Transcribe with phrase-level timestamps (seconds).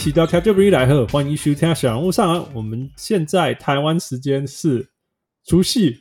[0.00, 0.08] 是个屁孩呀！
[0.08, 0.08] 欢迎收听。
[0.08, 2.54] 各位乡亲，喜到调酒杯来喝，欢迎收听小人物上篮。
[2.54, 4.88] 我们现在台湾时间是
[5.44, 5.94] 除夕。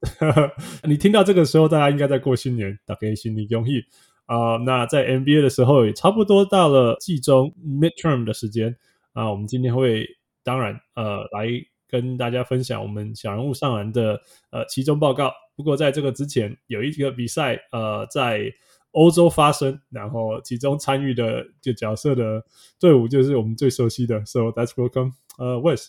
[0.88, 3.84] 你听到这个时候，大家应该在过新年，大家新年恭喜
[4.24, 4.56] 啊！
[4.64, 8.74] 那在 NBA 的时候，也差不多到了季中 midterm 的时间
[9.12, 9.30] 啊。
[9.30, 10.06] 我们今天会
[10.42, 11.48] 当然呃来
[11.86, 14.18] 跟大家分享我们小人物上篮的
[14.50, 15.30] 呃期中报告。
[15.54, 18.50] 不过在这个之前，有一个比赛呃在
[18.92, 22.44] 欧洲发生，然后其中参与的就角色的
[22.78, 25.88] 队伍就是我们最熟悉的，So that's welcome 呃、uh,，Wes。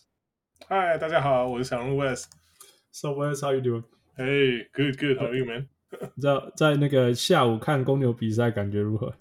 [0.68, 2.26] Hi，，大家好，我是小鹿 Wes。
[2.92, 5.18] So Wes，how you doing？Hey, good, good.
[5.18, 5.68] How are you, man?
[6.22, 9.14] 在在那个下午看公牛比赛，感觉如何？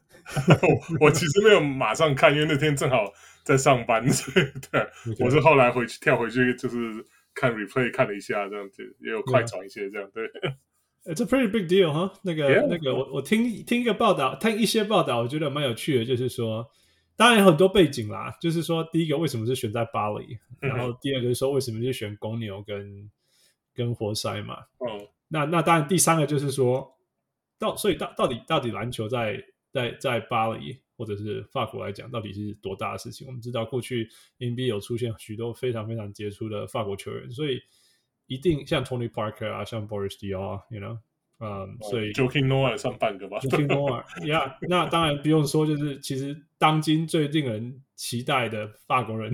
[1.00, 3.12] 我其实没有马上看，因为那天正好
[3.44, 4.86] 在上班， 所以对.
[5.18, 6.76] 我是后来回去跳回去，就是
[7.34, 10.08] 看 replay 看了一下，这样子也有快转一些这样。
[10.12, 10.30] 对
[11.04, 12.12] ，It's a pretty big deal 哈。
[12.22, 16.66] 那个.那个，我我听听一个报道，听一些报道，我觉得蛮有趣的，就是说，
[17.16, 23.10] 当然有很多背景啦，就是说，第一个为什么是选在巴黎，然后第二个是说为什么是选公牛跟。
[23.72, 26.92] 跟活塞嘛，哦，那那当然，第三个就是说，
[27.56, 33.26] 到所以到到底到底篮球在在在巴黎或者是法国来讲，到底是多大的事情？
[33.28, 37.60] 我们知道过去 NBA 有出现许多非常非常杰出的法国球员，所以
[38.30, 40.96] 一定像 Tony Parker 啊，像 Boris Diaw，you know，
[41.40, 49.32] 嗯，所以 Joakim Noah 算半个吧，Joakim Noah，yeah，那当然不用说，就是其实当今最令人期待的法国人。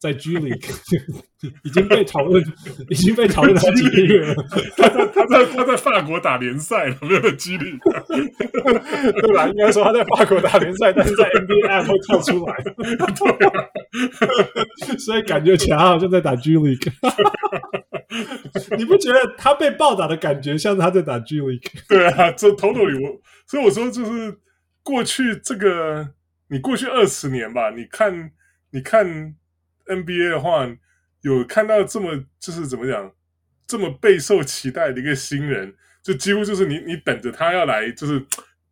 [0.00, 0.64] 在 G League
[1.64, 2.40] 已经被讨论，
[2.88, 4.36] 已经被讨论好几个月了。
[4.76, 7.80] 他在他在他在法国打联赛了，没有在 G League，
[9.20, 9.48] 对吧？
[9.50, 12.54] 应该说他在法国打联赛，但是在 NBA App 会跳出来。
[12.62, 13.50] 对啊，
[15.00, 16.92] 所以感觉起来好像在打 G League。
[18.78, 21.70] 你不觉得他被暴打的感觉像他在打 G League？
[21.88, 24.38] 对啊，这头头里我，所以我说就是
[24.82, 26.14] 过去这个，
[26.48, 28.32] 你过去二十年吧，你看，
[28.70, 29.34] 你看。
[29.90, 30.68] NBA 的话，
[31.22, 33.10] 有看到这么就是怎么讲，
[33.66, 38.22] 这么备受期待的一个新人，就几乎就是你你等着他要来，就是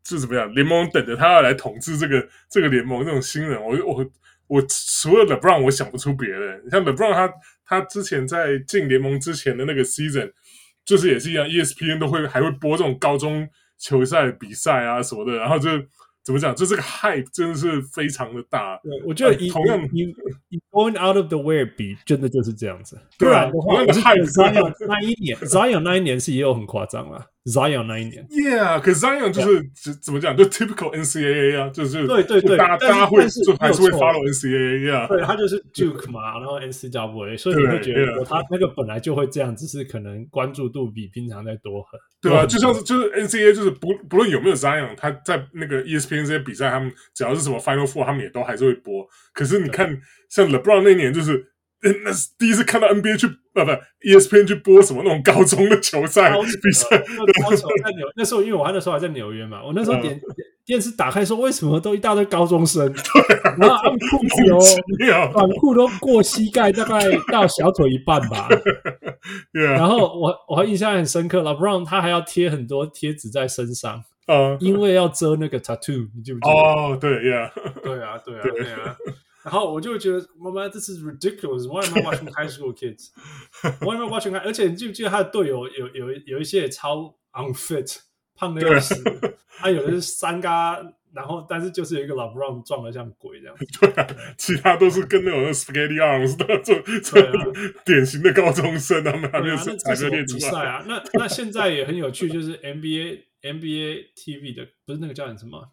[0.04, 4.06] 就怎么样，联盟等着他要来统治这个这个联盟这种新人，我我
[4.46, 6.62] 我除了 LeBron，我想不出别人。
[6.70, 7.32] 像 LeBron 他
[7.66, 10.32] 他之前在进联盟之前的那个 season，
[10.84, 15.70] 就是也是一样，ESPN 都会还会播这种高中球赛比赛啊什么的，然后就。
[16.26, 16.52] 怎么讲？
[16.56, 18.76] 就这个 hype 真的是非常的大。
[18.82, 20.06] 对，我觉得以、呃、同样你
[20.48, 23.00] 你 going out of the way 比，真的就是这样子。
[23.16, 24.26] 对啊，同样的 hype。
[24.26, 27.24] Zion 那一年，Zion 那一年是也有很夸张啊。
[27.46, 30.36] Zion 那一年，Yeah，可是 Zion 就是怎.怎么讲？
[30.36, 35.06] 就 typical NCAA 啊，就是对对对，大家大家会就还是会 follow NCAA 啊。
[35.06, 42.00] 对，他就是 Duke 嘛，然后 NCAA，所以你会觉得他那个本来就会这样，只是可能关注度比平常再多很。
[42.20, 49.06] 对啊，就像是就是 NCAA，就是不不论有没有 Zion，他在那个 ESPN 这些比赛，他们只要是什么 Final Four，他们也都还是会播。
[49.32, 49.96] 可是你看，
[50.28, 51.52] 像 LeBron 那年就是。
[52.04, 53.70] 那是第一次看到 NBA 去不不
[54.06, 56.32] ESPN 去播什么那种高中的球赛
[56.62, 56.98] 比赛。
[56.98, 57.04] 在
[57.92, 60.20] 纽那时候，因为我那时候还在纽约嘛，我那时候点
[60.64, 62.84] 电视打开说，为什么都一大堆高中生？
[63.58, 66.98] 然后他们裤子 哦，短裤都过膝盖，大概
[67.32, 68.48] 到小腿一半吧。
[69.52, 74.02] 然后我我还印象很深刻，LeBron 他还要贴很多贴纸在身上，
[74.60, 76.50] 因为要遮那个 tattoo，你记不记得？
[76.50, 77.50] 哦，对呀，
[77.82, 78.96] 对啊，对啊，对啊。
[79.46, 81.68] 然后我就觉得，妈妈，this is ridiculous.
[81.68, 83.10] Why am I watching high school kids?
[83.78, 84.44] Why am I watching high?
[84.44, 87.98] 而且你记不记得他的队友有有有一些也超 unfit，
[88.34, 89.00] 胖的要死。
[89.58, 90.82] 他有的是三嘎，
[91.14, 93.56] 然后但是就是有一个老 Brown 壮的像鬼这样。
[93.80, 94.06] 对啊，
[94.36, 97.22] 其他都是跟那种 spaghetti arms 的这这
[97.84, 100.84] 典型的高中生，他们还没有才没练出来啊。
[100.88, 105.70] 那那现在也很有趣，就是 NBA NBA TV 的不是那个叫什么？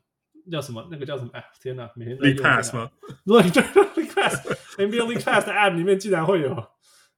[0.51, 0.87] 叫什么？
[0.91, 1.29] 那个叫什么？
[1.33, 1.89] 哎，天哪！
[1.95, 2.89] 每天在用 League Pass 吗？
[3.25, 6.63] 对对，League Pass，NBA League Pass 的 App 里面竟然会有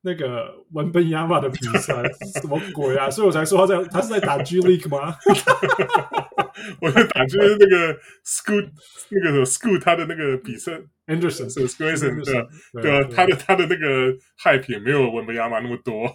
[0.02, 2.04] 那个文本亚马的比赛，
[2.42, 3.10] 什么鬼啊？
[3.10, 5.16] 所以我才说他在，他是在打 G League 吗？
[6.82, 7.94] 我在打就是那个
[8.26, 8.70] Scoot，
[9.10, 10.72] 那个 Scoot，他的那个比赛
[11.06, 12.48] ，Anderson，是 Anderson，对啊，
[12.82, 16.08] 对啊，他的他的那个 Hype 也没有文本亚马那么多。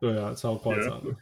[0.00, 1.14] 对啊，超夸张的。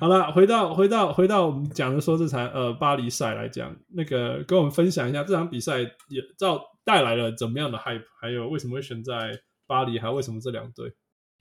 [0.00, 8.04] 好了，回到回到回到我们讲的说这场呃巴黎赛来讲，那个跟我们分享一下这场比赛也造带来了怎么样的 hype？
[8.20, 9.98] 还有为什么会选在巴黎？
[9.98, 10.92] 还有为什么这两队？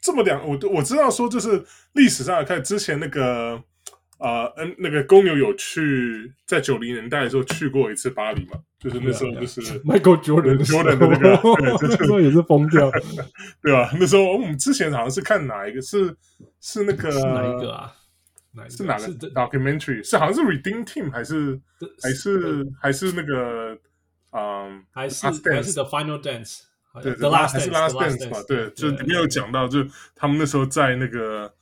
[0.02, 1.64] 这么两，我我知道说就是
[1.94, 3.64] 历史上来看，之前那个。
[4.20, 8.58] 啊，嗯、呃，那个公牛有去在九零年代的时候去过一次巴黎嘛？
[8.80, 12.90] 就是那时候就是 Michael Jordan Jordan 的那个，对， 那时候也是疯掉，
[13.62, 13.92] 对吧？
[14.00, 16.16] 那时候我们之前好像是看哪一个是
[16.62, 17.92] 是那个是哪一个啊？
[18.70, 20.04] 是哪个 documentary？
[20.04, 21.60] 是好像是 Redeem Team 还是
[22.02, 23.78] 还是还是那个
[24.32, 26.62] 嗯，还是还是 The Final Dance？
[27.02, 28.38] 对，The Last 还是 Last Dance 嘛？
[28.48, 29.86] 对，就里面有讲到，就
[30.16, 31.54] 他们那时候在那个。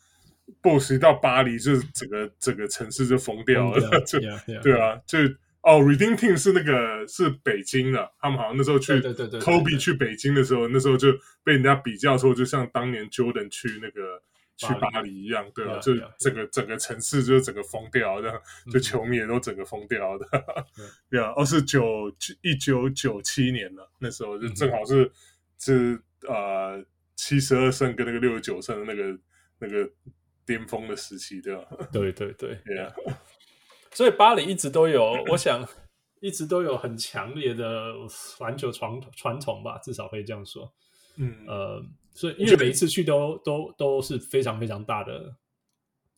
[0.61, 4.19] BOSS 一到巴黎，就是整个整个城市就疯掉了， 就
[4.61, 5.17] 对啊，就
[5.61, 11.07] 哦，Redeem Team 是那个是北京的，他们好像那时候去对对对，Kobe 去北京的时候，那时候就
[11.43, 14.21] 被人家比较说，就像当年 Jordan 去那个
[14.67, 18.41] 去巴黎一样，对吧，就整个整个城市就整个疯掉，这样
[18.71, 20.27] 就球迷也都整个疯掉的，
[21.09, 25.11] 对啊，哦是九一九九七年了，那时候就正好是
[25.59, 26.83] 是呃
[27.15, 29.19] 七十二胜跟那个六十九胜的那个
[29.59, 29.91] 那个。
[30.43, 31.63] 巅峰的时期，对吧？
[31.93, 32.91] 对对对，Yeah.
[33.93, 35.65] 所以巴黎一直都有，我想
[36.19, 37.93] 一直都有很强烈的
[38.39, 40.73] 篮球传传统吧，至少可以这样说。
[41.21, 45.33] 嗯呃，所以因为每一次去都都都是非常非常大的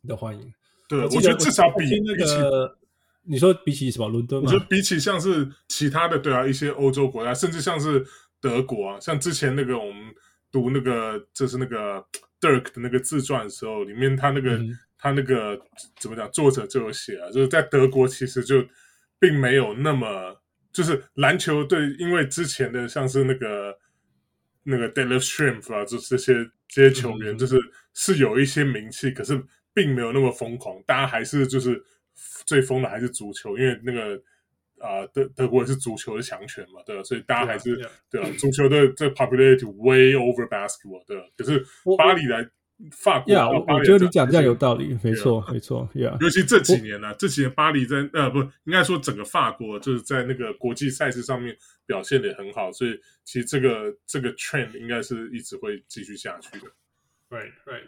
[0.08, 0.54] 的欢迎。
[0.90, 2.78] 对，我，我觉得至少比那个
[3.24, 8.04] 你说比起什么伦敦，我觉得比起像是其他的对啊，一些欧洲国家，甚至像是
[8.42, 10.16] 德国啊，像之前那个我们
[10.52, 12.04] 读那个就是那个。
[12.44, 15.58] Dirk 的那个自传的时候，里面他那个、嗯、他那个
[15.98, 16.30] 怎么讲？
[16.30, 18.62] 作者就有写啊，就是在德国其实就
[19.18, 20.36] 并没有那么，
[20.74, 23.74] 就是篮球队，因为之前的像是那个
[24.64, 26.34] 那个 Detlef Schrempf 啊，就这些
[26.68, 27.60] 这些球员，就是
[27.94, 29.42] 是有一些名气，可是
[29.74, 30.82] 并没有那么疯狂。
[30.86, 31.84] 大家还是就是
[32.46, 34.22] 最疯的还是足球，因为那个。
[34.80, 37.02] 啊，德德国也是足球的强权嘛，对吧？
[37.04, 41.24] 所以大家还是.对啊，足球的这 popularity way over basketball，对吧？
[41.38, 41.66] 可是
[41.98, 42.46] 巴黎来
[42.92, 46.20] 法国，yeah, 我觉得你讲这样有道理，没错，没错，Yeah。
[46.22, 56.68] 尤其这几年呢、啊，这几年巴黎在呃，不应该说整个法国就是在那个国际赛事上面表现得很好，所以其实这个这个 trend 应该是一直会继续下去的。
[57.30, 57.86] Right, right，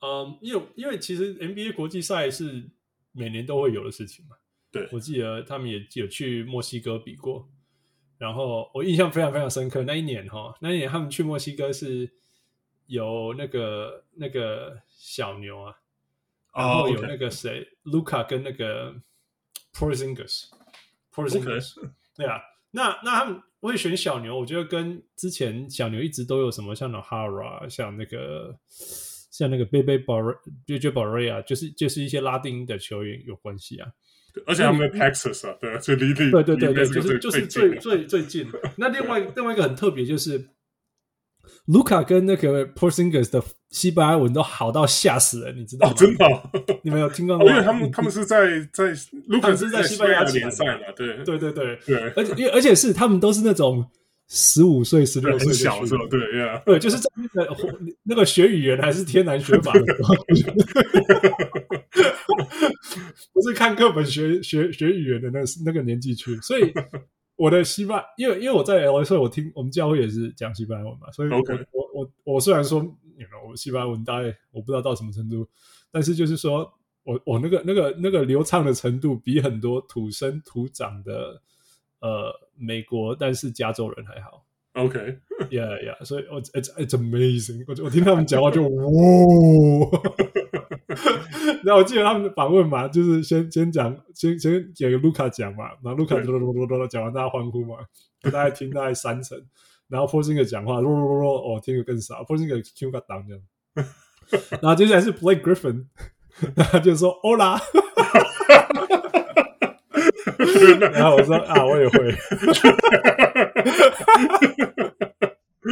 [0.00, 2.70] 嗯，因为因为其实 NBA 国际赛是
[3.12, 4.36] 每年都会有的事情嘛。
[4.72, 7.48] 对，我记得他们也有去墨西哥比过，
[8.18, 9.82] 然后我印象非常非常深刻。
[9.84, 12.10] 那一年哈，那一年他们去墨西哥是
[12.86, 15.74] 有那个那个小牛啊，
[16.54, 18.94] 然后有那个谁，卢卡跟那个
[19.74, 21.74] Porzingis，Porzingis，
[22.16, 22.40] 对啊，
[22.70, 33.90] 那那他们会选小牛，我觉得跟之前小牛一直都有什么像 Nohara，像那个像那个 Bebe Bar，JJ Barea，就是就是一些拉丁的球员有关系啊。
[34.46, 38.46] 而且他们在 Texas 啊，对，最离地，对对对对，就是就是最最最近。
[38.76, 40.46] 那另外另外一个很特别，就是
[41.66, 45.94] 卢卡跟那个 Porzingis 的西班牙文都好到吓死人，你知道吗？
[45.96, 47.44] 真的，你没有听过吗？
[47.44, 48.92] 因为他们他们是在在
[49.28, 51.16] 卢卡是在西班牙联赛嘛，对。
[51.24, 51.78] 对对对。
[51.86, 53.86] 对，而且因为而且是他们都是那种。
[54.28, 57.56] 十五岁、十六岁小时候，对呀，对，就是在那个
[58.02, 60.16] 那个学语言还是天南学法的时候，
[63.32, 66.74] 不是看课本学学学语言的那那个年纪去，所以
[67.36, 71.38] 我的西班，因为因为我在 LA，所以我听我们教会也是讲西班牙文嘛，所以我.
[71.72, 72.80] 我我我虽然说
[73.48, 75.46] 我西班牙文大概我不知道到什么程度，
[75.90, 76.72] 但是就是说
[77.04, 81.40] 我我那个那个那个流畅的程度比很多土生土长的。
[81.98, 84.44] 呃，美国，但是加州人还好。
[84.74, 87.64] OK，Yeah，Yeah，所以我 It's It's amazing。
[87.66, 88.68] 我我听他们讲话就 哇，
[91.64, 97.76] 然后我记得他们访问嘛，就是先先讲，先先给卢卡讲嘛，然后卢卡噜噜噜噜噜讲完，大家欢呼嘛，
[98.22, 99.40] 大概听大概三成，
[99.88, 103.42] 然后 Porzingis 讲话，噜噜噜噜，哦，听得更少，Porzingis 听个档这样，
[104.60, 105.86] 然后接下来是 Blake Griffin，
[106.56, 107.60] 他就说 Hola。
[110.92, 112.14] 然后我说啊，我也会，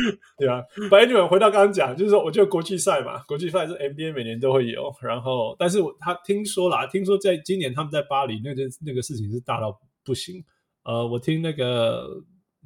[0.38, 0.62] 对啊。
[0.90, 4.92] 反正你们回到刚刚讲，就是说，我觉得国际赛嘛，国际赛是 NBA 每年都会有。
[5.02, 10.44] 然后，但是我他听说啦，听说在今年他们在巴黎那件那个事情是大到不行。
[10.84, 12.08] 呃，我听那个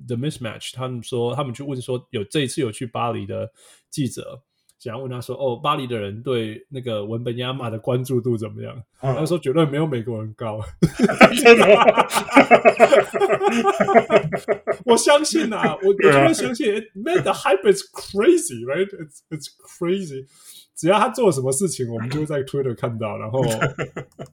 [0.06, 3.50] The Mismatch 他们说，他们去问说，有这一次有去巴黎的
[3.90, 4.42] 记者。
[4.78, 10.60] 想要问他说：“哦，巴黎的人对那个文本亚马的关注度怎么样？”他、嗯、说：“绝对没有美国人高。”
[11.42, 11.84] 真的吗？
[14.86, 16.72] 我相信啊，我我绝对相信。
[16.94, 18.88] Man, the hype is crazy, right?
[18.88, 20.26] It's it's crazy.
[20.74, 23.42] 只要他做什么事情，我们就会在 Twitter 看到，然后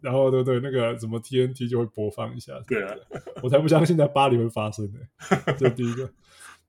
[0.01, 2.53] 然后对对，那个什么 TNT 就会播放一下。
[2.67, 2.93] 对啊，
[3.41, 4.99] 我才不相信在巴黎会发生呢。
[5.57, 6.07] 这第一个。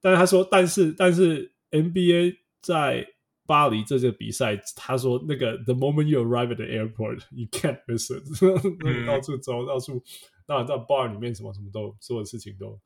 [0.01, 3.07] 但是他说，但是但是 NBA 在
[3.47, 8.23] 巴黎这届比赛，他说那个 the moment you arrive at the airport, you can't miss it，
[9.07, 10.03] 到处走，到处，
[10.47, 12.79] 那到 bar 里面什么什么都，所有事情都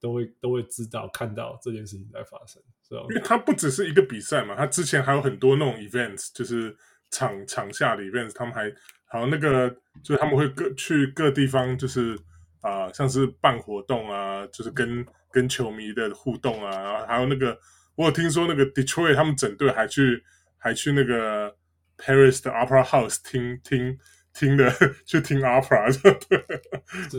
[0.00, 2.62] 都会都会知道看到这件事情在发生？
[3.10, 6.76] 因为他不只是一个比赛嘛，他之前还有很多那种 events，就是
[7.10, 8.72] 场场下的 events，他们还
[9.06, 9.70] 还有那个
[10.02, 12.14] 就是他们会各去各地方，就是
[12.60, 15.06] 啊、呃，像是办活动啊，就是跟。
[15.30, 17.56] 跟球迷的互动啊，然后还有那个，
[17.98, 20.22] 我有听说那个 Detroit 他们整队还去
[20.56, 21.52] 还去那个
[21.98, 23.98] Paris 的 Opera House 听听
[24.32, 24.72] 听的，
[25.04, 25.90] 去听 Opera，
[26.28, 26.38] 对，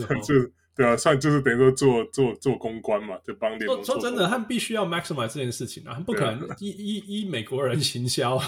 [0.04, 3.96] 哦、就对啊，算就是等于说做做做公关嘛，就帮联盟说。
[3.96, 8.40] 说真的，他们必须要 maximize 这件事情啊，他们不可能依依依美国人行销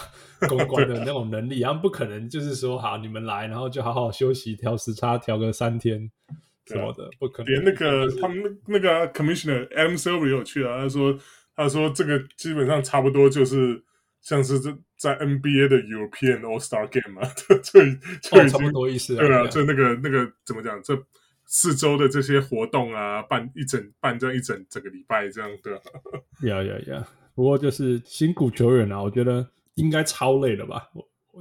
[0.49, 6.11] 公关的那种能力， 他们不可能就是说好你们来，然后就好好休息，调时差调个三天。
[6.69, 10.79] 什么的不可能，连那个他们那个 commissioner Adam Silver 也有去啊。
[10.79, 11.13] 他说
[11.55, 13.83] 他说这个基本上差不多就是
[14.21, 19.17] 像是在在 NBA 的 European All Star Game 嘛，就就已经差不多意思。
[19.17, 20.81] 对啊，就那个那个怎么讲？
[20.83, 20.97] 这
[21.45, 25.75] 四周的这些活动啊，办一整办这样一整整个礼拜这样对。
[26.49, 27.07] 呀呀呀！
[27.35, 30.89] 不过就是辛苦球员啊，我觉得应该超累了吧。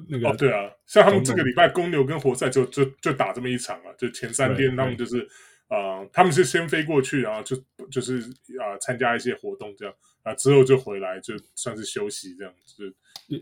[0.08, 5.26] 那个哦，对啊，像他们这个礼拜公牛跟活塞就就就打这么一场啊，就前三天他们就是
[5.72, 7.56] 啊、呃，他们是先飞过去，然后就
[7.90, 8.20] 就是
[8.60, 12.94] 啊、呃、参加一些活动这样啊，之后就回来就算是休息这样，就是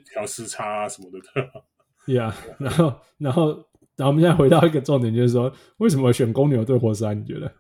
[0.06, 1.20] 调时差啊什么的。
[2.06, 3.48] 对啊，然后然后
[3.96, 7.16] 然后我们现在回到一个重点，就是说为什么选公牛对活塞？
[7.16, 7.52] 你觉得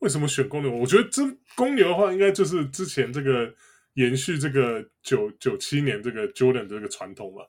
[0.00, 0.72] 为什么选公牛？
[0.72, 1.22] 我觉得这
[1.54, 3.54] 公牛的话，应该就是之前这个
[3.94, 7.42] 延续这个九九七年这个 Jordan 这个传统嘛。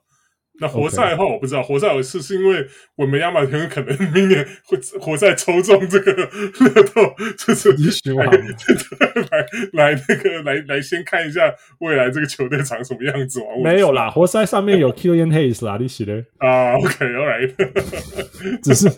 [0.60, 1.62] 那活塞的话，我不知道。
[1.62, 7.72] 活塞有是是因为我们亚马逊可能明年会活塞抽中这个乐透，就是
[8.14, 13.48] 来来来那个来来先看一下未来这个球队长什么样子啊？
[13.64, 18.90] 没有啦，活塞上面有 Killian Hayes 啦，你写的啊？OK，All right，只是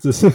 [0.00, 0.30] 只是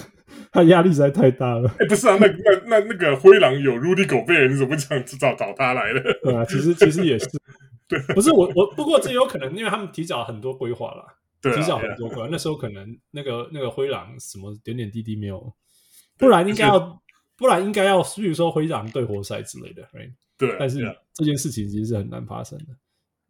[0.52, 1.70] 他压力实在太大了。
[1.80, 6.02] 哎、欸，不是啊，那那那那个灰狼有 Rudy Gobert，你怎么这样子找找他来的？
[6.24, 7.28] 对啊，其实其实也是。
[7.88, 11.06] 对不是我我不过这有可能，因为他们提早很多规划了，
[11.42, 12.28] 对啊、提早很多规划。
[12.32, 15.54] 那时候可能那个那个灰狼什么点点滴滴没有，
[16.18, 17.02] 不然应该要
[17.36, 20.14] 不然应该要，比如说灰狼对活塞之类的，right?
[20.38, 20.56] 对。
[20.58, 20.80] 但是
[21.14, 22.68] 这件事情其实是很难发生的。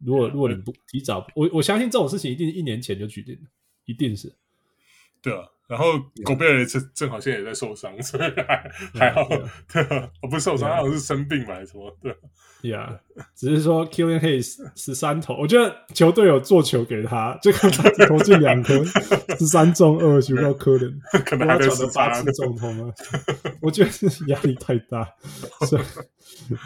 [0.04, 3.48] 如果如果你不提早，我我相信这种事情一定一年前就决定了，
[3.84, 4.32] 一定是。
[5.22, 5.44] 对啊。
[5.68, 9.26] 然后狗贝尔正正好现在也在受伤，所以还还好，
[9.72, 11.96] 对啊， 不是受伤，好像是生病嘛，还是什么？
[12.02, 12.14] 对，
[12.68, 12.94] 呀，
[13.34, 18.84] 只是说 Killian Hayes 十三投，我觉得球队有做球给他，这个他 投进两颗，
[19.38, 22.92] 十三中二，许多可能，可能还在十八次中投吗？
[23.62, 25.08] 我觉得是压力太大，
[25.66, 25.78] 所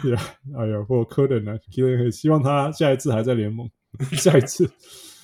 [0.03, 0.21] 以，呀，
[0.57, 3.69] 哎呀，不过可能呢，Killian Hayes 希望他下一次还在联盟，
[4.17, 4.69] 下一次。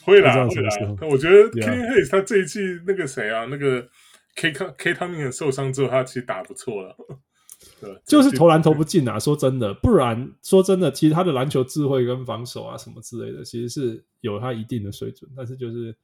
[0.04, 0.70] 会啦，会啦。
[1.02, 3.88] 我觉得 Killian Hayes 他这一季那个谁啊，那个
[4.36, 6.96] K K Cunningham 受伤之后，他其实打不错了。
[7.80, 9.18] 对， 就是投篮投不进啊。
[9.18, 15.30] 说真的，不然说真的，其实他的篮球智慧跟防守啊什么之类的，其实是有他一定的水准。
[15.36, 15.96] 但是就是，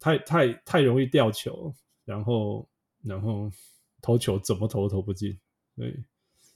[0.00, 1.72] 太太太容易掉球，
[2.04, 2.68] 然后
[3.04, 3.50] 然后
[4.02, 5.38] 投球怎么投都投不进。
[5.76, 5.94] 对，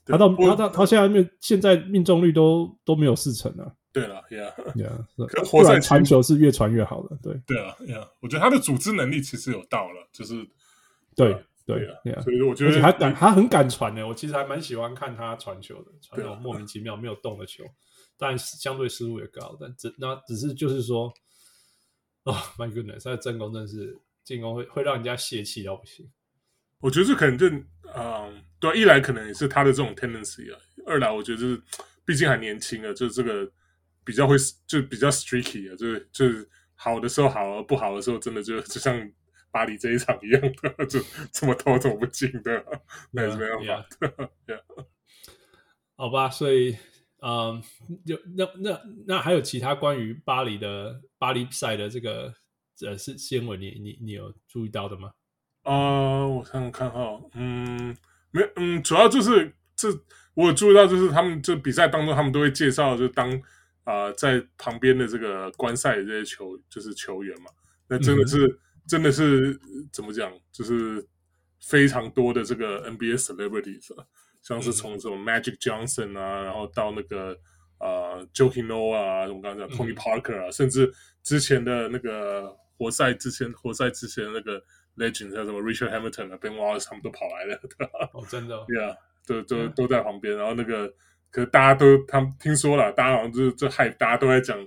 [0.05, 3.73] 他到他到他现在命现在命中率都都没有四成啊。
[3.93, 10.47] 对了，Yeah，Yeah， 可活塞传球是越传越好的，对，对啊，Yeah，我觉得他的组织能力其实有到了，就是
[11.13, 17.65] 对，对啊，Yeah，所以我觉得他敢，他很敢传的，我其实还蛮喜欢看他传球的，传那种莫名其妙没有动的球，
[18.17, 21.13] 但相对失误也高，但只那只是就是说，
[22.23, 26.09] 哦，My goodness，他的进攻真是进攻会会让人家泄气到不行。
[26.79, 27.45] 我觉得这可能就，
[27.93, 31.61] 嗯，对，一来可能也是他的这种 tendency 啊，二来我觉得就是
[32.05, 33.51] 毕竟还年轻啊，就是这个。
[34.11, 34.35] 比较会
[34.67, 39.09] 就比较 streaky 啊，就是就是好的时候好，不好的时候真的就就像
[39.51, 40.99] 巴黎这一场一样的， 就
[41.31, 42.65] 这么投怎么不进的，
[43.11, 43.87] 那也是没办法。
[43.99, 44.29] Yeah.
[44.47, 44.85] Yeah.
[45.95, 46.75] 好吧，所以
[47.21, 47.63] 嗯，
[48.05, 52.33] 就那那那还有其他关于巴黎的巴黎赛的这个
[52.85, 55.13] 呃是新闻，你你你有注意到的吗？
[55.63, 57.95] 啊、呃，我想想看哈，嗯，
[58.31, 59.87] 没嗯，主要就是这
[60.33, 63.41] 我注意到，就是他们就比赛当中，他们都会介绍，就当。
[63.83, 67.47] 啊、呃，在旁边的这个观赛的这些球就是球员嘛，
[67.87, 69.59] 那真的是、嗯、真的是
[69.91, 71.03] 怎么讲，就是
[71.67, 73.87] 非常多的这个 NBA celebrities，
[74.43, 77.35] 像是从什么 Magic Johnson 啊，然后到那个
[77.79, 84.63] 啊 Joakim Noah 啊，我们刚刚讲 Tony Parker 啊，嗯、甚至之前的那个活塞之前活塞之前的那个
[84.97, 87.59] Legend 像什么 Richard Hamilton 啊，Ben Wallace 他们都跑来了，
[88.13, 88.95] 哦，真的、哦， 对啊，
[89.25, 90.93] 都都都在旁边，然后那个。
[91.31, 94.57] 可是大家都他们听说了，大家好像就是这害，大家都在讲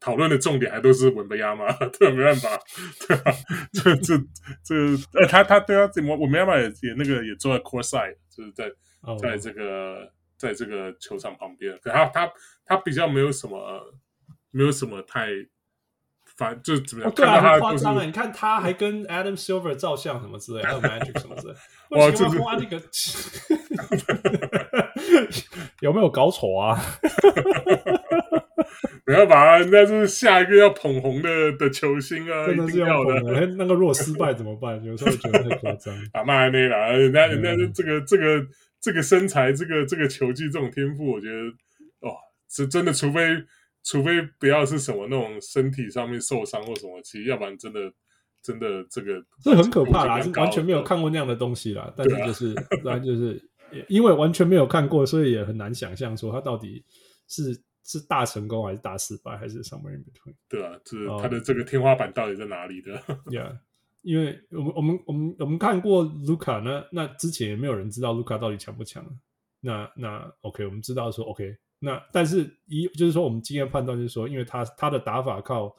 [0.00, 2.58] 讨论的重点还都是文贝亚马， 对，没办法，
[3.06, 3.32] 对吧？
[3.72, 4.16] 这这
[4.64, 4.74] 这，
[5.12, 8.70] 呃，他他对啊，我文贝亚马也也那个也坐在 courtside，就是在
[9.20, 12.32] 在这个在这个球场旁边，可他他
[12.64, 13.80] 他比较没有什么
[14.50, 15.28] 没有什么太。
[16.36, 17.14] 反就怎么样？
[17.14, 18.04] 对啊，很夸张啊！
[18.04, 21.54] 你看他还跟 Adam Silver 照相什么之类，还有 Magic 什么之类。
[21.90, 22.82] 哇，这是哇，那个
[25.80, 26.80] 有没有搞错啊？
[29.04, 32.46] 不要把人家是下一个要捧红的的球星啊！
[32.46, 33.46] 真的是要捧的。
[33.58, 34.82] 那个如果失败怎么办？
[34.84, 35.94] 有时候觉得太夸张。
[36.12, 38.46] 啊，妈那啦，人家人家这个这个
[38.80, 41.34] 这个身材，这个这个球技，这种天赋，我觉得
[42.00, 42.16] 哦，
[42.48, 43.44] 是真的，除非。
[43.86, 47.80] 除非不要是什么那种身体上面受伤或什么，其实要不然真的
[48.42, 51.92] 真的这个这很可怕啦，是完全没有看过那样的东西啦。
[51.94, 53.38] 但是就是，当然、啊、就是
[53.88, 56.84] 因为完全没有看过，所以也很难想象说他到底
[57.28, 60.34] 是是大成功还是大失败，还是 somewhere in between。
[60.48, 62.92] 对啊，就是他的这个天花板到底在哪里的？
[63.26, 63.58] Yeah，
[64.02, 69.04] 因为我们我们我们我们看过卢卡，那那之前也没有人知道卢卡到底强不强。
[69.60, 71.56] 那那 OK，我们知道说 OK。
[71.78, 75.74] 那但是一就是说，我们经验判断就是说，因为他他的打法靠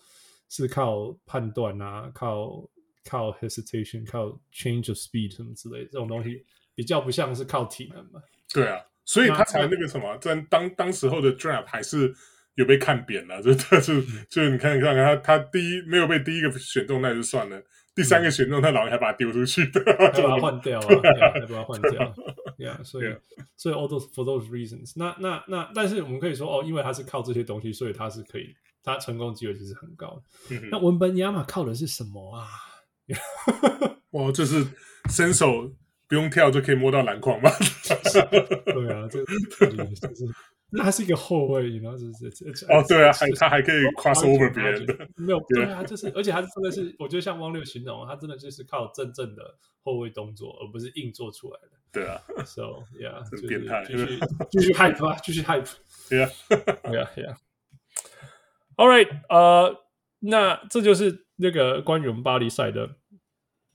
[0.49, 2.67] 是靠判断啊，靠
[3.03, 6.43] 靠 hesitation，靠 change of speed 什么之类的这种东西，
[6.75, 8.21] 比较不像是靠体能嘛。
[8.53, 12.13] 对啊，所以他才那个什么，在当当时候的 draft 还是
[12.55, 17.61] 有被看扁了，就他就就你看你看他他第一没有被第一个选中，那就算了。
[17.95, 20.87] 第三个选中，他老人还把他丢出去，还把他换掉啊，
[21.33, 22.13] 还把他换掉，
[22.59, 23.15] Yeah，所以
[23.55, 28.53] 所以 all those for those reasons，那那那，但是我们可以说哦，因为他是靠这些东西，所以他是可以，
[28.83, 30.21] 他成功机会其实很高。
[30.69, 32.45] 那文本亚马靠的是什么啊？
[34.11, 34.65] 哇， 就是
[35.09, 35.71] 伸手
[36.07, 37.49] 不用跳就可以摸到篮筐吗？
[38.65, 40.25] 对啊，这就是。
[40.71, 42.27] 那他是一个后卫，然后就是
[42.67, 51.69] 哦，对啊，还他还可以 cross over 别人的，没有 对啊，就是而且他真的是，我觉得像汪六形容，他真的就是靠真正的后卫动作，而不是硬做出来的。
[51.93, 57.35] 对啊，so yeah，很 变态，继续继续 hype 啊，继续 hype，yeah，yeah，yeah。
[58.75, 59.85] All right，呃，
[60.19, 62.95] 那这就是那个关于我们巴黎赛的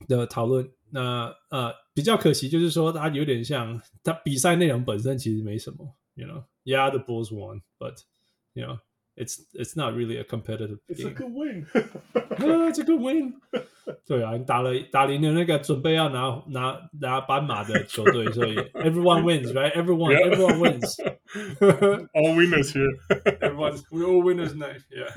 [0.06, 0.70] 的讨论。
[0.92, 8.03] 那呃，比较可惜就是说，他有点像他比赛内容本身其实没什么，you know。Yeah, the Bulls won, but
[8.53, 8.79] you know,
[9.15, 10.97] it's it's not really a competitive game.
[10.97, 11.67] It's a good win.
[11.71, 13.35] It's a good win.
[14.07, 19.71] 对啊，你打了打赢了那个准备要拿拿拿斑马的球队，所以 everyone wins, right?
[19.73, 20.27] Everyone, yeah.
[20.27, 20.99] everyone wins.
[22.15, 22.97] all winners here.
[23.41, 24.81] Everyone, we all winners night.
[24.89, 25.11] Yeah.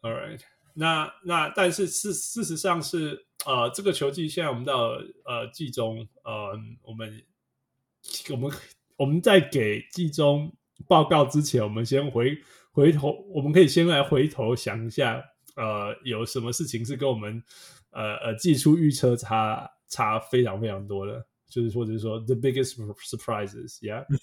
[0.00, 0.42] All right.
[0.77, 4.91] 那那但是事事实上是呃，这个球季现在我们到
[5.25, 7.23] 呃季中，呃，我们
[8.29, 8.51] 我们。
[8.95, 10.51] 我们在给季中
[10.87, 12.35] 报告之前，我们先回
[12.71, 15.23] 回头，我们可以先来回头想一下，
[15.55, 17.43] 呃，有什么事情是跟我们
[17.91, 22.73] 呃呃季初预测差差非常非常多的，就是或者是说 the biggest
[23.07, 24.03] surprises，yeah。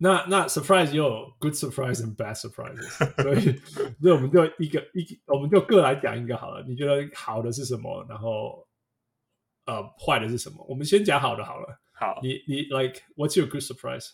[0.00, 3.56] 那那 surprise 也有 good surprise and bad surprises，所以
[4.00, 6.62] 所以我们就一个一个，我们就各来讲一个好了。
[6.66, 8.04] 你觉得好的是什么？
[8.08, 8.66] 然后
[9.64, 10.64] 呃坏的是什么？
[10.68, 11.80] 我们先讲好的好了。
[11.92, 14.10] 好，你你 like what's your good surprise？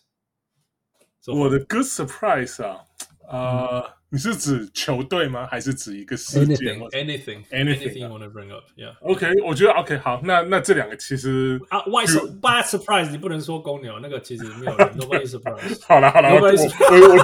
[1.26, 2.84] 我的 good surprise 啊，
[3.28, 5.45] 呃， 你是指球队吗？
[5.51, 13.09] 还是指一个事件？Anything，anything，anything you want to bring up？Yeah，OK，我觉得 OK，好，那那这两个其实啊，Why so bad surprise？
[13.11, 15.85] 你不能说公牛那个其实没有，Nobody surprise。
[15.85, 17.17] 好了好了，我我我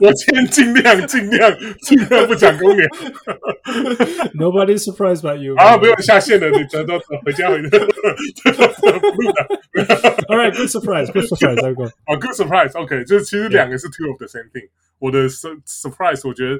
[0.00, 2.86] 我先尽量尽量尽量不讲公牛。
[4.34, 5.54] Nobody surprised by you。
[5.56, 7.78] 啊，不用下线了，你走走走，回家回家。
[10.28, 11.86] All right, good surprise, good surprise，再过。
[11.86, 12.78] 啊，good surprise。
[12.78, 14.68] OK，就是其实两个是 two of the same thing。
[14.98, 16.58] 我的 surprise，我觉得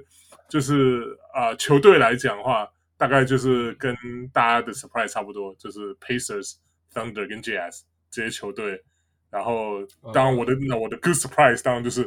[0.49, 3.97] 就是啊，球队来讲的话，大概就是跟
[4.33, 6.55] 大家的 surprise 差不多，就是 Pacers、
[6.93, 8.83] Thunder 跟 Jazz 这些球队。
[9.31, 9.79] 然后，
[10.13, 12.03] 当然我的那我的 good surprise，当然就是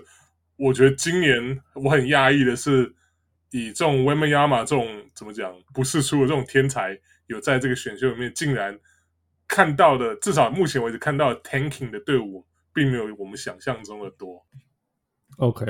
[0.58, 2.94] 我觉得今年我很讶异的是。
[3.52, 8.78] 以这种 Wembanyama 这种怎么讲不世出的这种天才，有在这个选秀里面，竟然
[9.48, 14.46] 看到的，至少目前为止看到的 tanking 的队伍，并没有我们想象中的多。
[15.38, 15.66] OK，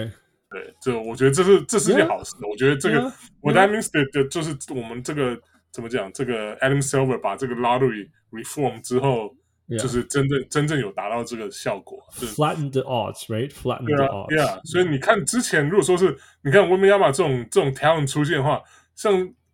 [0.50, 2.36] 对，这我觉得这是这是件好事。
[2.38, 2.50] Yeah.
[2.50, 3.14] 我觉得这个 Yeah.
[3.42, 5.40] What that means 的就是我们这个
[5.72, 9.36] 怎么讲，这个 Adam Silver 把这个 lottery reform 之后。
[9.68, 10.48] 就是真正 Yeah.
[10.48, 18.62] 真正有达到这个效果，flatten the odds，right？flatten the odds，对啊，所以你看之前如果说是你看温布亚马这种这种 talent 出现的话，
[18.94, 19.12] 像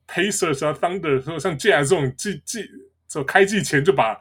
[0.07, 2.65] Pacers 啊、Thunder 说像 Jazz 这种季季
[3.07, 4.17] 这开季前就把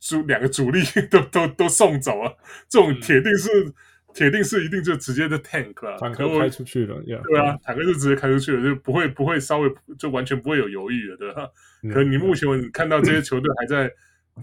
[0.00, 2.36] 主两个主力 都都都送走了，
[2.68, 3.74] 这种铁定是、嗯、
[4.12, 11.46] 铁定是一定就直接的 tank 了，坦克开出去了，对啊，坦克就直接开出去了，就不会不会稍微就完全不会有犹豫了，对吧？
[11.84, 13.88] 嗯、可你目前为止看到这些球队还在。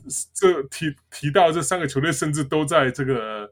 [0.33, 3.51] 这提提到这三个球队，甚至都在这个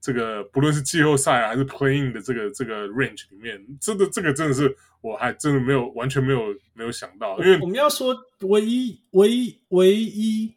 [0.00, 10.54] 这个，不论是季后赛还是 playing 的这个这个 range 里面，这个这个真的是我还真的没有完全没有没有想到，因为我们要说唯一唯一唯一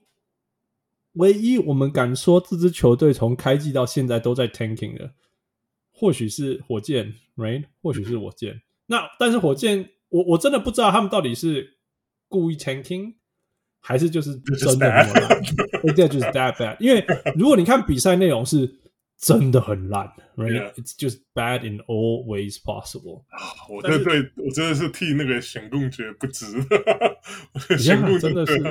[1.14, 5.14] 唯一我们敢说这支球队从开季到现在都在 tanking 的，
[5.92, 7.64] 或许是火箭，right？
[7.82, 8.62] 或许是火箭。
[8.88, 11.78] 那但是火箭，我我真的不知道他们到底是
[12.28, 13.16] 故意 tanking。
[13.88, 15.42] 还是就是真的很烂，
[15.96, 16.76] 对，就是 that bad。
[16.78, 17.02] 因为
[17.36, 18.70] 如果你看比赛内容是
[19.18, 23.24] 真的很烂，right？It's just bad in all ways possible。
[23.70, 26.48] 我真的对我真的是替那个选贡觉得不值。
[27.78, 28.62] 选贡真的是，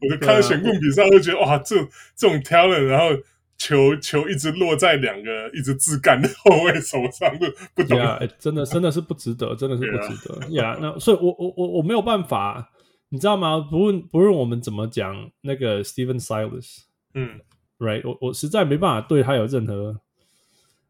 [0.00, 1.76] 我就看选贡比赛，就觉得哇，这
[2.16, 3.14] 这种 talent，然后
[3.58, 7.98] 球球一直落在两个一直自干的后卫手上，不不懂。
[8.38, 10.48] 真的真的是不值得，真的是不值得。
[10.52, 12.70] 呀，那所以我我我我没有办法。
[13.12, 13.60] 你知道吗？
[13.60, 16.78] 不论不论我们怎么讲那个 Stephen Silas，
[17.12, 17.38] 嗯
[17.78, 20.00] ，right，我我实在没办法对他有任何，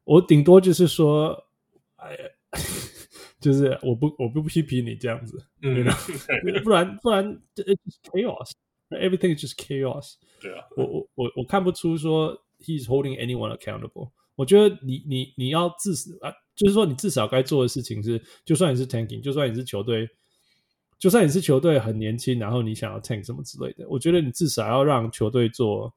[0.05, 1.47] 我顶多就是说，
[1.97, 2.19] 哎呀，
[3.43, 5.95] 就是我不我不批评你这样子，嗯，you know?
[6.63, 10.15] 不然不然 it's chaos，everything is just chaos。
[10.41, 14.13] 对啊，我我我我看不出说 he's holding anyone accountable。
[14.37, 20.09] 我觉得你你你要至少啊，就是说你至少该做的事情是，就算你是 tanking，就算你是球队。
[21.03, 25.93] 就算你是球队很年轻，然后你想要 tank 什么之类的，我觉得你至少要让球队做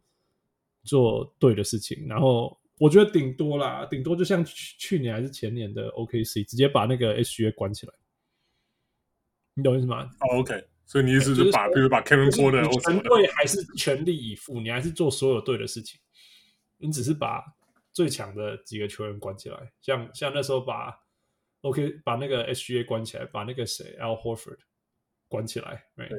[0.84, 2.08] 做对的事情。
[2.08, 7.94] 然后我觉得顶多啦，顶多就像去去年还是前年的 OKC，直接把那个 SGA 关起来。
[9.54, 10.10] 你懂意思吗？
[10.22, 16.02] 哦，OK，所以你意思是把，比如把 Kevin Porter 全队还是全力以赴，你还是做所有对的事情。
[16.78, 17.44] 你只是把
[17.94, 21.00] 最强的几个球员关起来，像像那时候把
[21.62, 24.58] OK 把那个 SGA 关起来，把那个谁 Al Horford。
[25.36, 26.10] 关起来，对。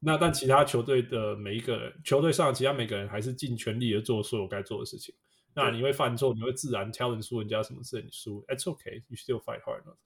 [0.00, 5.14] 那但其他球队的每一个人，球队上其他每个人还是尽全力的做所有该做的事情。
[5.54, 9.96] 那你会犯错，你会自然 talent 输人家什么事，你输，It's okay, you still fight hard enough。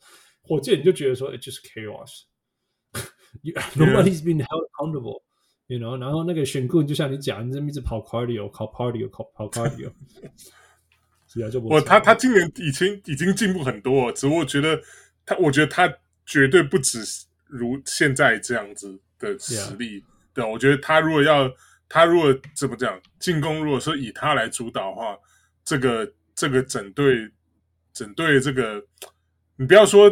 [0.42, 2.22] 火箭你就觉得说，It's just chaos。
[3.76, 5.98] Nobody's been held accountable，you know。
[5.98, 9.92] 然后那个选棍就像你讲，你这么一直跑 cardio，跑 cardio，跑跑 cardio。
[11.28, 11.68] 是啊，就不。
[11.68, 14.82] 我他他今年已经已经进步很多，只不过我觉得
[15.26, 17.00] 他，我觉得他绝对不止。
[17.52, 21.52] 如现在这样子的实力.对，我觉得他如果要，
[21.86, 25.18] 他如果怎么讲进攻，如果说以他来主导的话，
[25.62, 27.30] 这个这个整队
[27.92, 28.82] 整队这个，
[29.56, 30.10] 你不要说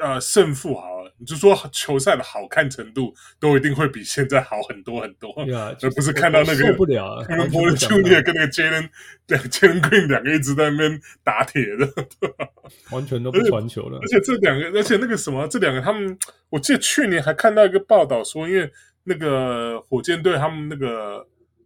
[0.00, 8.88] 呃胜负好了，你就说球赛的好看程度都一定会比现在好很多很多，yeah, 而不是看到那个受不了，Paul Junior 跟那个 Jalen
[9.26, 11.88] Jalen Green 两个一直在那边打铁的，
[12.92, 16.18] 完全都不传球了，而且，这两个，而且那个什么，这两个他们。
[16.50, 18.72] 我记得去年还看到一个报道说，因为
[19.04, 21.18] 那个火箭队他们那个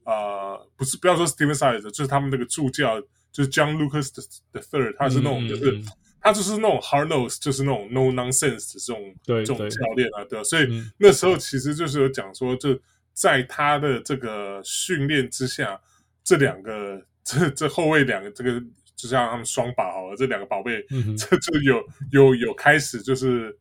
[0.03, 0.12] 啊、
[0.55, 4.09] 呃，不是不要说 Stephen Size，就是他们那个助教，就是 John Lucas
[4.51, 5.85] the Third，他是那种就是、嗯、
[6.22, 10.44] 他就是那种 hard nose，就是那种 no nonsense 的这种这种教练啊，对吧？
[10.44, 12.78] 所以那时候其实就是有讲说，就
[13.12, 15.78] 在他的这个训练之下，
[16.24, 18.58] 这两个 这这后卫两个这个
[18.96, 23.56] 就像他们双把好了，这两个宝贝，嗯、 这就有有有开始就是。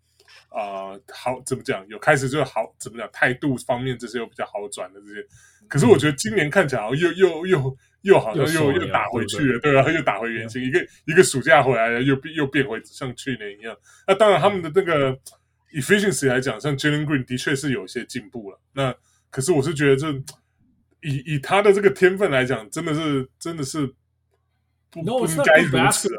[0.54, 1.88] 啊、呃，好，怎么讲？
[1.88, 3.10] 有开始就好，怎么讲？
[3.13, 5.26] 态度方面这些又比较好转的这些，
[5.69, 9.92] 可是我觉得今年看起来又又又又好像又又，又打回去了，对吧、啊？
[9.92, 13.76] 又打回原形，一个一个暑假回来了，又又变回像去年一样。
[14.08, 15.18] 那当然，他们的那个
[15.74, 18.60] efficiency 来讲，像 Jalen Green 的确是有些进步了。
[18.74, 18.94] 那
[19.30, 20.20] 可是我是觉得这，这
[21.02, 23.88] 以以他的这个天分来讲，真的是真的是
[24.90, 26.10] 不 no, 不应该如此。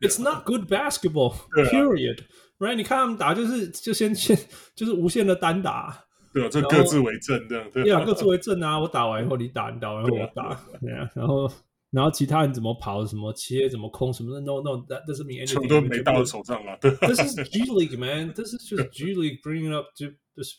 [0.00, 1.34] It's not good basketball.
[1.52, 2.20] Period.
[2.58, 4.36] Right，你看他们打就是就先先
[4.74, 8.78] 就是无限的单打，对啊，这各自为政这样，对啊，各自为政啊。
[8.78, 11.10] 我打完以后你打，你打完以后我打，对啊。
[11.14, 11.50] 然后
[11.90, 15.46] 然后其他人怎么跑，什么切，怎么空，什么的，no no，that doesn't mean anything。
[15.46, 16.76] 球都没到手上啊。
[16.80, 20.04] 对，This is G League man，This is just G League bringing up to
[20.36, 20.54] this。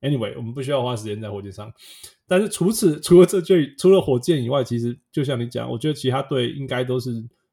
[0.00, 1.72] Anyway，我们不需要花时间在火箭上。
[2.26, 7.10] 但是除此除了这最除了火箭以外，其实就像你讲，我觉得其他队应该都是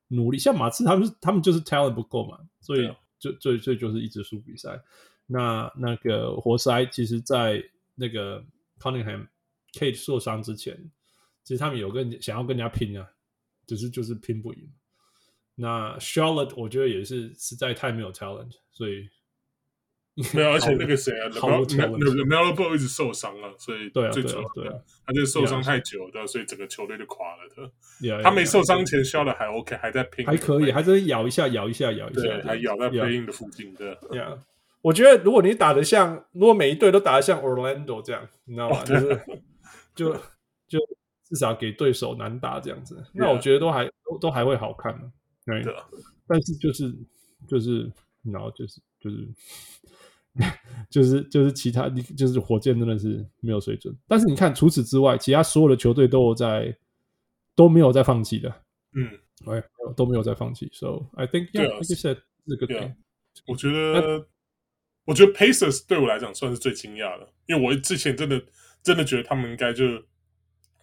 [0.10, 0.38] 努力。
[0.38, 2.90] 像马刺他们他们就是 talent 不够嘛，所以。
[3.18, 4.78] 最最最就是一直输比赛，
[5.28, 7.64] 那那个活塞其实，在
[7.96, 8.44] 那个
[8.80, 9.28] Cunningham
[9.74, 10.92] Kate 受伤之前，
[11.44, 13.08] 其实他们有跟想要跟人家拼啊，
[13.66, 14.72] 只是就是拼不赢。
[15.56, 19.08] 那 Charlotte 我觉得也是实在太没有 talent，所以
[20.34, 24.74] 没有，而且那个谁啊，Melo Ball 一直受伤了，所以对啊，最主要对啊，
[25.06, 28.22] 他就受伤太久的，所以整个球队就垮了的。
[28.24, 33.96] 他没受伤前，Charlotte 还 OK，还在拼，还可以，还在咬一下，咬一下，咬一下，对，还咬在 play-in 的附近的。
[34.10, 34.40] Yeah，
[34.86, 38.84] 我觉得如果你打得像，如果每一队都打得像 Orlando 这样，你知道吗？
[38.84, 39.22] 就是
[39.96, 40.14] 就
[40.68, 40.80] 就
[41.24, 44.94] 至少给对手难打这样子，那我觉得都还都都还会好看。
[45.44, 45.64] 对，
[46.28, 46.94] 但是就是
[47.48, 49.28] 就是然后就是就是。
[50.90, 56.78] 就是 就是其他你就是火箭真的是没有水准，但是你看除此之外，其他所有的球队都有在
[57.56, 58.54] 都没有在放弃的，
[58.92, 59.10] 嗯，
[59.46, 59.64] 哎，
[59.96, 60.70] 都没有在放弃。
[60.74, 62.18] So I think yeah, like you said,
[62.52, 62.92] a good.
[63.48, 64.28] 我觉得
[65.06, 68.44] 我觉得 Pacers 对我来讲算是最惊讶的，因为我之前真的
[68.84, 70.04] 真的觉得他们应该就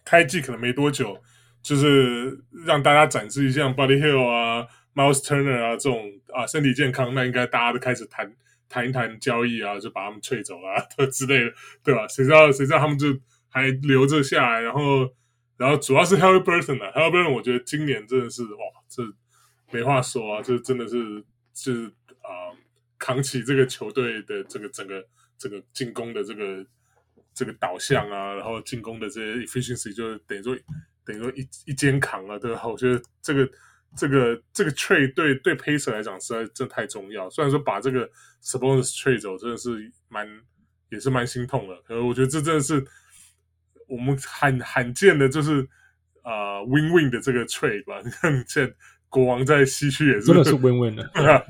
[0.03, 1.21] 开季可能没多久，
[1.61, 8.35] 就是让大家展示一下 Buddy Hill 啊、Miles Turner 啊这种啊身体健康，那应该大家都开始谈。
[8.69, 10.81] 谈一谈交易啊，就把他们吹走了啊，
[11.11, 12.07] 之类的，对吧？
[12.07, 13.15] 谁知道谁知道他们就
[13.47, 15.07] 还留着下来，然后
[15.57, 18.57] 然后主要是 Haliburton 啊，Haliburton 我觉得今年真的是哇，
[18.89, 19.03] 这
[19.69, 21.85] 没话说啊，这真的是是
[22.23, 22.49] 啊、
[23.03, 25.05] 扛起这个球队的这个整个
[25.37, 26.65] 这个进攻的这个
[27.33, 30.55] 这个导向啊，然后进攻的这些 efficiency 就等于说
[31.05, 32.61] 等于说一一肩扛了，对吧？
[32.71, 33.49] 我觉得这个。
[33.95, 37.29] 这个这个 trade 对对 Pacer 来讲实在真的太重要。
[37.29, 38.09] 虽然说把这个
[38.41, 39.69] Sabonis trade 走真的是
[40.09, 40.27] 蛮
[40.89, 42.83] 也是蛮心痛的，可是我觉得这真的是
[43.87, 45.61] 我们罕罕见的，就是
[46.23, 48.01] 啊、呃、win win 的这个 trade 吧。
[48.03, 48.73] 你看现在
[49.09, 51.45] 国王在西区也是真的是 win win 的， 对啊，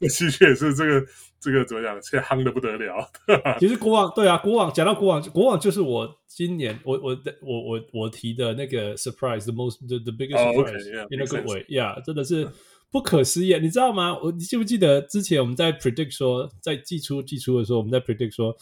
[0.00, 1.06] 在西区也是这个。
[1.38, 1.92] 这个怎么讲？
[2.02, 3.08] 现在夯的不得了。
[3.60, 12.48] 其实国王对啊，国王讲到国王，国王就是我今年我我我我我提的那个 surprise，the most the the biggest surprise in a good way，yeah，真的是
[12.90, 13.56] 不可思议。
[13.60, 14.18] 你知道吗？
[14.18, 18.56] 我你记不记得之前我们在 predict 说，在季初季初的时候，我们在 predict 说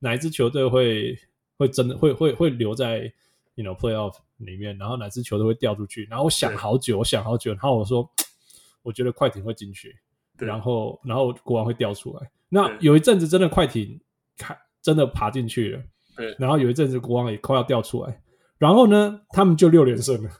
[0.00, 1.18] 哪一支球队会
[1.56, 3.10] 会真的会会会留在
[3.54, 6.06] you know playoff 里面，然后哪支球队会掉出去？
[6.10, 8.08] 然后我想好久，我想好久，然后我说
[8.84, 9.96] 我觉得快艇会进去。
[10.38, 12.30] 然后，然后国王会掉出来。
[12.48, 14.00] 那有一阵子真的快艇
[14.36, 15.82] 开真的爬进去了。
[16.16, 16.34] 对。
[16.38, 18.22] 然后有一阵子国王也快要掉出来。
[18.56, 20.30] 然后呢，他们就六连胜了。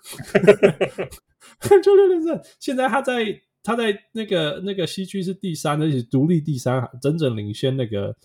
[1.83, 2.41] 就六连胜。
[2.59, 8.17] 现在他在他在那个那个西区是第三，而且独立第三，整整领先那个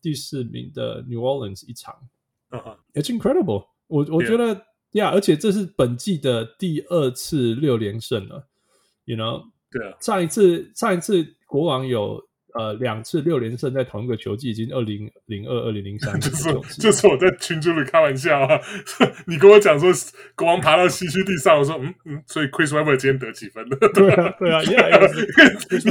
[0.00, 1.94] 第四名的 New Orleans 一场。
[2.50, 2.76] Uh-huh.
[2.94, 4.06] It's incredible 我。
[4.06, 4.54] 我我觉得
[4.92, 8.46] 呀，yeah, 而且这是本季的第二次六连胜了。
[9.04, 9.50] You know。
[9.72, 12.20] 对啊，上一次上一次国王有
[12.54, 16.12] 呃两次六连胜在同一个球季，已经二零零二、二零零三。
[16.20, 18.60] 就是就是我在群组里开玩笑啊，
[19.26, 19.90] 你跟我讲说
[20.34, 23.76] 国王爬到西区第三，我说嗯嗯，所以 Chris Webber 今天得几分了？
[23.94, 24.60] 对啊对啊，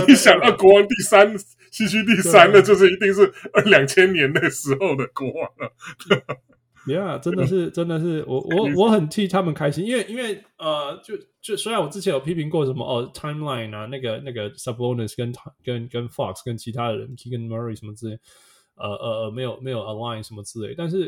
[0.07, 1.35] 你想到国王第三，
[1.71, 3.33] 西区第三，的就是一定是
[3.65, 5.71] 两千年那时候的国王了。
[6.87, 15.31] Yeah，真的是，真的是，我我我很替他们开心，因为因为呃，就就虽然我之前有批评过什么哦，timeline 啊，那个那个 Sabonis 跟
[15.63, 18.19] 跟跟 Fox 跟其他的人 Keegan Murray 什么之类，
[18.73, 21.07] 呃呃呃，没有没有 align 什么之类，但是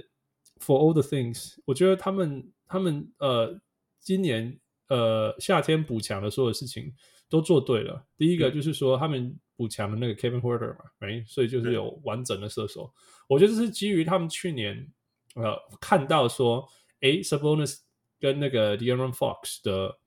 [0.60, 3.60] for all the things，我觉得他们他们呃
[4.00, 4.56] 今年
[4.90, 6.94] 呃夏天补强的所有事情
[7.28, 8.06] 都做对了。
[8.16, 12.94] 第一个就是说他们补强的那个 Kevin Huerter 嘛，哎，所以就是有完整的射手，
[13.28, 14.88] 我觉得这是基于他们去年。
[15.34, 16.68] 呃，看到说，
[17.02, 17.80] 诶，Sabonis
[18.20, 19.98] 跟那个 De'Aaron Fox 的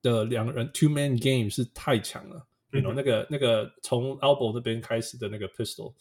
[0.00, 5.94] 的两个人 two man game 是太强了，嗯、那个那个从 elbow 那边开始的那个 pistol，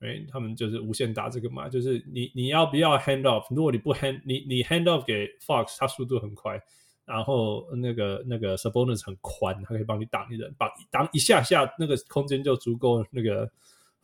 [0.00, 3.46] 哎，他们就是无限打这个嘛，就是你你要不要 hand off？
[3.54, 6.60] 如果你不 hand，你你 hand off 给 Fox，他速度很快，
[7.04, 13.50] 然后那个那个 Sabonis 很宽，他可以帮你挡一人，把挡一下下那个空间就足够那个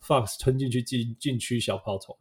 [0.01, 2.17] Fox 吞进去进禁区小抛投。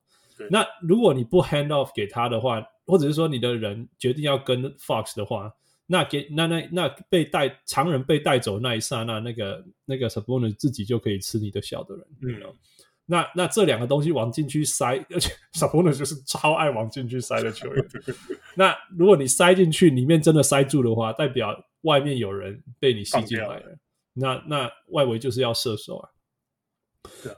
[0.51, 5.53] 那如果你不 hand off 给他的话，或者是说你的人决定要跟 Fox 的话，
[5.87, 12.43] 那给那那那被带常人被带走那一刹那，那个那个 Sabonis 自己就可以吃你的小的人，嗯，
[13.07, 17.87] 那那这两个东西往禁区塞，而 且 Sabonis 就是超爱往禁区塞的球员。
[18.57, 23.61] 那如果你塞进去，里面真的塞住的话，代表外面有人被你吸进来了。
[23.61, 23.77] 了
[24.15, 26.09] 那那外围就是要射手啊。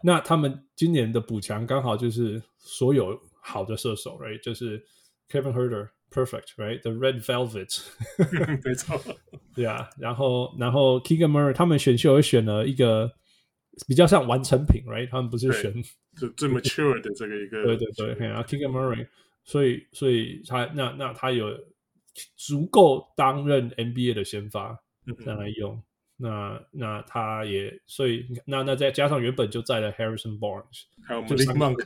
[0.03, 4.41] 那他们今年的补强刚好就是所有好的射手，right？
[4.41, 4.85] 就是
[5.31, 7.83] Kevin Huerter，perfect，right？The Red Velvet，
[8.65, 9.01] 没错，
[9.55, 9.89] 对啊。
[9.99, 13.13] 然后，然后 Keegan Murray，他们选秀也选了一个
[13.87, 15.09] 比较像完成品，right？
[15.09, 15.73] 他们不是选
[16.17, 19.07] 最最 mature 的这个一个，对对对，然后 Keegan Murray，
[19.45, 21.49] 所以所以他那那他有
[22.37, 24.81] 足够担任 NBA 的先发，
[25.25, 25.83] 再来用。
[26.17, 31.85] 那那他也所以那那再加上原本就在的 Harrison Barnes，还有 Malik Monk，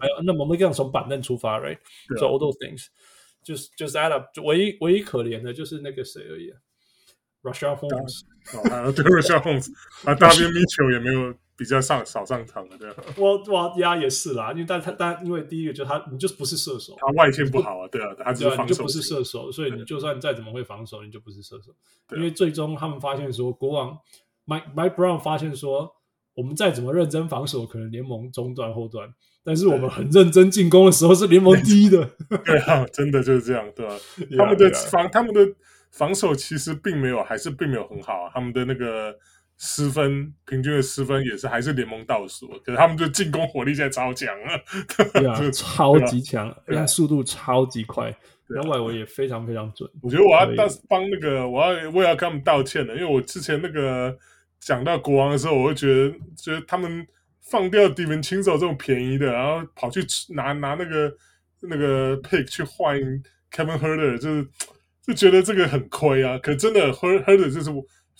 [0.00, 2.86] 还有那么 Malik Monk 从板凳出发，right？So all those things，
[3.42, 6.52] 就是就是 add up，就唯一唯一可怜的就是那个谁而已
[7.42, 8.22] ，Rashad Holmes，
[8.70, 9.72] 啊，对，Rashad Holmes，
[10.04, 11.34] 啊，大边 Mitchell 也没有。
[11.58, 12.94] 比较上少上场了，对啊。
[13.18, 21.74] 我我呀也是啦，因为但他但因为第一个就是他你就不是射手，他外线不好啊，对啊，他只是防守，你就不是射手，所以你就算再怎么会防守，你就不是射手。
[22.16, 23.98] 因为最终他们发现说，国王
[24.46, 25.92] Mike Mike Brown 发现说，
[26.34, 32.08] 我们再怎么认真防守，可能联盟中段后段，但是我们很认真进攻的时候是联盟第一的。
[32.46, 33.98] 对啊，真的就是这样，对吧？
[34.38, 35.44] 他们的防他们的
[35.90, 39.12] 防守其实并没有，还是并没有很好啊，他们的那个。
[39.60, 44.54] 失分平均的失分也是还是联盟倒数，可是他们的进攻火力现在超强啊，
[45.12, 48.16] 对啊， 超级强，而且速度超级快，
[48.46, 49.90] 然后外围也非常非常准。
[50.00, 54.16] 我觉得我要当帮那个，我要我也要跟他们道歉的，因为我之前那个
[54.60, 57.04] 讲到国王的时候，我会觉得觉得他们
[57.42, 61.12] 放掉 DiVincenzo 这种便宜的，然后跑去拿拿那个
[61.62, 62.96] 那个 pick 去换
[63.50, 64.48] Kevin Huerter，就是
[65.04, 66.38] 就觉得这个很亏啊。
[66.38, 67.72] 可真的 Huerter 就是。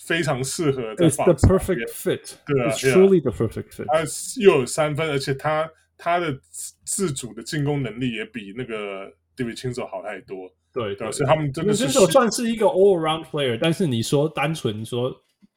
[0.05, 1.33] 非常适合在防守。
[1.33, 3.85] It's the perfect fit，对啊，It's truly the perfect fit。
[3.85, 4.03] 他
[4.41, 6.37] 又有三分，而且他他的
[6.85, 10.49] 自主的进攻能力也比那个 DiVincenzo 好太多。
[10.71, 15.11] 对对，所以他们真的是 DiVincenzo 算是一个 all around player，但是你说单纯说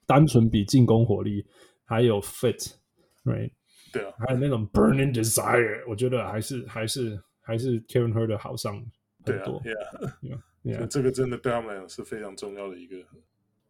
[0.07, 1.44] 单纯比进攻火力
[1.85, 3.50] 还有 fit，right？
[3.92, 8.74] 对啊，还有那种 burning desire，我觉得还是还是还是 Kevin Huerter 好上
[9.24, 9.61] 很多。
[9.62, 12.96] 对啊，Yeah，这个真的对他们来讲是非常重要的一个。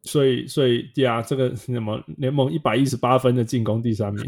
[0.04, 4.24] 所以，所以，对啊，这个什么联盟一百一十八分的进攻第三名，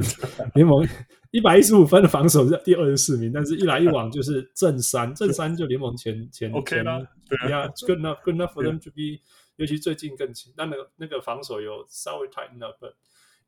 [0.54, 0.86] 联盟
[1.32, 9.20] 一百一十五分的防守是第二十四名，但是一来一往就是正三，正三就联盟前前 OK 啦，对啊，good enough，good enough for them to be，
[9.56, 12.92] 尤其最近更强，但那个那个防守有稍微 tighten up，but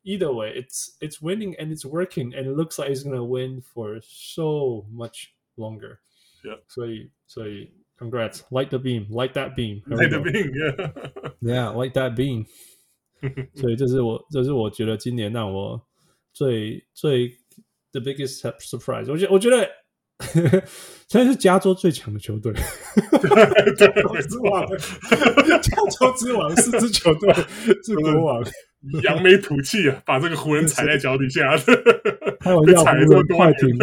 [0.03, 4.01] either way，it's it's winning and it's working and it looks like it's gonna win for
[4.01, 7.71] so much longer，yeah，所以，所以。
[7.99, 8.43] Congrats!
[8.51, 9.81] Light the beam, light that beam.
[9.87, 10.91] Light the beam, yeah,
[11.41, 12.45] yeah, light that beam.
[13.55, 15.81] 所以这是我，这是我觉得今年让我
[16.31, 17.29] 最最
[17.91, 19.11] the biggest surprise。
[19.11, 19.67] 我觉我觉得，
[21.07, 22.53] 现在是加州最强的球队，
[23.75, 24.67] 加州之王，
[25.59, 27.33] 加州之王四支球队
[27.83, 28.43] 是国王，
[29.01, 31.57] 扬眉吐气啊，把这个湖人踩在脚底下。
[32.41, 33.75] 还有要湖人快艇，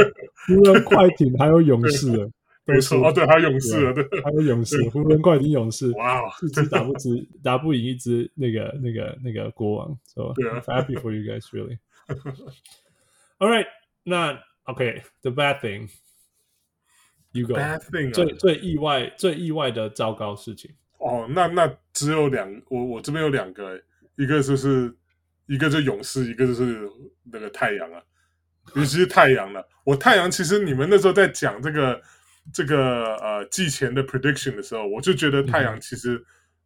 [0.46, 2.30] 湖人快艇还有勇士。
[2.66, 11.76] 没错哦，对，还有勇士，对，还有勇士，湖人、快艇、勇士，哇，一支打不赢，打不赢一支那个、那个、那个国王，是吧？I'm happy for you guys, really.
[13.36, 13.66] All right，
[14.02, 15.90] 那 OK，the bad thing,
[17.32, 17.52] you go.
[17.52, 20.70] Bad thing，最最意外、最意外的糟糕事情。
[20.96, 23.78] 哦，那那只有两，我我这边有两个，
[24.16, 24.90] 一个就是
[25.44, 26.90] 一个就是勇士，一个就是
[27.24, 28.02] 那个太阳啊，
[28.74, 29.68] 尤其是太阳了。
[29.84, 32.00] 我太阳其实你们那时候在讲这个。
[32.52, 36.16] 这个呃季前的 prediction 的时候，我就觉得太阳其实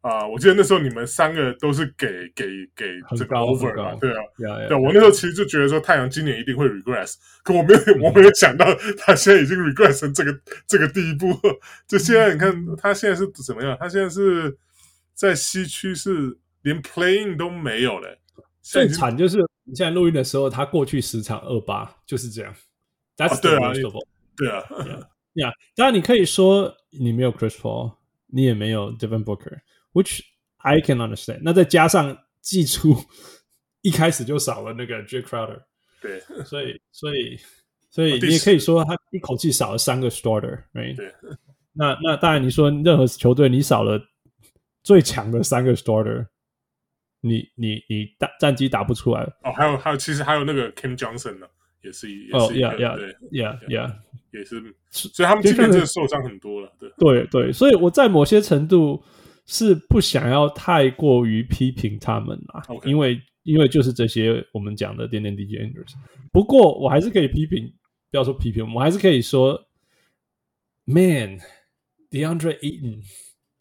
[0.01, 2.85] 啊、嗯呃，我记得那时候你们三个都是给给给
[3.17, 8.65] 这个 over 嘛，对啊，对，我那时候其实就觉得说太阳今年一定会 regress，可我没有我没有想到
[8.97, 11.27] 他现在已经 regress 成这个这个地步，
[11.87, 13.75] 就现在你看他现在是怎么样？
[13.79, 14.57] 他现在是
[15.13, 18.17] 在西区是连 playing 都没有了，
[18.61, 22.53] 最惨就是你现在录音的时候，他过去十场二八就是这样
[23.17, 24.63] ，That's the worst of all，对啊。
[25.33, 27.95] 对啊呀，当然你可以说你没有 Chris Paul，
[28.27, 30.21] 你也没有 Devin Booker，which
[30.57, 31.39] I can understand。
[31.43, 32.95] 那再加上季初
[33.81, 35.61] 一开始就少了那个 Jae Crowder，
[36.01, 37.39] 对，所以所以
[37.89, 40.95] 所以你也可以说他一口气少了三个 starter，right？
[40.95, 41.13] 对，
[41.73, 44.01] 那那当然你说任何球队你少了
[44.83, 46.27] 最强的三个 starter，
[47.21, 49.21] 你你你打战绩打不出来。
[49.43, 51.47] 哦，还有还有，其实还有那个 Kim Johnson 呢。
[51.81, 53.95] 也是一哦，Yeah Yeah 对，Yeah Yeah
[54.31, 59.03] 也是，所以他们今年真的受伤很多了，对对对，所以我在某些程度
[59.45, 65.93] 是不想要太过于批评他们啊.因为因为就是这些我们讲的点点滴滴 injuries，
[66.31, 67.73] 不过我还是可以批评，
[68.11, 69.59] 不要说批评，我还是可以说
[70.85, 73.01] ，Man，DeAndre Ayton。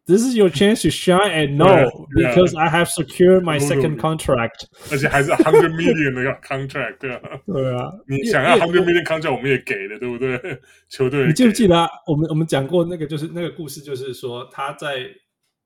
[0.08, 5.30] This is your chance to shine and know because I have secured my second contract，而且还是
[5.32, 10.40] hundred million 的 contract，对啊，对啊，你想要 hundred million contract，我们也给了，对不对？
[10.88, 15.04] 球队，你记不记得我们我们讲过那个就是那个故事，就是说他在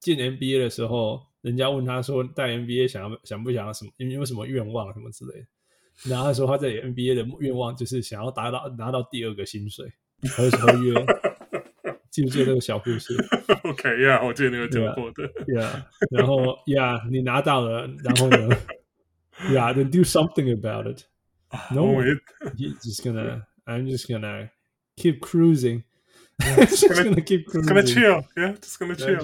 [0.00, 9.86] 进 NBA 的时候，人家问他说在 NBA 想要想不想要什么，因为有什么愿望什么之类的，然后他说他在 NBA 的愿望就是想要达到拿到第二个薪水
[10.36, 10.94] 合合约。
[12.11, 13.15] 记不记得那个小故事？
[13.63, 15.23] OK 呀，我记得你有讲过的。
[15.45, 18.57] Yeah，然后 Yeah，你拿到了，然后呢？
[19.49, 21.03] Yeah，then do something about it.
[21.71, 22.19] No, you're
[22.81, 23.43] just gonna.
[23.65, 24.49] I'm just gonna
[24.95, 25.83] keep cruising.
[26.39, 27.67] just gonna keep cruising.
[27.67, 28.23] Gonna chill.
[28.35, 29.19] Yeah, just gonna chill.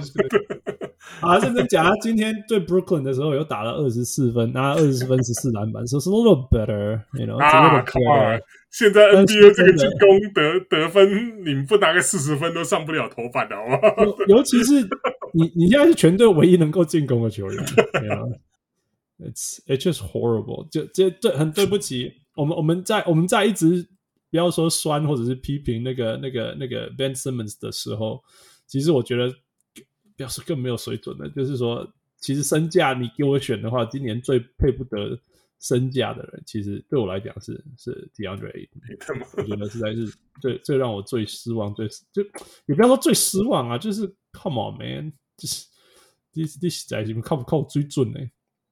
[1.21, 7.37] 啊，认真讲，他今天对 Brooklyn 的时候有打了二十四分，拿二十四分十四篮板，所以是 a little better，you know。
[7.39, 8.41] 啊，come on！
[8.71, 13.73] 现在 NBA 这个进攻得得分，你不拿个四十分都上不了头版的，好不
[14.13, 14.17] 好？
[14.29, 14.75] 尤其是
[15.33, 17.65] 你，你现在是全队唯一能够进攻的球员。
[19.19, 20.69] It's it's just horrible。
[20.71, 23.85] 就这对，很对不起，我们我们在我们在一直
[24.31, 28.21] 不要说酸或者是批评那个那个那个 Ben Simmons 的时候，
[28.69, 29.33] 其实我觉得。
[30.19, 35.17] 表示更没有水准的，就是说，其实身价你给我选的话，今年最配不得
[35.61, 38.69] 身价的人，其实对我来讲是是 DeAndre
[39.39, 42.21] 我觉得实在是最最让我最失望，最就
[42.67, 45.65] 也不要说最失望啊，就是 Come on man，就是
[46.33, 48.19] 你你实在是靠不靠最准呢？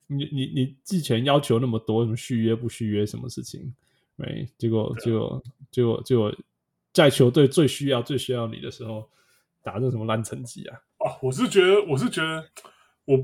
[0.09, 3.73] 你你你之前要求那么多，什么续约不续约，什么事情？
[4.17, 6.35] 没结果结果结果结果
[6.93, 9.09] 在球队最需要最需要你的时候，
[9.63, 10.81] 打成什么烂成绩啊！
[11.07, 12.45] 哦，我是觉得，我是觉得，
[13.05, 13.17] 我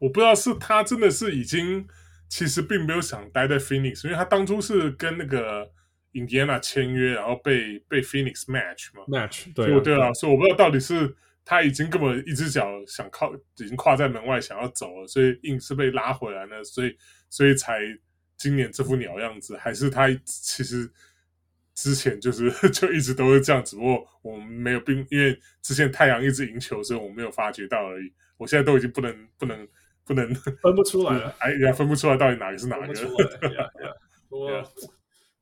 [0.00, 1.86] 我不知道是他真的是已经
[2.28, 5.70] 其实并没有想待在 Phoenix，因为他当初是跟那个
[6.12, 11.14] Indiana 签约，然后被被 Phoenix match 嘛，match 对啊，对啊，所以我不知道到底是
[11.44, 16.96] 他已经根本一只脚想靠，已经跨在门外想要走了，所以硬是被拉回来呢，所以
[17.28, 17.78] 所以才
[18.36, 20.90] 今年这副鸟样子，还是他其实。
[21.82, 28.12] 之前就是 就一直都是这样，只不过我们没有并因为之前太阳一直赢球，所以我们没有发觉到而已。
[28.36, 29.66] 我现在都已经不能不能
[30.04, 32.92] 不能分不出来了， 哎呀，分不出来到底哪个是哪个。
[34.30, 34.64] Yeah, yeah,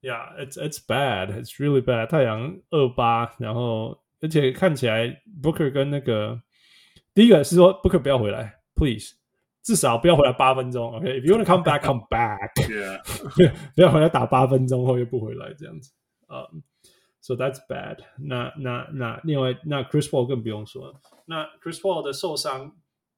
[0.00, 0.46] yeah.
[0.46, 1.30] It's it's bad.
[1.30, 2.06] It's really bad.
[2.06, 6.40] 太阳二八，然后而且看起来 Booker 跟那个
[7.12, 9.12] 第一个是说 Booker 不要回来，Please，
[9.62, 10.94] 至少不要回来八分钟。
[10.96, 12.54] OK，If you wanna come back, come back.
[12.54, 15.92] Yeah，不要回来打八分钟后又不回来这样子。
[16.28, 18.52] 嗯、um,，so that's bad 那。
[18.58, 21.00] 那那那另外那 Chris Paul 更不用说了。
[21.26, 22.76] 那 Chris Paul 的受伤，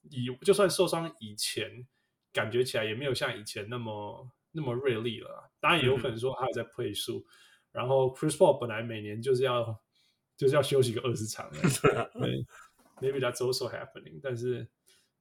[0.08, 1.86] 以就算受伤以前，
[2.32, 5.50] 感觉起来也没有像以前那么那么锐利了。
[5.60, 7.18] 当然也有可能说他还在配速。
[7.18, 7.24] 嗯、
[7.72, 9.80] 然后 Chris Paul 本来每年就是要
[10.36, 11.50] 就是要休息个二十场。
[11.50, 12.46] 对
[13.00, 14.20] ，Maybe that's also happening。
[14.22, 14.68] 但是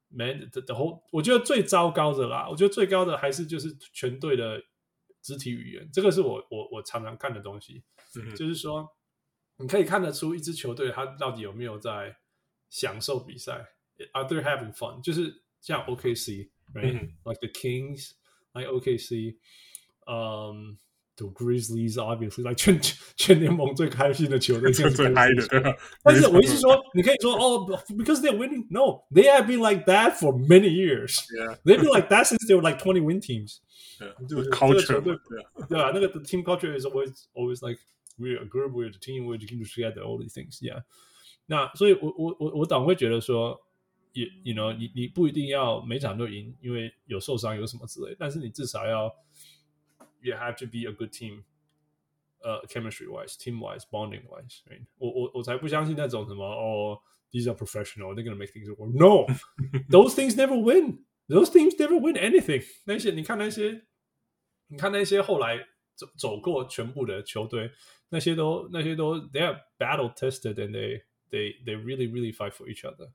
[0.09, 4.61] Man the, the whole 我觉得最糟糕的啦，我觉得最高的还是就是全队的。
[5.21, 7.83] 肢体语言，这个是我我我常常看的东西，
[8.15, 8.87] 嗯、就是说，
[9.57, 12.15] 你可以看得出一支球队他到底有没有在
[12.69, 13.65] 享受比赛
[14.13, 15.01] ，Are they having fun？
[15.01, 19.37] 就是像 OKC，right？Like、嗯、the Kings，like OKC，
[20.05, 20.77] 嗯、um,。
[21.18, 22.80] The Grizzlies obviously like 全
[23.14, 25.76] 全联盟最开心的球队，最最嗨的。
[26.02, 28.66] 但是我意思说，你可以说哦，because they're winning.
[28.68, 31.14] No, they have been like that for many years.
[31.30, 33.60] Yeah, they've been like that since they were like twenty win teams.
[34.00, 35.14] Yeah, 就是 culture，对
[35.68, 37.78] 对啊，那个 the team culture is always always like
[38.18, 40.58] we're a group, we're a team, we're working together, all these things.
[40.60, 40.82] Yeah.
[41.46, 43.56] 那所以我我我我党会觉得说，
[44.14, 49.08] 也 you know 你你不一定要每场都赢，因为有受伤有什么之类，但是你至少要。
[50.20, 51.44] You have to be a good team,
[52.42, 54.62] uh, chemistry wise, team wise, bonding wise.
[54.66, 54.86] Right?
[54.96, 56.98] 我我我才不相信那种什么哦，
[57.30, 58.90] these are professional, they're gonna make things work.
[58.94, 59.26] No,
[59.90, 61.04] those things never win.
[61.28, 62.64] Those teams never win anything.
[62.86, 63.84] 那些你看那些，
[64.68, 65.58] 你看那些后来
[65.94, 67.70] 走走过全部的球队，
[68.08, 73.10] 那些都那些都，they are battle tested and they they they really really fight for each other.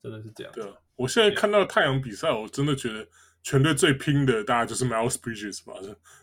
[0.00, 0.52] 真的是这样。
[0.54, 3.06] 对啊，我现在看到太阳比赛，我真的觉得。
[3.43, 5.73] 全队最拼的，大概就是 Miles Bridges 吧，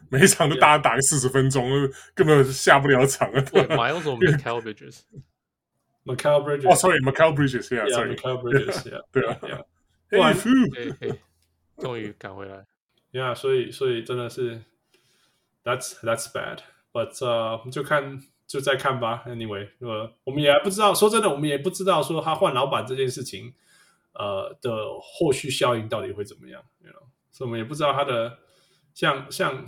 [0.09, 1.71] 每一场都大家打个四十分钟
[2.15, 3.41] 根本下不了场啊。
[3.43, 6.73] Miles or Mikal Bridges？Mikal Bridges。
[6.73, 9.39] 哦，sorry，Mikal Bridges，yeah，sorry，Mikal Bridges，yeah，对啊，
[10.09, 10.35] 对啊。
[10.99, 11.21] 嘿，
[11.79, 12.65] 终于赶回来。
[13.13, 14.63] Yeah，所以，所以真的是
[15.63, 19.25] ，That's That's bad，but 呃，就看就再看吧。
[19.27, 23.53] Anyway，呃，我们也还不知道，说真的，我们也不知道说他换老板这件事情。
[24.15, 27.03] 呃的后续效应到底会怎么样？You know?
[27.31, 28.39] 所以我们也不知道他的
[28.95, 29.67] 像像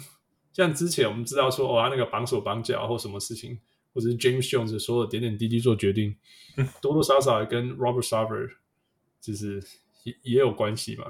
[0.53, 3.59] 像之前我们知道说哦，他那个绑手绑脚或什么事情，
[3.95, 6.17] 或者是 James Jones 说的点点滴滴做决定，
[6.83, 8.51] 多多少少也跟 Robert Sarver
[9.21, 9.63] 就是
[10.05, 11.07] 也也有关系嘛。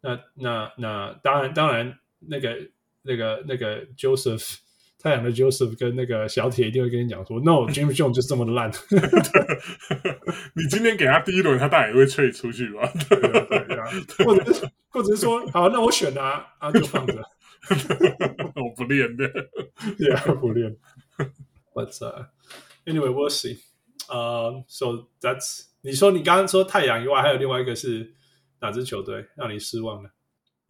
[0.00, 2.70] 那那那当然当然那个
[3.02, 4.58] 那个那个 Joseph。
[5.06, 8.68] 太阳的 Joseph 跟那个小铁一定会跟你讲说，No，James Jones 就是这么的烂。
[10.54, 12.92] 你今天给他第一轮，他当然也会吹出去吧？
[13.08, 13.86] 对对啊，
[14.26, 17.22] 或者是或者是说，好，那我选他，啊，就放着。
[18.56, 19.28] 我不练的，
[19.96, 20.76] 对啊，不练。
[21.72, 22.26] But、uh,
[22.84, 23.58] anyway, we'll see.
[24.08, 28.12] 呃，So that's 你说你刚刚说太阳以外，还有另外一个是
[28.60, 30.10] 哪支球队让你失望的？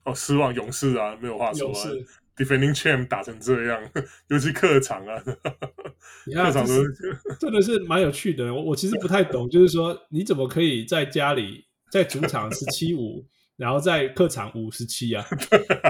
[0.04, 1.72] 哦，失望勇士啊，没有话说啊。
[1.72, 2.06] 勇士
[2.36, 3.82] Defending champ 打成这样，
[4.28, 6.74] 尤其客场啊， 客场都
[7.40, 8.52] 真的是蛮有趣的。
[8.52, 13.26] 我我其实不太懂，就是说你怎么可以在家里在主场十七五，
[13.56, 15.24] 然后在客场五十七啊？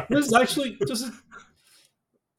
[0.08, 1.04] 那是 actually 就是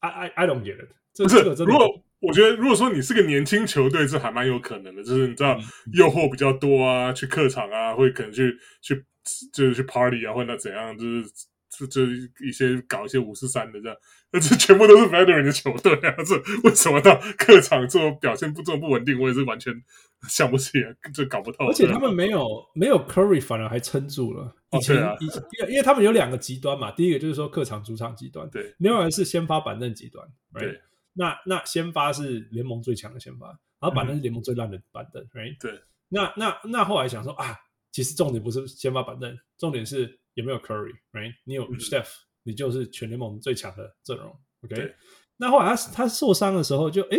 [0.00, 0.88] I I I don't get it。
[1.14, 1.86] 不是，如果
[2.20, 5.58] 我觉得如果说你是个年轻球队，这还蛮有可能的，就是你知道
[5.92, 9.04] 诱惑比较多啊，去客场啊，会可能去去
[9.52, 11.24] 就是去 party 啊，或者怎样，就是。
[11.78, 12.02] 就就
[12.44, 13.96] 一些搞一些五四三的这样，
[14.32, 16.14] 那这全部都是 veteran 的球队啊！
[16.24, 19.20] 这为什么到客场这种表现不这么不稳定？
[19.20, 19.72] 我也是完全
[20.28, 21.66] 想不起来，就搞不透。
[21.66, 24.52] 而且他们没有没有 Curry，反而还撑住了。
[24.72, 30.80] 以前、哦啊、以前因为他们有两个极端嘛，第一个就是说客场主场极端，对；另外是先发板凳极端，对。
[31.14, 33.46] 那那先发是联盟最强的先发，
[33.80, 35.56] 然后板凳是联盟最烂的板凳，right？
[35.60, 35.80] 对。
[36.08, 37.56] 那那那后来想说啊，
[37.92, 40.18] 其实重点不是先发板凳，重点是。
[40.38, 41.34] 有没有 Curry？Right？
[41.42, 44.38] 你有 Steph，、嗯、你就是全联盟最强的阵容。
[44.62, 44.94] OK？
[45.36, 47.18] 那后来他他受伤的时候就，就哎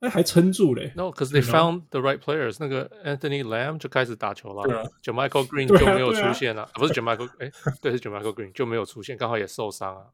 [0.00, 0.94] 哎还撑住嘞。
[0.96, 2.56] No，because they found the right players。
[2.58, 4.62] 那个 Anthony Lamb 就开始打球了。
[4.66, 4.82] 对啊。
[5.02, 10.06] ，Jamichael Green 就没有出现了，啊啊啊、不是 Jamichael，哎，对，是 Jamichael Green 就没有出现，刚好也受伤啊。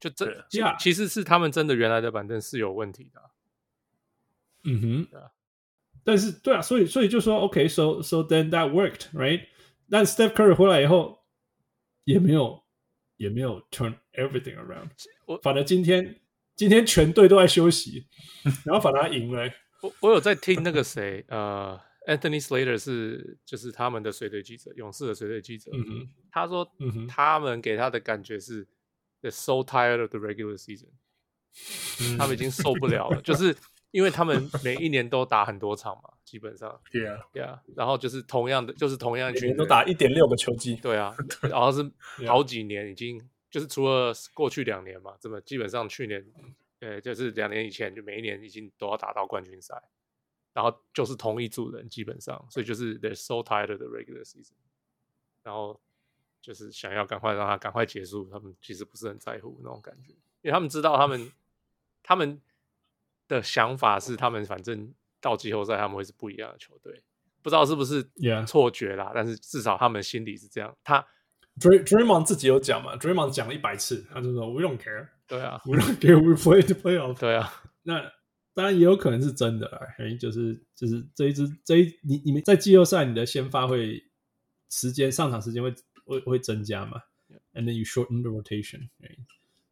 [0.00, 3.20] 就这，其其实是他们真的原来的板凳是有问题的。
[4.64, 5.08] 嗯哼。
[6.02, 9.42] 但是对啊，所以所以就说 OK，so so then that worked，right？
[9.88, 11.19] 但 Steph Curry 回来以后。
[12.04, 12.62] 也没有，
[13.16, 14.90] 也没有 turn everything around。
[15.26, 16.20] 我反正今天
[16.56, 18.06] 今天全队都在休息，
[18.64, 19.50] 然后反而赢了。
[19.82, 25.70] 我我有在听那个谁，呃，Anthony Slater 是就是他们的随队记者，勇士的随队记者。
[25.72, 26.70] 嗯哼，他说，
[27.08, 28.66] 他们给他的感觉是
[29.22, 30.90] ，they're so tired of the regular season，
[32.18, 33.56] 他们已经受不了了， 就是。
[33.92, 41.12] 因为他们每一年都打很多场嘛，基本上，Yeah，Yeah，、然后就是同样的，就是同样一群都打一点六个球季，对啊，
[41.42, 41.90] 然后是
[42.24, 43.20] 好几年已经，
[43.50, 46.24] 就是除了过去两年嘛，这么基本上去年，
[46.78, 49.82] 呃，就是两年以前就每一年已经都要打到冠军赛，
[50.52, 54.52] 然后就是同一组人基本上，所以就是 they're so tired of the regular season，
[55.42, 55.80] 然后
[56.40, 60.12] 就是想要赶快让他赶快结束，他们其实不是很在乎那种感觉，
[60.42, 61.32] 因为他们知道他们
[62.04, 62.40] 他们。
[63.30, 67.02] 的想法是，他们反正到季后赛他们会是不一样的球队，
[67.42, 68.08] 不知道是不是
[68.46, 69.12] 错觉啦。
[69.14, 70.76] 但是至少他们心里是这样。
[70.82, 71.06] 他
[71.58, 75.08] Draymond 自己有讲嘛？Draymond 讲了一百次，他就说 We don't care。
[75.26, 76.18] 对啊，We don't care.
[76.20, 77.18] We play the playoff。
[77.20, 77.52] 对啊，
[77.82, 78.00] 那
[78.54, 79.80] 当然也有可能是真的啦。
[80.18, 84.02] 就是就是这一支这一你你们在季后赛你的先发会
[84.70, 85.72] 时间上场时间会
[86.04, 87.00] 会会增加嘛
[87.54, 88.88] ？And then you shorten the rotation。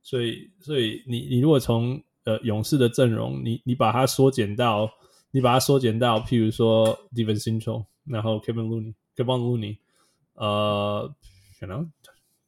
[0.03, 4.93] 所以所以你你如果从呃，勇士的阵容，你你把它缩减到，
[5.32, 9.78] 你把它缩减到，譬如说 DiVincenzo 然后 Kevin Looney，Kevon Looney，
[10.34, 11.14] 呃，
[11.60, 11.92] 可能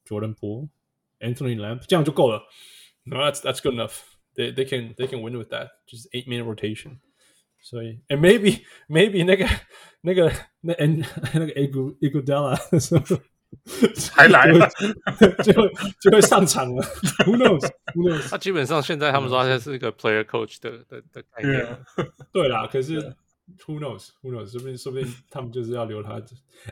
[0.06, 2.42] Jordan Poole，Anthony Lamb，这样就够了。
[3.04, 4.02] No, that's that's good enough.
[4.34, 5.68] They they can they can win with that.
[5.86, 6.98] Just eight minute rotation.
[7.60, 9.46] 所以，and maybe maybe 那个
[10.02, 11.04] 那个那 and
[11.34, 12.56] 那个 Igu Iguodala
[14.15, 14.67] 还来了，
[15.43, 16.83] 就 会就会上场了。
[17.25, 18.29] Who knows？Who knows？
[18.29, 21.85] 他基本上现在他们说他是一个 player coach 的的的概念。
[22.31, 22.99] 对啦，可是
[23.65, 24.49] Who knows？Who knows？
[24.49, 26.21] 说不定说不定他们就是要留他。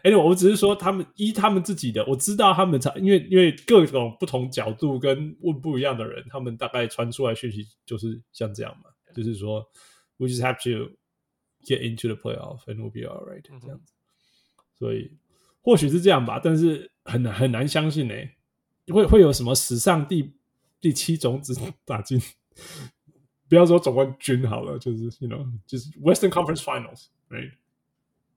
[0.04, 9.70] 哎，我只是说他们依他们自己的，我知道他们因为因为各种不同角度跟问不一样的人，他们大概传出来讯息就是像这样嘛，就是说
[10.18, 10.94] We just have to
[11.64, 13.94] get into the playoff and we'll be alright 这样子。
[14.78, 15.12] 所以。
[15.70, 18.36] 或许是这样吧，但是很难很难相信呢、欸，
[18.92, 20.34] 会会有什么史上第
[20.82, 21.56] 第七种子
[21.86, 22.20] 打进，
[23.48, 27.52] 不要说总冠军好了，就是 you know 就是 Western Conference Finals，right？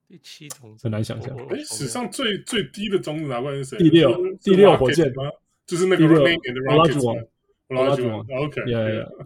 [0.06, 1.34] 第七种子很难想象。
[1.48, 3.78] 哎、欸，史上最最低的种子拿冠军是谁？
[3.78, 5.22] 第六，第六火箭吗？
[5.64, 6.22] 就是那个第六
[6.64, 8.60] Olajuwon，Olajuwon，OK，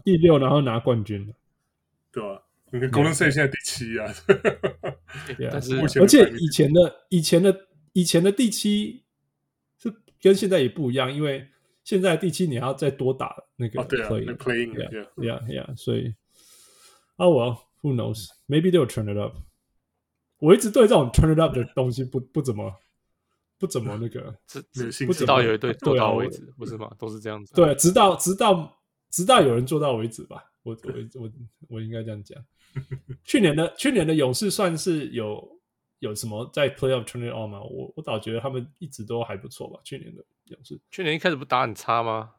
[0.05, 1.33] 第六然后拿冠军，
[2.13, 2.41] 对吧？
[2.71, 4.13] 你看 Golden State 现在第七啊，
[5.51, 7.66] 但是而且以前的以前的。
[7.97, 9.03] 以前的第七
[9.81, 9.91] 是
[10.21, 11.47] 跟现在也不一样，因为
[11.83, 16.13] 现在第七你还要再多打那个 play，yeah，yeah，yeah，所以
[17.15, 19.37] 啊，Well，who knows？Maybe they'll turn it up。
[20.37, 22.71] 我一直对这种 turn it up 的东西不不怎么
[23.57, 24.37] 不怎么那个，
[25.07, 26.95] 不知道有一对做到为止，不是吗？
[26.99, 27.51] 都是这样子。
[27.55, 28.79] 对，直到直到
[29.09, 30.43] 直到有人做到为止吧。
[30.61, 30.93] 我我
[31.23, 31.31] 我
[31.67, 32.39] 我应该这样讲。
[33.25, 35.56] 去年的去年的勇士算是有。
[35.99, 37.61] 有什么在 playoff turn it on 吗？
[37.61, 39.79] 我我倒觉得他们一直都还不错吧。
[39.83, 42.33] 去年的勇士，去年一开始不打很差吗？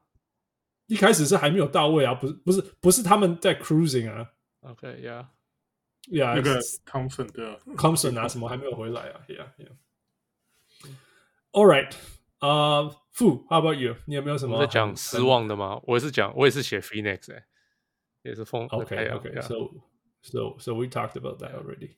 [0.87, 4.31] 一开始是还没有到位啊，不是不是不是他们在 cruising 啊。
[4.61, 9.77] OK，yeah，，Yeah，那个 Thompson 对啊，Thompson 啊，什么还没有回来啊？Yeah，Yeah。
[11.53, 11.93] All right，
[12.39, 13.97] 啊，傅，How about you？
[14.07, 15.81] 你有没有什么在讲失望的吗？
[15.85, 17.45] 我也是讲，我也是写 Phoenix，哎，
[18.23, 18.67] 也是风。
[18.69, 19.71] OK，OK，So
[20.23, 21.97] So So we talked about that already。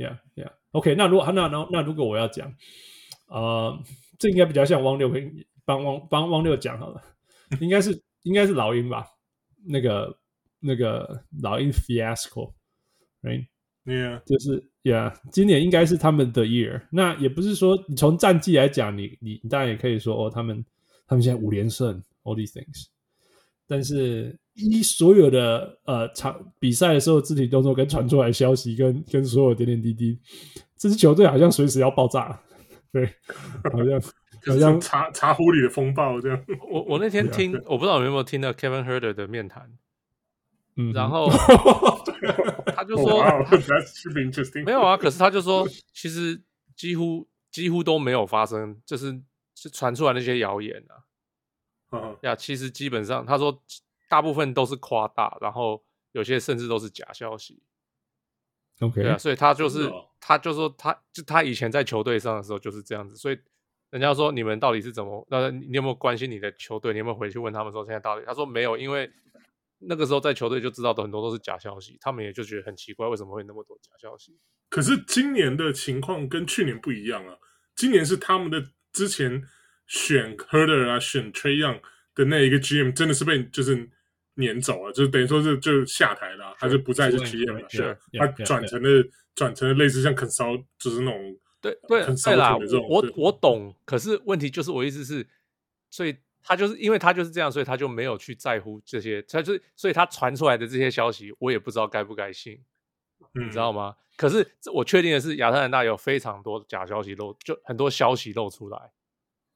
[0.00, 0.52] Yeah，Yeah。
[0.72, 2.50] OK，那如果那那那如果我要讲，
[3.28, 3.78] 呃，
[4.18, 5.30] 这应该比较像汪六跟
[5.66, 7.02] 帮汪帮汪六讲好了，
[7.60, 9.06] 应该是应该是老鹰吧？
[9.66, 10.18] 那个
[10.58, 16.86] 那个老鹰 Fiasco，Right？Yeah，就是 Yeah，今年应该是他们的 Year。
[16.90, 20.64] 那也不是说你从战绩来讲，你你当然也可以说哦，他们
[21.06, 22.86] 他们现在五连胜，All these things。
[23.70, 30.18] 但是一所有的呃场比赛的时候肢体动作跟传出来的消息跟跟所有点点滴滴，
[30.76, 32.40] 这支球队好像随时要爆炸，
[32.92, 33.06] 对，
[33.72, 34.02] 好像。
[34.46, 36.44] 好像茶茶壶里的风暴这样。
[36.72, 39.70] 我我那天听，我不知道你有没有听到 Kevin Huerter 的面谈，
[40.76, 41.28] 嗯，然后
[42.74, 43.22] 他就说
[44.64, 46.40] 没有啊，可是他就说，其实
[46.74, 49.20] 几乎几乎都没有发生，就是
[49.54, 51.04] 是传出来那些谣言啊。
[51.92, 53.62] 嗯，呀，其实基本上他说
[54.08, 55.82] 大部分都是夸大，然后
[56.12, 57.62] 有些甚至都是假消息。
[58.80, 63.38] OK，对啊，所以他就是他就说他就他以前在球队上的时候就是这样子，所以。
[63.90, 65.26] 人家说你们到底是怎么？
[65.28, 66.92] 那你有没有关心你的球队？
[66.92, 68.24] 你有没有回去问他们说现在到底？
[68.24, 69.10] 他说没有，因为
[69.78, 74.38] 那个时候在球队就知道的很多都是假消息，他们也就觉得很奇怪，为什么会那么多假消息？
[74.68, 77.36] 可是今年的情况跟去年不一样啊！
[77.74, 79.42] 今年是他们的之前
[79.90, 81.80] 选 Huerter 啊，选 Trae Young
[82.14, 83.90] 的那一个 GM 真的是被就是
[84.34, 87.68] 撵走了，就等于说是就下台了，还是不再是 GM 了？
[87.68, 91.36] 是，他转成了转成了类似像 Consult 就是那种。
[91.60, 92.56] 对对对啦，
[92.88, 95.26] 我我懂，可是问题就是我意思是，
[95.90, 102.62] 所以他就是因为他就是这样，所以他就没有去在乎这些，他就是所以他传出来的这些消息，我也不知道该不该信，
[103.34, 103.96] 嗯、你知道吗？
[104.16, 108.90] 可是我确定的是，亚特兰大有非常多假消息漏，就很多消息漏出来，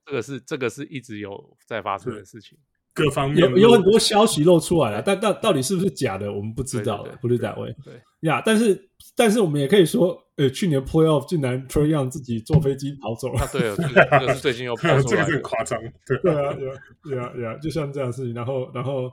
[0.06, 2.58] 这个是这个是一直有在发生的事情。
[2.92, 7.56] 各方面有有很多消息露出来了，但到到底是不是假的，我们不知道了，不是这样。
[7.82, 13.48] 对呀，但是但是我们也可以说，呃，去年 Playoff 竟然 Trae Young 自己坐飞机逃走了。
[13.50, 15.76] 对了，这个是最近又 跑出来，这个夸张。
[16.06, 16.54] 对啊，
[17.02, 18.32] 对啊，对啊，就像这样的事情。
[18.32, 19.10] 然后然后，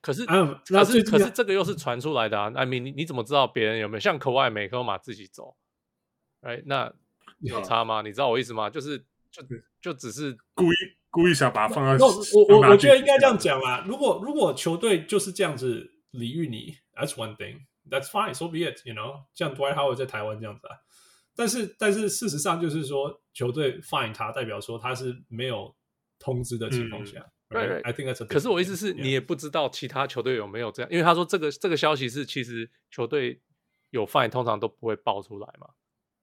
[0.00, 2.48] 可是啊，可是可是这个又是传出来的啊。
[2.54, 5.56] I mean，你你怎么知道别人有没有像可外美科马自己走？
[6.42, 6.92] 哎，那
[7.40, 8.02] 有差吗？
[8.02, 8.70] 你知道我意思吗？
[8.70, 8.98] 就是
[9.32, 9.42] 就
[9.80, 10.76] 就只是故意。
[11.12, 12.12] 故意想把它放在我
[12.48, 13.84] 我我觉得应该这样讲啦。
[13.84, 19.24] 如果如果球队就是这样子礼遇你，That's one thing, That's fine, so be it, you know。
[19.34, 20.76] 像 Dwight Howard 在台湾这样子啊。
[21.34, 25.74] 但是但是事实上就是说，球队 fine 他，代表说他是没有
[26.20, 27.26] 通知的情况下。
[27.48, 28.24] 对对，I think that's。
[28.26, 33.40] 可是我意思是你也不知道其他球队有没有这样，因为他说这个这个消息是其实球队
[33.90, 35.66] 有 fine，通常都不会爆出来嘛。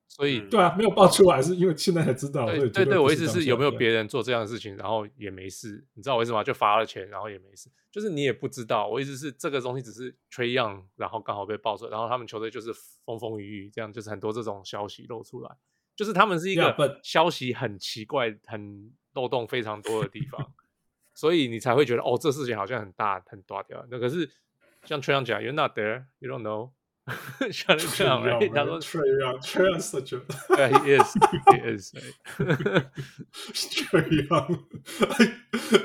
[0.09, 2.47] 所以，对啊，没有爆出来是因为现在才知道。
[2.47, 6.43] 对对对，我意思是有没有别人做这样的事情，然后也没事，你知道我意思吗？
[6.43, 8.87] 就罚了钱，然后也没事，就是你也不知道。
[8.87, 12.73] 我意思是这个东西只是 Trae Young，然后刚好被爆出来，然后他们球队就是
[13.05, 15.55] 风风雨雨这样，就是很多这种消息露出来，
[15.95, 20.51] 就是他们是一个消息很奇怪、很漏洞非常多的地方，
[21.13, 23.85] 所以你才会觉得哦，这事情好像很大很大条。
[23.91, 24.27] 那可是
[24.85, 26.71] 像 Trae Young 讲，You're not there, you don't know。
[27.51, 28.21] 像这样，
[28.53, 30.19] 他说 Trae Young，Trae Young such a，
[30.55, 31.77] 对，he is，he
[33.53, 34.59] is，Trae Young，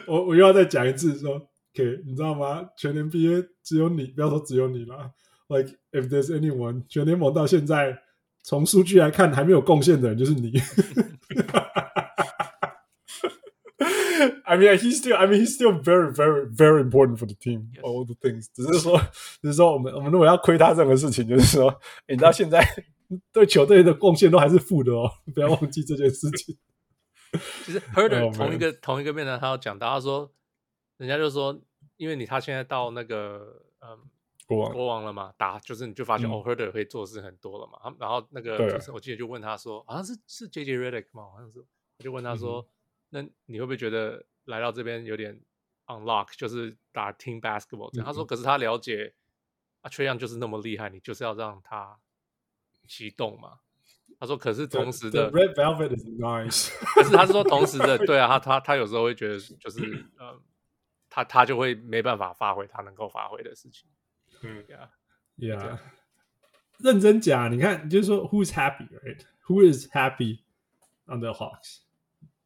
[0.07, 2.69] 我我又要再讲一次说，OK，你知道吗？
[2.77, 5.13] 全年 NBA 只有你，不要说只有你啦
[5.49, 7.97] ，Like if there's anyone，全联盟到现在
[8.43, 10.53] 从数据来看还没有贡献的人就是你。
[14.45, 15.17] I mean, he's still.
[15.17, 17.71] I mean, he's still very, very, very important for the team.
[17.83, 18.49] All the things.
[18.53, 18.99] 只是说，
[19.41, 22.65] 只是说，我们我们如果要亏他这个事情，就是说， 你到现在
[23.33, 26.57] 对球队的贡献都还是负的哦，不要忘记这件事情。
[27.65, 30.31] 其实 Huerter 同一个、oh, 同一个面谈，他有讲到，他说，
[30.99, 31.59] 人家就说，
[31.97, 33.99] 因为你他现在到那个嗯
[34.47, 37.95] 国王国王了嘛，打就是你就发现、嗯、哦，Huerter 可以做事很多了嘛。
[37.99, 42.67] 然后那个就是我记得就问他说，好像是是 JJ Redick 嘛，好像是，我就问他说。
[43.13, 45.39] 嗯那你会不会觉得来到这边有点
[45.87, 48.05] unlock，就是打 team basketball 这样？
[48.05, 49.15] 嗯、他说，可是他了解
[49.83, 51.99] 啊，Trae Young 就是那么厉害，你就是要让他
[52.89, 53.61] 启动嘛。
[54.19, 59.81] 他说，可是同时的 the, the Red Velvet is nice，可是他是说同时的， 对啊，他他他有时候会觉得就是
[60.19, 60.41] 呃，
[61.11, 63.91] 他他就会没办法发挥他能够发挥的事情。
[64.43, 64.65] 嗯
[65.39, 65.79] ，Yeah，Yeah，
[66.79, 70.41] 认真讲，你看，你就是说 Who's happy，right？Who is happy
[71.07, 71.81] on the Hawks？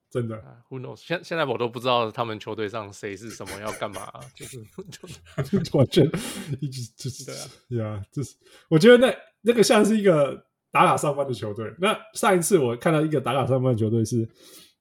[0.09, 0.37] 真的
[0.71, 0.97] ，Who knows？
[0.97, 4.59] 现现在我都不知道他们球队上谁是什么要干嘛，就是
[4.91, 6.05] 就 完全
[6.61, 7.25] 一直就是
[7.69, 8.35] 对啊，呀，就是
[8.69, 11.71] 我觉得那那个像是一个打卡上班的球队。
[11.79, 14.27] 那上一次我看到一个打卡上班的球队是，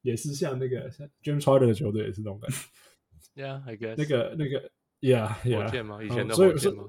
[0.04, 2.58] 也是像那个像 James Harden 的球队，也是那种感觉。
[3.44, 4.72] Yeah，I guess 那个那个
[5.02, 6.02] Yeah，火箭吗？
[6.04, 6.86] 以前的火箭吗？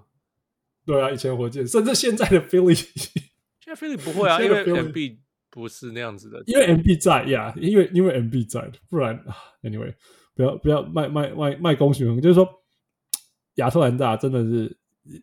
[0.84, 5.18] 对啊，以前火箭，甚至现在的 Philly，现在 Philly 不会啊，因为 MB
[5.50, 9.18] 不是那样子的，因为 MB 在呀因为因为 MB 在，不然
[9.62, 9.94] Anyway，
[10.34, 12.46] 不要不要卖卖卖卖公序，就是说
[13.54, 14.76] 亚特兰大真的是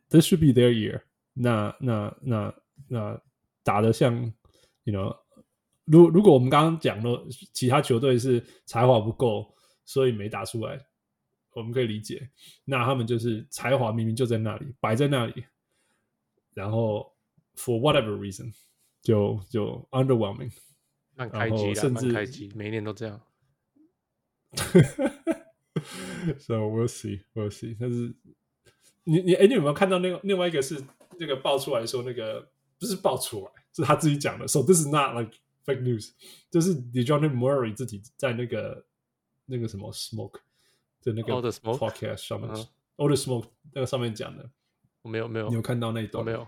[0.10, 1.02] This should be their year，
[1.34, 2.54] 那那那
[2.88, 3.22] 那
[3.64, 4.34] 打的像
[4.84, 5.18] ，You know，
[5.86, 9.54] 如如果我们刚刚讲了其他球队是才华不够，
[9.86, 10.80] 所以没打出来，
[11.54, 12.30] 我们可以理解，
[12.66, 15.44] 那他们就是才华明明就在那里，摆在那里。
[16.54, 17.12] 然后
[17.56, 18.54] ，for whatever reason，
[19.04, 20.52] 就就 underwhelming，
[21.14, 23.22] 蛮开机的，甚至开机，每一年都这样。
[26.40, 27.76] So we'll see, we'll see。
[27.78, 28.16] 但是
[29.04, 30.82] 你你哎，你有没有看到那个另外一个是
[31.20, 32.50] 那个爆出来说那个
[32.80, 34.48] 不是爆出来，是他自己讲的。
[34.48, 35.34] So this is not like
[35.66, 36.12] fake news，
[36.50, 38.86] 就是 Dejounte Murray 自己在那个
[39.48, 40.40] 那个什么 Smoke
[41.02, 42.50] 的那个 podcast 上面
[42.96, 44.50] ，All the Smoke 那个上面讲的。
[45.02, 46.24] 我没有没有，你有看到那一段？
[46.24, 46.48] 没有。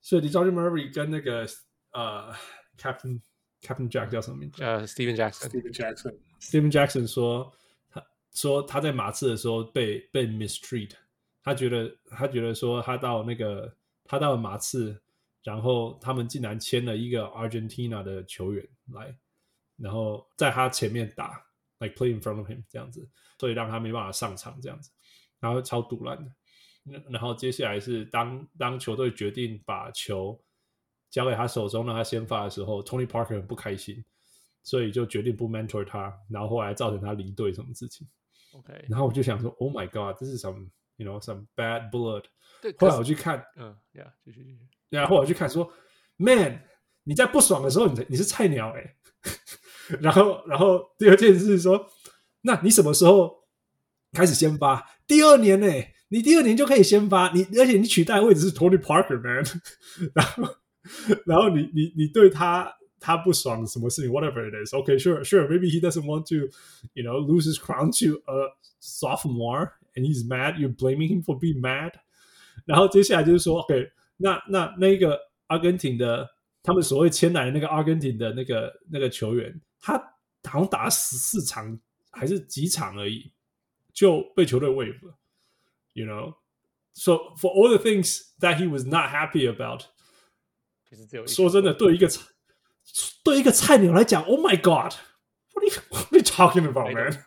[0.00, 1.46] 所以 Dejounte Murray 跟那个
[1.92, 2.36] 呃、uh,
[2.78, 3.20] Captain
[3.60, 4.62] Captain Jack 叫什么名字？
[4.62, 5.48] 呃、uh,，Steven Jackson。
[5.48, 6.16] Steven Jackson。
[6.40, 7.52] Steven Jackson 说，
[7.90, 10.92] 他说他在马刺的时候被被 mistreat，
[11.42, 13.74] 他觉得他觉得说他到那个
[14.04, 15.00] 他到了马刺，
[15.42, 19.18] 然后他们竟然签了一个 Argentina 的球员来，
[19.76, 21.44] 然后在他前面打
[21.80, 24.90] ，like play in front of him 这样子，所以让他没办法上场这样子，
[25.40, 26.30] 然后超堵烂的。
[27.10, 30.40] 然后接下来是当当球队决定把球
[31.10, 34.04] 交给他手中让他先发的时候，Tony Parker 很不开心，
[34.62, 38.06] 所以就决定不 mentor 他，然后后来造成他离队什么事情。
[38.52, 42.24] OK，然后我就想说，Oh my God，这是 some you know some bad blood。
[42.60, 44.66] 对，后来我去看，嗯，Yeah，继续继续。
[44.90, 45.72] 然后我去看说
[46.16, 46.62] ，Man，
[47.04, 48.96] 你在不爽的时候，你你是菜鸟哎。
[50.00, 51.86] 然后然后第二件事是说，
[52.42, 53.44] 那你什么时候
[54.12, 54.86] 开始先发？
[55.06, 55.66] 第二年呢？
[56.08, 59.44] 你第二年就可以先发，你而且你取代的位置是 Tony Parker man，
[60.14, 60.56] 然后
[61.26, 66.50] 然后你你你对他他不爽什么事情，whatever it is，OK sure sure，maybe he doesn't want to
[66.94, 71.38] you know lose his crown to a sophomore and he's mad you're blaming him for
[71.38, 71.92] being mad，
[72.64, 76.28] 然后接下来就是说 OK 那那那个阿根廷的
[76.62, 79.98] 他们所谓签来的那个阿根廷的那个那个球员，他
[80.44, 81.78] 好像打了十四场
[82.10, 83.30] 还是几场而已
[83.92, 85.17] 就被球队 wave 了。
[85.97, 86.37] You know,
[86.91, 89.83] so for all the things that he was not happy about，
[91.27, 92.19] 说真的，对一个菜
[93.23, 97.23] 对一个菜鸟来讲，Oh my God，what are you what are you talking about, man？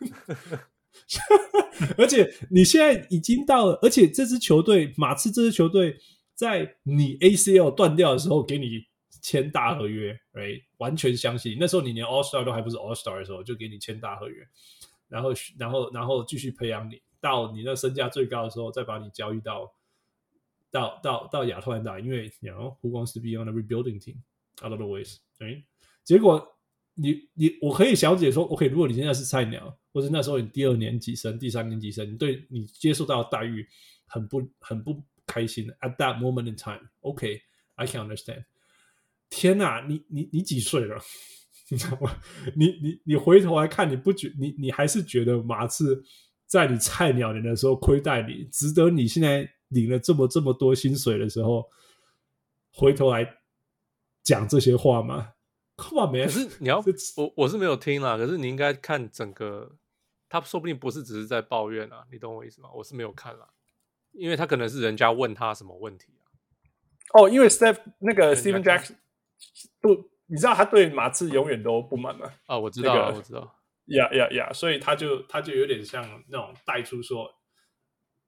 [1.97, 5.97] 而且你现在已经到了，而且这支球队马刺这支球队
[6.35, 8.85] 在你 ACL 断掉的时候给你
[9.21, 10.61] 签大合约，right？
[10.75, 14.45] 完全相信那时候你连 All Star 都还不是 All Star 的时候就给你签大合约，
[15.07, 17.01] 然后然后然后继续培养你。
[17.22, 19.72] 到你那身价最高的时候，再把你交易到
[20.70, 24.16] 到到到亚特兰大，因为你 know who wants to be rebuilding team
[24.60, 25.64] a lot of ways，对。
[26.02, 26.58] 结果
[26.94, 33.64] 你你我可以小解说，OK，如果你现在是菜鸟，或者那时候你第二年级生、第三年级生，你对你接受到的待遇
[34.06, 35.68] 很不很不开心。
[35.80, 38.44] At that moment in time，OK，I can understand。
[39.30, 41.00] 天哪，你你你几岁了？
[41.70, 42.20] 你知道吗？
[42.56, 46.02] 你你你回头来看，你不觉你你还是觉得马刺？
[46.52, 51.66] 在你菜鸟年的时候亏待你，值得你现在领了这么这么多薪水的时候，
[52.74, 53.38] 回头来
[54.22, 55.32] 讲这些话吗
[55.78, 56.26] ？Come on, man！
[56.26, 56.84] 可是你要
[57.16, 59.76] 我我是没有听啦，可是你应该看整个，
[60.28, 62.68] 他说不定不是只是在抱怨啊，你懂我意思吗？
[62.74, 63.48] 我是没有看啦，
[64.12, 66.28] 因为他可能是人家问他什么问题啊。
[67.14, 68.96] 哦，因为 Steph 那个 Steven Jackson
[69.80, 69.88] 不，
[70.26, 72.30] 你知道他对马刺永远都不满吗？
[72.44, 73.58] 啊，我知道，那个、我知道。
[73.86, 74.52] 呀呀呀！
[74.52, 77.28] 所以他就他就有点像那种带出说，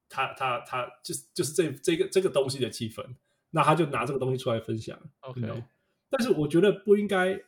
[0.08, 3.04] 他他他就是就是这这个这个东西的气氛，
[3.50, 4.98] 那他就拿这个东西出来分享。
[5.20, 5.40] OK，
[6.10, 7.40] 但是我觉得不应该。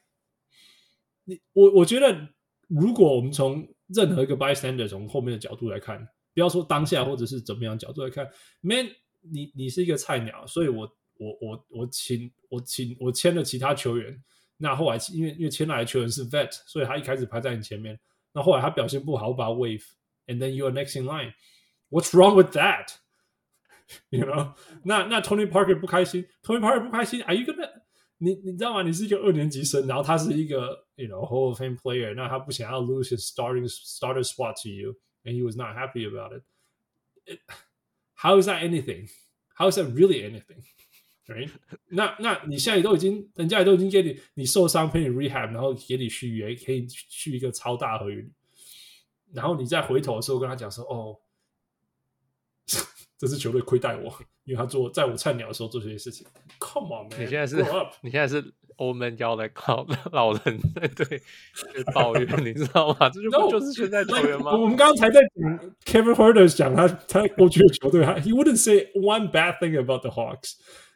[1.24, 2.28] 你我我觉得，
[2.68, 8.30] 如果我们从任何一个 bystander 从后面的角度来看，不要说当下或者是怎么样角度来看
[8.60, 8.88] ，Man，
[9.20, 14.22] 你你是一个菜鸟，所以我我我我请我请我签了其他球员。
[14.57, 17.99] 那后来，因为因为签来的球员是 vet，所以他一开始排在你前面。
[18.33, 24.53] 那后来他表现不好，我把他 waive，and then you are next in line。What's wrong with that？You know？
[24.83, 27.69] 那那 Tony Parker 不开心，Tony Parker 不开心，Are you gonna？
[28.19, 28.83] 你你知道吗？
[28.83, 35.57] 你是一个二年级生，然后他是一个 you know Hall of Fame player，那他不想要 lose his starting starter spot to you，and he was
[35.57, 36.43] not happy about it.
[37.25, 40.63] it。How is that anything？How is that really anything？
[41.26, 41.50] ，right？
[41.88, 48.24] 那那你现在都已经，人家也都已经给你，你受伤陪你 rehab，然后给你续约，可以续一个超大合约，
[49.32, 51.16] 然后你再回头的时候跟他讲说，哦，
[53.18, 54.12] 这支球队亏待我，
[54.44, 56.26] 因为他做在我菜鸟的时候做这些事情。
[56.58, 57.56] Come on man，你现在是，
[58.02, 58.54] 你现在是。
[58.76, 61.22] 欧门要来靠老人在对
[61.94, 63.08] 抱怨，你知道吗？
[63.08, 70.10] 这就不就是现在球员吗我们刚刚才在讲 Kevin Huerter 讲他他过去的球队，He wouldn't say one bad thing about the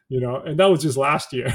[0.09, 1.51] Hawks，you know，and that was just last year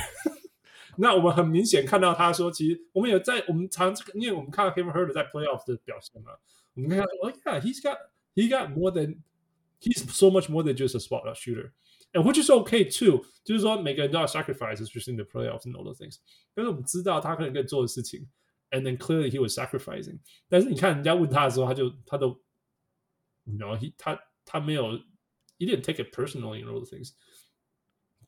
[0.96, 6.32] 那我们很明显看到他说，其实我们有在我们常因为我们看到 Kevin Huerter 在 Playoffs 的表现嘛，
[6.74, 7.96] 我们看到哦，Yeah，he's got
[8.34, 9.18] he got more than
[9.80, 15.16] he's so much more than just a spot shooter。And which is okay too，就是说每个人都要 sacrifice，especially in
[15.16, 16.16] the playoffs and all those things。
[16.54, 18.26] 但是我们知道他可能可以做的事情，
[18.70, 20.18] and then clearly he was sacrificing。
[20.48, 22.30] 但是你看人家问他的时候，他就他都，
[23.44, 24.98] you know，he 他他没有，
[25.56, 27.12] he didn't take it personally and all those things。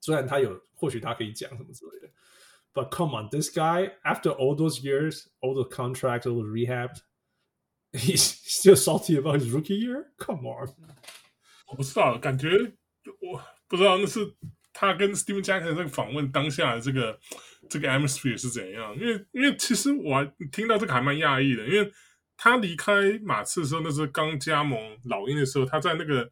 [0.01, 2.13] 虽然他有，或许他可以讲什么之类的。
[2.73, 6.91] But come on, this guy after all those years, all the contracts, all the rehab,
[7.91, 10.11] he's still salty about his rookie year.
[10.17, 10.67] Come on，
[11.67, 12.49] 我不知道，感觉
[13.21, 13.41] 我。
[13.69, 14.19] 不知道那是
[14.71, 17.19] 他跟 Stephen Jackson 这个访问当下的这个
[17.69, 18.95] 这个 atmosphere 是怎样？
[18.95, 20.23] 因为因为其实我
[20.53, 21.91] 听到这个还蛮讶异的，因为
[22.37, 26.29] 他离开马刺的时候，那是刚加盟老鹰的时候，他在那个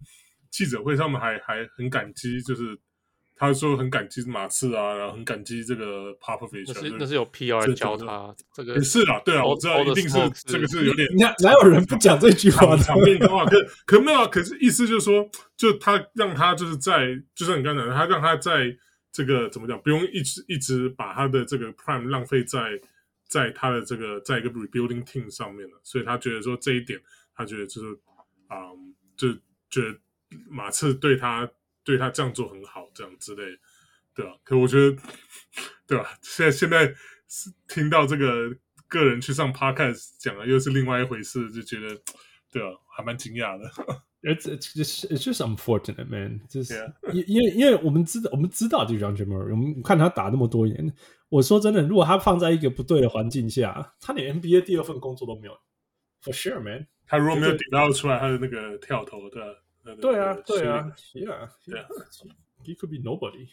[0.49, 2.79] 记者会上面还还很感激，就是。
[3.37, 6.63] 他说很感激马刺啊，然后很感激这个 Popovich。
[6.67, 8.75] 那是那是有 PR 教他这个。
[8.75, 11.05] 也是啊，对啊，我知道一定是这个是有点。
[11.19, 12.81] 哪哪有人不讲这句话的？
[12.81, 14.27] 场面的话，可可没有啊？
[14.27, 18.73] 可是意思就是说，就他让他就是在，就像你刚才，他让他在
[19.11, 22.79] 这个怎么讲，不用一直一直把他的这个 Prime 浪费在
[23.27, 25.81] 在他的这个在一个 Rebuilding Team 上面了。
[25.83, 26.97] 所以他觉得说这一点，
[27.35, 27.87] 他觉得就是
[28.47, 29.33] 啊、嗯，就
[29.69, 29.99] 觉得
[30.49, 31.49] 马刺对他。
[31.85, 33.43] 对他这样做很好，这样之类，
[34.13, 34.97] 对啊，可我觉得，
[35.87, 36.17] 对吧？
[36.21, 36.87] 现在现在
[37.29, 38.49] 是听到这个
[38.87, 41.95] 个人去上 podcast 讲的，又是另外一回事，就觉得，
[42.51, 43.69] 对啊，还蛮惊讶的。
[44.23, 46.41] It's it's just it's just unfortunate, man.
[46.49, 46.73] 就是
[47.13, 50.91] 因因为因为我们知道我们知道这个 Dejounte Murray，我们看他打那么多年。
[51.29, 55.53] 我说真的，如果他放在一个不对的环境下，他连 NBA 第二份工作都没有。
[56.23, 56.87] For sure, man.
[57.05, 59.47] 他如果没有顶到出来他的那个跳投，对吧？
[60.00, 63.48] 对啊，对啊，Yeah，Yeah，He could be nobody。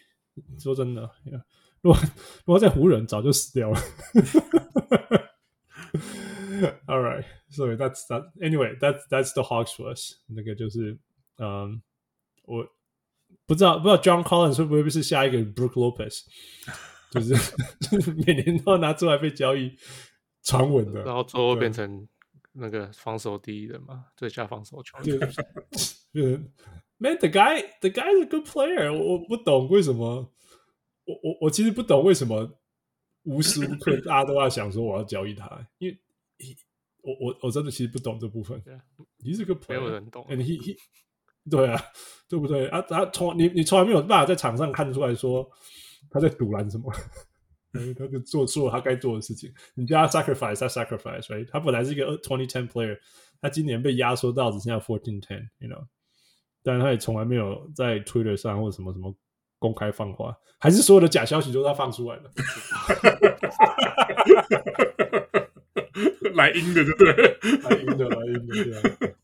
[0.60, 1.42] 说真的，Yeah，
[1.82, 2.00] 如果
[2.46, 3.80] 如果在湖人早就死掉了。
[6.88, 8.32] All right, so that's that.
[8.40, 10.16] Anyway, that's that's the Hawks for us。
[10.28, 11.00] 那个就是，
[11.38, 11.82] 嗯，
[12.44, 12.68] 我
[13.46, 16.26] 不知道不知道 John Collins 会不会是下一个 Brook Lopez，
[17.12, 19.78] 就是每年都要拿出来被交易
[20.44, 22.08] 传闻的，然后最后变成。
[22.53, 24.99] 那个防守第一人嘛，最佳防守球
[26.13, 26.53] 员。
[26.99, 29.15] Man，the guy，the guy is a good player 我。
[29.15, 30.31] 我不懂为什么，
[31.05, 32.49] 我我我其实不懂为什么
[33.25, 35.99] 无时无刻大家都要想说我要交易他，因为
[37.01, 38.63] 我我我真的其实不懂这部分。
[39.17, 40.25] 你是个 player，没有人懂。
[40.29, 40.77] And he he，
[41.51, 41.83] 对啊，
[42.29, 42.81] 对不对啊？
[42.83, 45.51] 他从你你从来没有办法在场上看出来说
[46.11, 46.93] 他在阻拦什么。
[47.73, 49.51] 他就做做他该做的事情。
[49.75, 51.49] 你叫他 sacrifice，他 sacrifice，right？
[51.51, 52.99] 他本来是一个 twenty ten player，
[53.41, 55.83] 他今年被压缩到只剩下 fourteen ten，you know？
[56.63, 59.15] 但是他也从来没有在 Twitter 上或者什么什么
[59.59, 62.31] 公开放话，还是所有的假消息都是他放出来的，
[66.35, 67.39] 来阴的，对不对？
[67.63, 68.83] 来阴的，来阴的，对啊。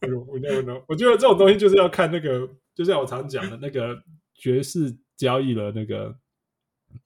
[0.27, 0.83] 我 never know。
[0.89, 4.03] 我觉得这种东西就是要看那个，就像我常讲的那个
[4.35, 6.17] 爵士交易了那个。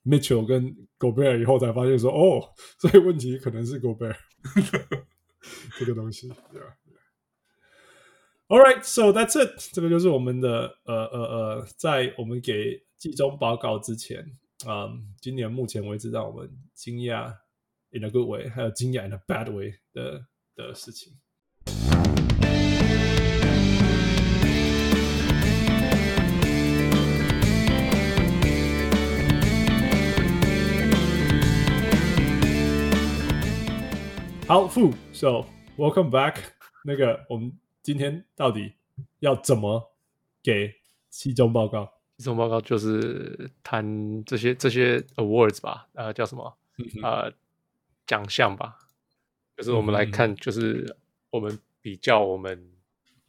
[0.05, 4.16] Mitchell 跟 Gobert 以后才发现说，哦，所以问题可能是 Gobert
[5.78, 6.76] 这个东西，对吧
[8.49, 9.72] ？All right, so that's it。
[9.72, 14.24] 这个就是我们的呃呃呃，在我们给季中报告之前，
[14.66, 17.35] 嗯，今年目前为止让我们惊讶
[17.91, 21.12] in a good way，还有惊讶 in a bad way 的的事情。
[34.53, 35.46] 好，So
[35.78, 36.36] welcome back。
[36.84, 38.74] 那个，我们今天到底
[39.20, 39.94] 要怎么
[40.42, 40.74] 给
[41.09, 41.90] 期中报告？
[42.18, 46.55] 期中报告就是谈这些这些 awards 吧，呃，叫什么？
[47.03, 47.32] 呃，
[48.07, 48.76] 奖项吧。
[49.57, 50.98] 就是我们来看，就是
[51.30, 52.70] 我们比较我们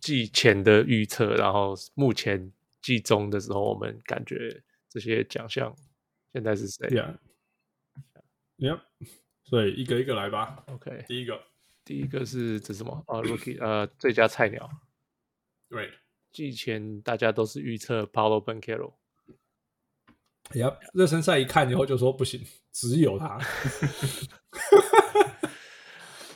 [0.01, 2.51] 季前的预测，然后目前
[2.81, 5.73] 季中的时候，我们感觉这些奖项
[6.33, 6.89] 现在是谁
[9.49, 9.49] ？Yeah，Yeah。
[9.49, 10.63] 对，一个一个来吧。
[10.67, 11.41] OK，第一个，
[11.83, 13.03] 第一个是这什么？
[13.07, 14.69] 啊、uh,，Rookie，呃，最佳菜鸟。
[15.69, 15.91] 对，
[16.31, 18.93] 季前大家都是预测 Paulo Banchero。
[20.53, 22.41] 呀，热身赛一看以后就说不行，
[22.71, 23.39] 只有他。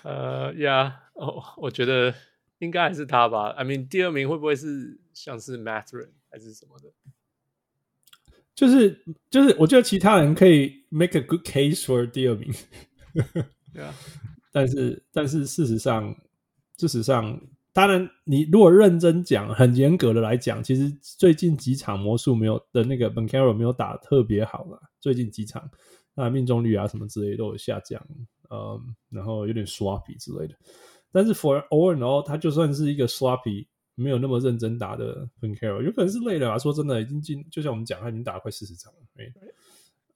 [0.03, 2.14] 呃呀，哦，我觉得
[2.60, 3.49] 应该还是他吧。
[3.49, 6.91] I mean，第二名会不会是像是 Mathurin 还是什么的？
[8.55, 12.51] 就是就是，我觉得其他人可以 make a good case for 第二名。
[13.74, 13.93] 对啊，
[14.51, 16.15] 但是但是事实上，
[16.78, 17.39] 事实上，
[17.74, 24.80] 当然你如果认真讲，很严格的来讲，其实最近几场魔术没有的那个 b a n c a r o 没有打特别好了。
[24.99, 25.70] 最近几场，
[26.15, 28.01] 那命中率啊什么之类都有下降，
[28.49, 30.55] 嗯，然后有点 sloppy 之类的。
[31.11, 33.68] 但是 for all in all，他就算是一个 sloppy。
[33.99, 36.59] 没有那么认真打的 Banchero 有可能是累了啊。
[36.59, 38.99] 说真的，已经进，就像我们讲，他已经打了快四十场了。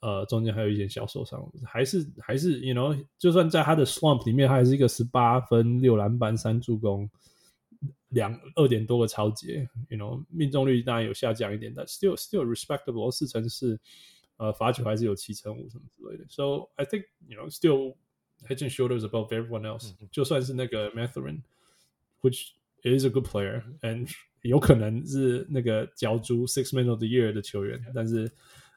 [0.02, 7.10] 呃，中间还有一点小受伤，还是还是，you know，就算在他的 slump 里面，他还是一个十八分、六篮板、三助攻、
[8.10, 13.80] 两二点多个超节，you know，命中率当然有下降一点，但 still still respectable，四成四，
[14.38, 16.26] 呃，罚球还是有七成五什么之类的。
[16.30, 17.96] So I think you know still
[18.48, 20.10] head and shoulders above everyone else，嗯。
[20.12, 28.32] 就算是那个 Mathurin，which It is a good player, and 有可能是那个角逐 Six Man of the Year 的球员，但是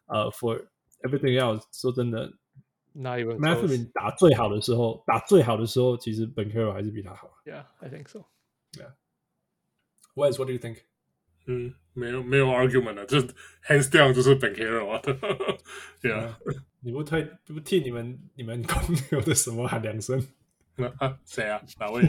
[0.04, 0.66] 呃、uh,，For
[1.04, 2.32] everything else，说真的
[2.92, 7.30] ，Not even Mathurin 打最好的时候，打最好的时候，其实 Banchero 还是比他好。
[7.44, 8.24] Yeah, I think so.
[8.72, 8.94] Yeah.
[10.14, 10.78] Wes, what do you think?
[11.46, 13.18] 嗯，没有没有 argument 了，就
[13.66, 15.00] hands down 就是 Banchero 啊。
[16.02, 16.34] yeah，
[16.80, 18.76] 你不替不替你们你们公
[19.10, 20.26] 牛的什么喊两声？
[20.98, 21.62] 啊，谁啊？
[21.78, 22.02] 哪位？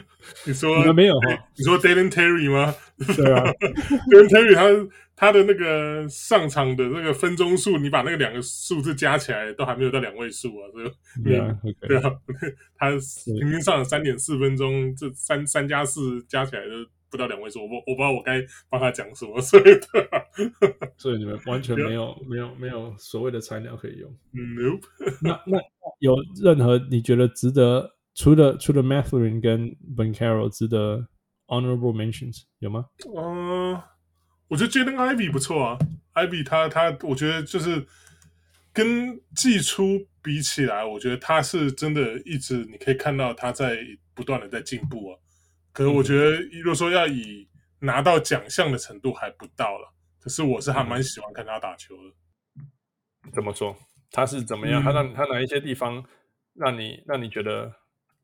[0.46, 1.48] 你说你们没有哈？
[1.56, 2.74] 你说 Dylan Terry 吗？
[3.16, 3.44] 对啊，
[4.10, 10.68] Dylan Terry 他他的那个上场的那个分钟数，你把那个两个数字加起来，都还没有到两位数啊！
[10.74, 10.92] 这个
[11.24, 11.86] 对啊，okay.
[11.86, 12.10] 对啊，
[12.76, 12.90] 他
[13.38, 16.70] 平均上了三点四分钟，这三三加四加起来都
[17.10, 19.64] 不到两位数，我我不知道我该帮他讲什么，所以
[20.96, 24.10] 所以你们完全没有没有没有所谓的材料可以用。
[24.32, 24.82] Nope。
[25.20, 25.58] 那那
[26.00, 31.08] 有任何你觉得值得除了除了 Mathurin 跟 Banchero 值得
[31.46, 32.86] honorable mentions 有吗？
[33.14, 33.82] 嗯、uh,，
[34.48, 35.78] 我觉得 Jaden Ivey 不错啊
[36.14, 37.86] ，Ivey 他他我觉得就是
[38.72, 43.78] 跟季初比起来，我觉得他是真的一直你可以看到他在
[44.14, 45.18] 不断的在进步啊。
[45.72, 47.48] 可是我觉得，如果说要以
[47.80, 52.12] 拿到奖项的程度还不到了，可是我是还蛮喜欢看他打球的。
[53.32, 53.74] 怎么说？
[54.10, 54.82] 他是怎么样？
[54.82, 56.04] 嗯、他让他哪一些地方
[56.52, 57.72] 让你让你觉得，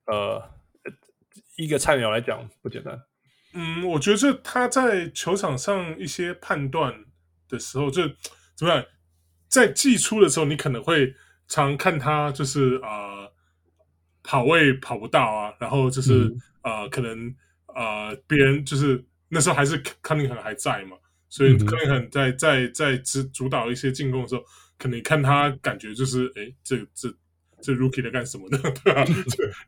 [0.08, 0.42] 呃，
[1.56, 3.00] 一个菜鸟来讲不简单？
[3.54, 6.92] 嗯，我觉得他在球场上一些判断
[7.48, 8.02] 的时候，就
[8.54, 8.84] 怎么样？
[9.48, 11.14] 在季初的时候，你可能会
[11.46, 12.88] 常看他就是啊。
[12.90, 13.32] 呃
[14.24, 17.34] 跑位跑不到啊，然后就是、嗯、呃，可能
[17.74, 20.98] 呃，别人就是那时候还是康宁肯还在嘛，
[21.30, 24.44] 所以康宁肯在在在主主导一些进攻的时候，
[24.76, 27.08] 可能看他感觉就是，哎，这这
[27.60, 29.06] 这 rookie 在干什么呢， 对吧、啊？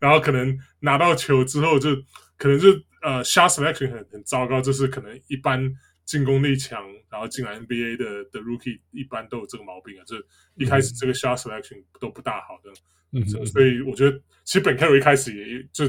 [0.01, 1.95] 然后可能拿到球之后就
[2.37, 2.69] 可能就
[3.03, 5.73] 呃，shot selection 很很糟糕，就是可能一般
[6.05, 10.17] 进攻力强，然后进来 NBA 的的 rookie 一般都有这个毛病啊，就
[10.57, 12.71] 一开始这个 shot selection 都不大好的。
[13.13, 15.87] 嗯，所以我觉得其实 Banchero 一开始也就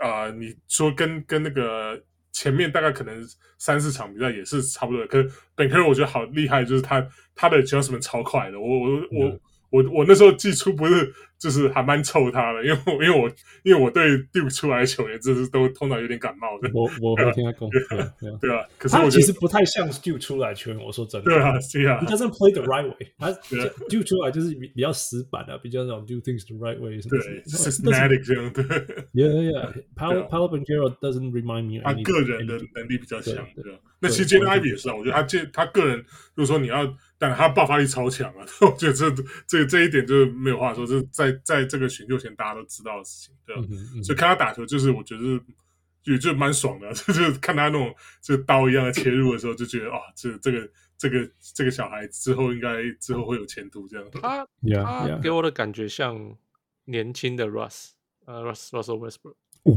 [0.00, 2.02] 啊、呃，你说跟跟那个
[2.32, 3.24] 前面大概可能
[3.58, 9.40] 三四场比赛也是差不多的，可是 Banchero 我觉得好厉害，就是他他的 adjustment 超快的，我我我。
[9.72, 13.26] 嗯我我那时候寄出不是就是还蛮臭他的，因为因为我
[13.62, 16.70] 因为我对 Duke 出来的球员就是都通常有点感冒的。
[16.74, 18.62] 我我会听他讲，对啊。
[18.76, 21.30] 可是我其实不太像 Duke 出来的球员，我说真的。
[21.30, 21.98] 对啊，是啊。
[22.02, 23.14] He doesn't play the right way。
[23.18, 23.32] 他
[23.88, 27.00] Duke 出来就是比比较死板的，比较那种 do things the right way。
[27.00, 28.62] 对，systematic 这样对。
[29.14, 29.72] Yeah, yeah.
[29.96, 31.80] Paolo Paolo Banchero doesn't remind me。
[31.82, 33.72] 他个人的能力比较强，对。
[34.00, 36.04] 那其实 Jaden Ivey 也是啊，我觉得他这他个人，
[36.34, 36.94] 如果说你要。
[37.22, 38.44] 但他爆发力超强啊！
[38.62, 39.08] 我觉得这
[39.46, 43.62] 这这一点就是没有话说，就是在在这个选秀前大家都知道的事情，对吧？
[43.70, 45.40] 嗯嗯、所以看他打球，就是我觉得
[46.02, 50.68] 就就蛮爽的， 就是看他那种就刀一样的切入的时候，就觉得啊，这这个
[50.98, 54.04] 这个这个小孩之后应该之后会有前途这样。
[54.10, 54.44] 他
[54.74, 56.36] 他给我的感觉像
[56.86, 57.90] 年轻的 Russ，
[58.24, 59.36] 呃，Russ Russell Westbrook。
[59.62, 59.72] 哦，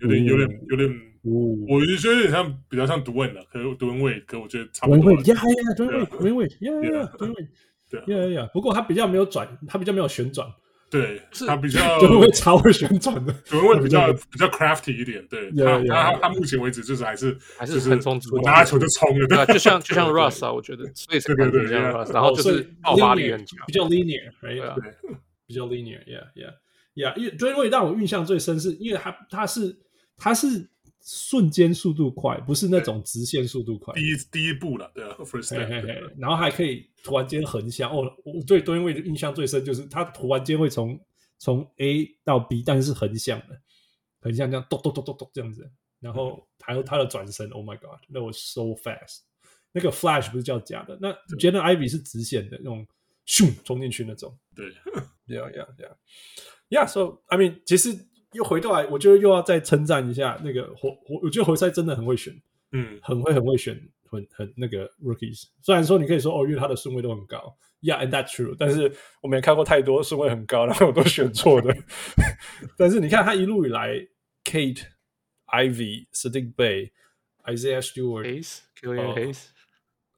[0.00, 5.10] 有点有点有点，我就觉得有点像比较像独文的，可是独文位，可我觉得差不多。
[5.12, 7.48] 呀呀，独文位，独文位，呀呀，独文位，
[7.90, 8.50] 对呀呀呀。
[8.52, 10.46] 不过他比较没有转，他比较没有旋转，
[10.90, 21.78] 对，他比较独文位超会旋转的，独文位比较比较 crafty 一点，对他他他目前为止就是还是还是很冲突，拿球就冲了，对，就像就像 Russ 啊，我觉得所以对对对，
[22.12, 24.60] 然后就是爆发力很强，比较 linear，对，
[25.46, 26.54] 比较 linear，yeah yeah。
[27.02, 29.76] 呀，因为 Dwyane Wade 让我印象最深是，因为他他是
[30.16, 30.70] 他是
[31.06, 33.92] 瞬间速度快，不是那种直线速度快。
[33.92, 36.02] 第一第一步了，对啊， first step，嘿嘿嘿。
[36.16, 40.98] 然后还可以突然间横向哦，我对吨位印象最深就是他突然间会从
[41.38, 43.60] 从 A 到 B，但是是横向的，
[44.20, 49.18] 横向这样咚咚咚咚咚这样子，然后还有他的转身、嗯、，Oh my God，那我 so fast，
[49.72, 52.86] 那个 Flash 不是叫假的，那 Jaden Ivey 是直线的那种，
[53.26, 54.70] 咻冲进去那种，对，
[55.28, 55.68] Yeah Yeah
[56.70, 57.94] Yeah，Yeah，So I mean 其实。
[58.34, 62.34] 又回到来，我觉得又要再称赞一下那个活活，我觉得活塞真的很会选，
[62.72, 63.74] 嗯，很会很会选，
[64.10, 65.44] 很很那个 rookies。
[65.62, 68.54] 虽然说你可以说哦，因为他的顺位都很高，Yeah，and that's true。
[68.58, 71.74] 但是我们也看过太多顺位很高，然后我都选错的。
[72.76, 74.06] 但是你看他一路以来
[74.44, 74.82] ，Kate、
[75.46, 76.90] Ivy、Saddiq Bey、
[77.46, 79.44] Isaiah Stewart、Hayes、Killian Hayes、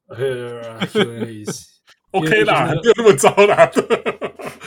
[0.09, 1.67] Killian Hayes。
[2.11, 3.69] OK 啦，没有那么糟啦。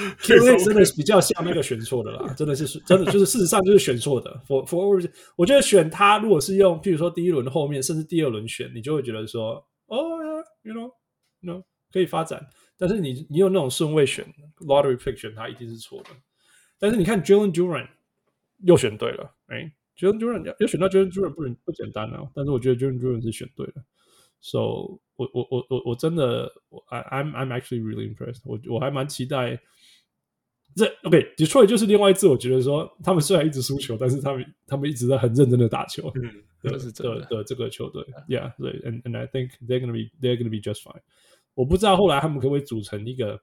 [0.21, 4.31] Killian 真的是比较像那个选错的啦， 真的是真的就是事实上就是选错的。
[4.47, 9.55] For for 我觉得选他如果是用，譬如说第一轮后面甚至第二轮选，你就会觉得说，
[9.87, 12.47] 哦、oh,，you know，you know 可以发展。
[12.79, 14.25] 但是你你有那种顺位选
[14.61, 16.11] lottery pick 选他一定是错的。
[16.79, 17.87] 但是你看 Jalen Duran
[18.65, 22.27] 又选对了，哎，Jalen Duran 要选到 Jalen Duran 不不简单啊。
[22.35, 23.75] 但是我觉得 Jalen Duran 是选对了。
[24.41, 26.51] So 我我我我我真的
[26.89, 28.59] ，I I'm I'm actually really impressed 我。
[28.67, 29.61] 我我还蛮期待。
[30.75, 36.11] 这 OK，Detroit、okay, 就是另外一支，我觉得说他们虽然一直输球，但是他们他们一直在很认真的打球。
[36.14, 36.31] 嗯，
[36.62, 41.01] 这是真的，的的这个球队，Yeah，对，and and I think they're gonna be they're gonna be just fine。
[41.55, 43.41] 我不知道后来他们可不可以组成一个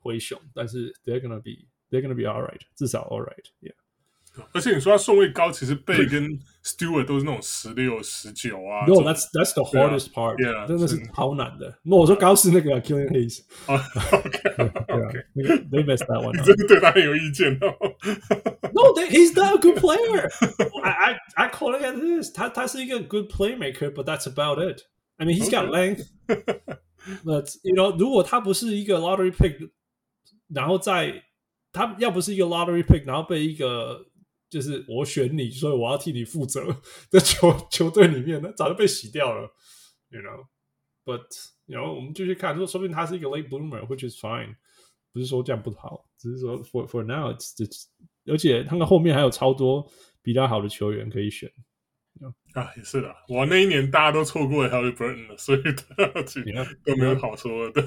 [0.00, 3.74] 灰熊，但是 they're gonna be they're gonna be alright，至少 alright，Yeah。
[4.53, 6.25] 而且你说他顺位高，其实贝跟
[6.63, 8.85] Stewart 都是那种十六、十九啊。
[8.87, 11.77] No，that's that's the hardest part。Yeah，真的是超难的。
[11.83, 16.41] 那我说高是那个 Killian Hayes。OK，OK，那个 They messed that one。
[16.45, 17.75] 真的对他很有意见哦。
[18.71, 22.31] No，he's not a good player。I I I call it as this。
[22.33, 29.69] 他他是一个 good playmaker，but that's about it。I mean，he's got length。But you know，如果他不是一个 lottery pick，
[30.47, 31.25] 然后在
[31.73, 34.05] 他要不是一个 lottery pick，然后被一个
[34.54, 36.64] 就是我选你，所以我要替你负责。
[37.10, 39.52] 在球 球队里面，那早就被洗掉了
[40.10, 41.26] ，you know？But
[41.66, 44.54] you know，我们继续看，说说不定他是一个 late bloomer，which is fine。
[45.12, 47.86] 不是说这样不好，只是说 for for now，it's, it's,
[48.26, 49.90] 而且他们后面还有超多
[50.22, 51.50] 比较好的球员可以选。
[52.52, 57.82] 啊，也是的，我那一年大家都错过了 Harry Burton 了，所以他都没有好说的。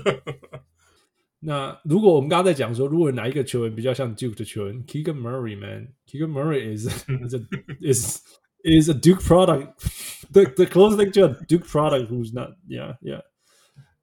[1.40, 7.40] 那如果我们刚刚在讲说，如果哪一个球员比较像 Duke 的球员，Keegan Murray man，Keegan Murray is is a,
[7.80, 8.22] is
[8.64, 9.74] is a Duke product
[10.32, 13.22] the the closest thing to a Duke product who's not yeah yeah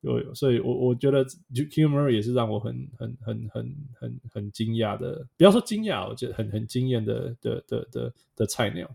[0.02, 8.88] 有有，所以我我觉得 Keegan Murray 也是让我很很很很很很惊讶的，不要说惊讶，我觉得很很惊艳的的的的的菜鸟。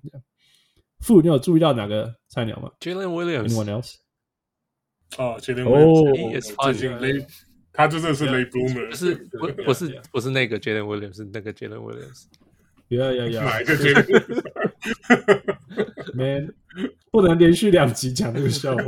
[1.00, 3.96] 傅，你有注意到哪个菜鸟吗？Jalen Williams，anyone else？
[5.18, 6.54] 哦，Jalen Williams，
[7.72, 12.26] 他真的是 late bloomer，不是不不是不是那个 Jalen Williams，是那个 Jalen Williams。
[12.90, 13.44] 呀呀呀！
[13.44, 16.54] 哪一个 Jalen？Man，
[17.12, 18.84] 不能连续两集讲这个笑话。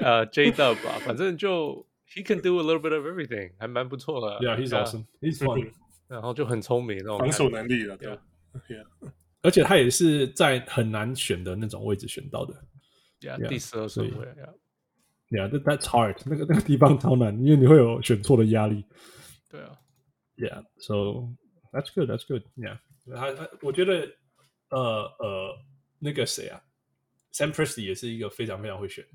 [0.00, 4.38] 呃，J Dub 吧，反正就 He can do a little bit of everything，还蛮不错的。
[4.46, 5.72] Yeah，he's awesome，he's fun，
[6.06, 8.18] 然后就很聪明那种防守能力了，对。
[9.40, 12.54] 而且他也是在很难选的那种位置选到的。
[13.20, 14.28] Yeah，第十二顺位。
[15.29, 18.83] Yeah，那 That's hard，那个那个地方超难，因为你会有选错的压力。
[19.47, 19.77] 对啊，
[20.37, 21.29] Yeah，so
[21.71, 22.79] that's good，that's good，Yeah，
[23.13, 24.11] 他他我觉得
[24.69, 24.79] 呃
[25.19, 25.55] 呃
[25.99, 26.59] 那个谁啊，
[27.31, 29.05] Sam Presti 也是一个非常非常会选，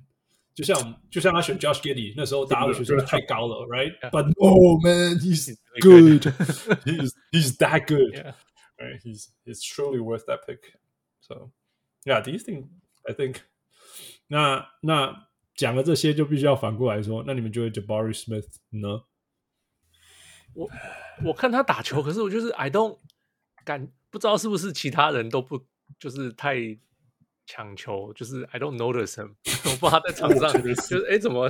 [0.55, 11.51] 就像就像他选 Josh Giddey 那时候大家会觉得太高了，Right？But oh man，he's good，he's he's that good，Right？He's he's truly worth that pick。So
[12.05, 13.39] yeah，these things，I think，
[14.29, 15.27] 那那。
[15.60, 19.04] 讲了这些，就必须要反过来说，那你们觉得 Jabari Smith 呢？
[20.54, 20.70] 我
[21.26, 22.98] 我看他打球，可是我就是 I don't
[23.66, 25.62] 感不知道是不是其他人都不
[26.00, 26.56] 就是太
[27.46, 29.34] 抢球，就是 I don't notice him，
[29.70, 31.50] 我不知道他在场上就是哎怎么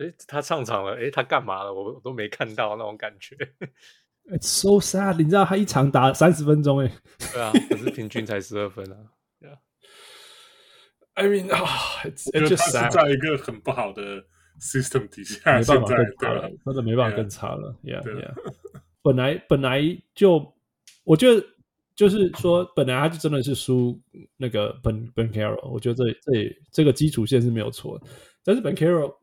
[0.00, 3.34] 哎他上场了，哎他干嘛了，我我都没看到那种感觉。
[4.26, 6.92] It's so sad，你知道他一场打三十分钟，哎，
[7.32, 8.96] 对啊，可是平均才十二分啊。
[11.16, 14.22] I mean 啊，就是在一个很不好的
[14.60, 17.74] system 底下，没办法更差了，真的没办法更差了。
[17.82, 18.34] Yeah, yeah.
[19.02, 19.80] 本来本来
[20.14, 20.54] 就，
[21.04, 21.42] 我觉得
[21.94, 23.98] 就是说，本来他就真的是输
[24.36, 28.06] 那个 Ben Ben Carroll，我觉得这这这个基础线是没有错的。
[28.44, 29.16] 但是 Ben Carroll，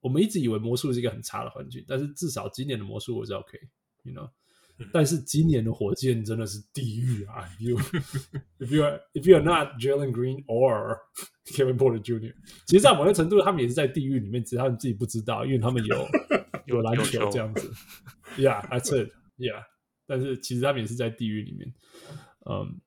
[0.00, 4.30] 我们一直以为魔术是一个很差的环境，但是至少今年的魔术我是 OK，you know。
[4.91, 7.47] 但是今年的火箭真的是地狱啊！
[7.59, 7.77] If you
[8.57, 10.97] if you are if you are not Jalen Green or
[11.45, 12.33] Kevin Porter Jr.，
[12.65, 16.07] 其实，在某些程度，他们也是在地狱里面，只是他们自己不知道，因为他们有
[16.65, 17.71] 有篮球这样子。
[18.37, 19.11] Yeah, that's it.
[19.37, 19.65] Yeah，
[20.07, 21.73] 但是其实他们也是在地狱里面。
[22.49, 22.81] 嗯、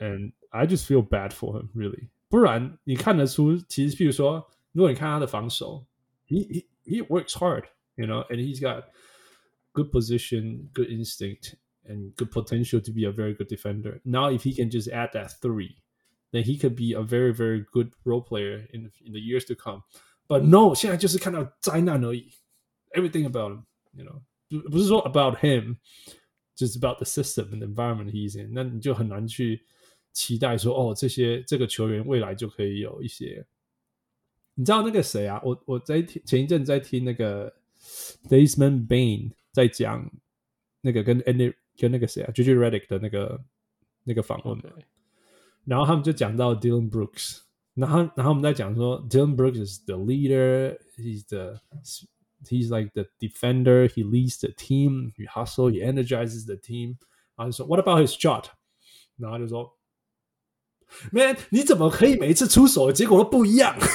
[0.00, 2.08] um,，and I just feel bad for him, really。
[2.30, 5.86] 不然你看得出，其实譬如说，如果你看他的防守，
[6.26, 7.64] he he he works hard,
[7.96, 8.84] you know, and he's got
[9.78, 11.56] good position, good instinct,
[11.86, 14.00] and good potential to be a very good defender.
[14.04, 15.76] Now, if he can just add that three,
[16.32, 19.54] then he could be a very, very good role player in in the years to
[19.54, 19.82] come.
[20.28, 22.30] But no，现在就是看到灾难而已。
[22.92, 25.76] Everything about him, you know，不不是说 about him,
[26.56, 28.52] just about the system and the environment he's in。
[28.54, 29.66] 那你就很难去
[30.12, 33.44] 期待说，哦，这些这个球员未来就可以有一些。
[34.54, 35.40] 你知道那个谁啊？
[35.44, 37.54] 我我在听前一阵在听那个
[38.28, 39.32] Desmond Bane。
[39.58, 40.10] 在讲
[40.80, 43.40] 那个跟 Andy 跟那个谁啊，JJ Redick 的那个
[44.04, 44.60] 那个访问，
[45.64, 47.40] 然后他们就讲到 Dylan Brooks，
[47.74, 51.60] 然后然后我们在讲说 Dylan Brooks is the leader，he's the
[52.44, 56.96] he's like the defender，he leads the team，he hustle，he energizes the team，
[57.36, 58.46] 然后就说 What about his shot？
[59.16, 59.78] 然后就说
[61.10, 63.76] Man，你怎么可以每一次出手的结果都不一样？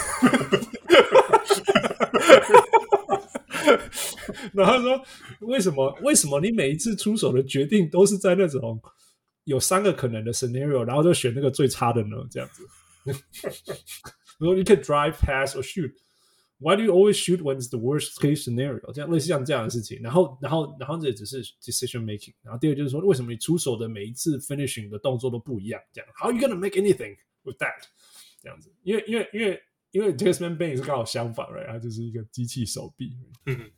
[4.52, 5.00] 然后说
[5.40, 5.96] ：“为什么？
[6.02, 8.80] 为什么你每一次出手的决定都是在那种
[9.44, 12.16] 有三个可能的 scenario，然后就选那个最差的呢？
[12.30, 12.66] 这样子。
[14.38, 15.92] 如果你可以 drive, pass or shoot,
[16.58, 18.92] why do you always shoot when it's the worst case scenario？
[18.92, 20.00] 这样类似像这样的事情。
[20.02, 22.34] 然后，然后，然后这也只是 decision making。
[22.42, 25.80] 然后第二就是说，为什么你出手的每一次 finishing 的动作都不一样？
[25.92, 27.84] 这样，how are you gonna make anything with that？
[28.42, 29.62] 这样子，因为，因为，因为，
[29.92, 31.66] 因为 Desmond Bane 是刚好相反，right？
[31.66, 33.12] 他就是一个机器手臂。
[33.46, 33.70] 嗯。”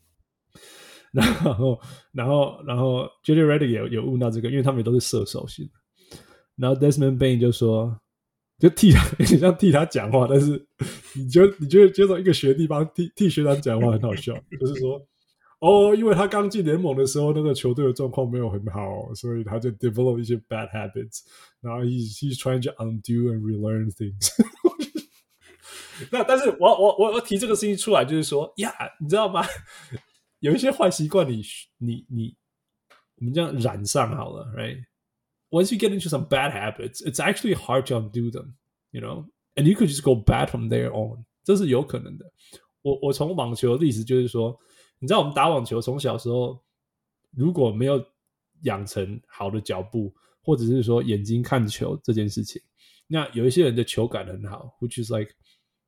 [1.13, 1.81] 然后，
[2.13, 5.69] 然后，然后，JJ Redick 也有问到这个，因为他们也都是射手型。
[6.57, 7.99] 然后 Desmond Bane 就说，
[8.59, 10.67] 就替他， 有点像替他讲话，但是
[11.17, 15.01] 你觉得，你觉得，觉得一个学弟帮替替学长讲话很好笑，就是说，
[15.61, 21.21] 哦，因为他刚进联盟的时候，那个球队的状况没有很好，所以他就 develop 一些 bad habits，
[21.63, 24.31] 然后 he's he's trying to undo and relearn things。
[26.11, 28.71] 那但是我我我我提这个事情出来，就是说呀，
[29.01, 29.43] 你知道吗？
[30.47, 31.43] 有一些坏习惯你，
[31.79, 32.37] 你你你，
[33.17, 38.53] 我们这样染上好了，right？Once you get into some bad habits, it's actually hard to undo them,
[38.93, 39.27] you know.
[39.57, 42.33] And you could just go bad from there on，这是有可能的。
[42.83, 44.57] 我我从网球的历史就是说，
[45.01, 46.63] 你知道我们打网球从小时候
[47.33, 48.01] 如果没有
[48.63, 52.63] 养成好的脚步，或者是说眼睛看球这件事情，
[53.09, 55.33] 那有一些人的球感很好，which is like，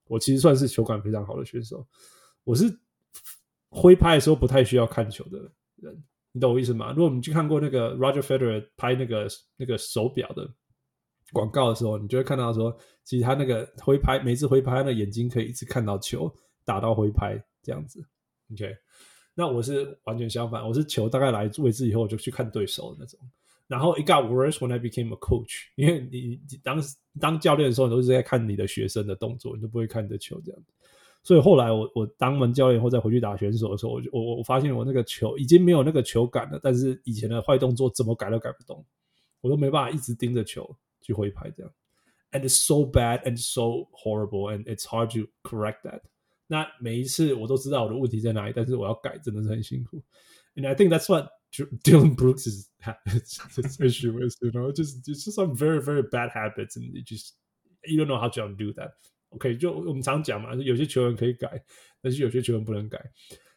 [0.09, 1.87] 我其实算是球感非常好的选手，
[2.43, 2.77] 我是。
[3.71, 5.39] 挥拍的时候不太需要看球的
[5.77, 6.91] 人，你懂我意思吗？
[6.91, 10.49] 如果我们去看过那个 Roger Federer 拍那个那个手表的
[11.33, 16.35] 广告的时候，你就会看到说，其实他那个挥拍，每次挥拍，他的眼睛可以一直看到球
[16.65, 18.03] 打到挥拍这样子。
[18.53, 18.75] OK，
[19.35, 23.19] 那我是完全相反，我是球大概来位置以后，我就去看对手那种。
[23.67, 26.83] 然后 it got worse when I became a coach，因为你你当
[27.21, 30.73] 当教练的时候，你都是在看你的学生的动作，你都不会看你的球这样子。
[31.29, 38.83] 所以后来我我当完教练后再回去打选手的时候，我就我我发现我那个球已经没有那个球感了，但是以前的坏动作怎么改都改不动，
[39.43, 41.71] 我都没办法一直盯着球去挥拍这样。
[42.33, 46.01] And it's so bad and so horrible and it's hard to correct that。
[46.47, 50.03] 那每一次我都知道我的问题在哪里，但是我要改真的是很辛苦。
[50.55, 52.71] And I think that's what Dylan Brooks is
[53.55, 57.35] his issue is, you know, just just some very very bad habits and you just
[57.85, 58.93] you don't know how to undo that.
[59.30, 61.64] OK，就我们常讲嘛，有些球员可以改，
[62.02, 63.02] 但是有些球员不能改。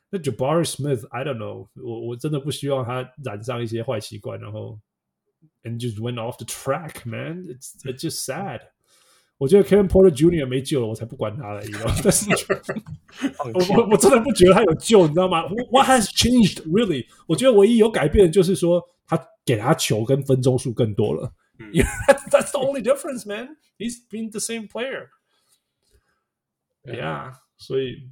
[0.09, 4.78] 那 Jabari Smith，I don't know，我我真的不希望他染上一些坏习惯，然后
[5.65, 8.61] and just went off the track，man，it's it's just sad。
[9.39, 10.47] 我觉得 Kevin Porter Jr.
[10.47, 11.91] 没救了，我才不管他了，你知道？
[12.03, 12.27] 但是
[13.53, 15.43] 我我我真的不觉得他有救，你知道吗？
[15.70, 17.07] What has changed really？
[17.27, 21.35] 我觉得唯一有改变的就是说，他给他球跟分钟数更多了。
[22.31, 23.57] That's the only difference, man.
[23.77, 25.09] He's been the same player.
[26.85, 28.11] Yeah，所以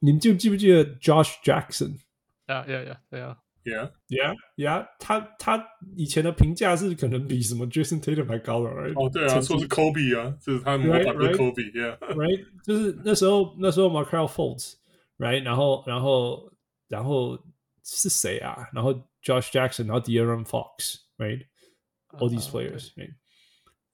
[0.00, 1.98] 你们记不记不记得 Josh Jackson？
[2.46, 5.64] 呀呀呀，对啊，Yeah Yeah Yeah，他他
[5.96, 9.00] 以前的评价是可能比什么 Jason Tatum 还高的，right？
[9.00, 16.50] 哦，对啊，说是 Kobe 啊，就是他模仿的 Kobe，Yeah，Right，就是那时候那时候 Markelle Fultz，Right，然后然后
[16.88, 17.38] 然后
[17.84, 18.68] 是谁啊？
[18.72, 18.92] 然后
[19.22, 23.14] Josh Jackson，然后 De'Aaron Fox，Right，All these players，Right。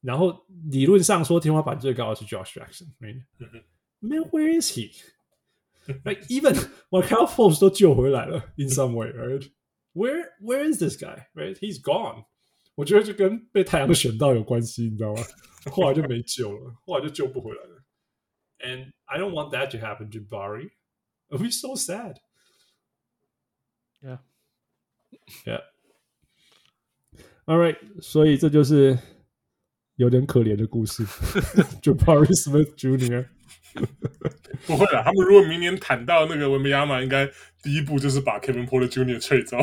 [0.00, 4.30] 然后理论上说，天花板最高的是 Josh Jackson，man，、right?
[4.30, 6.54] where is he？Like even
[6.90, 9.50] Markelle Fultz 都救回来了，in some way，right？
[9.92, 11.26] where where is this guy?
[11.34, 12.24] Right, he's gone.
[12.74, 15.22] 我觉得就跟被太阳选到有关系，你知道吗？
[15.70, 17.82] 后来就没救了，后来就救不回来了。
[18.58, 20.70] And I don't want that to happen to Barry.
[21.28, 22.16] It'll be so sad.
[24.02, 24.18] Yeah,
[25.44, 25.60] yeah.
[27.46, 28.98] All right，所以这就是
[29.99, 31.03] 有点可怜的故事，
[31.83, 33.25] 就 Barry Smith Jr.
[34.65, 37.29] 不会了，他们如果明年谈到那个文梅亚马，应该
[37.61, 39.19] 第一步就是把 Kevin Porter Jr.
[39.19, 39.57] 吹走。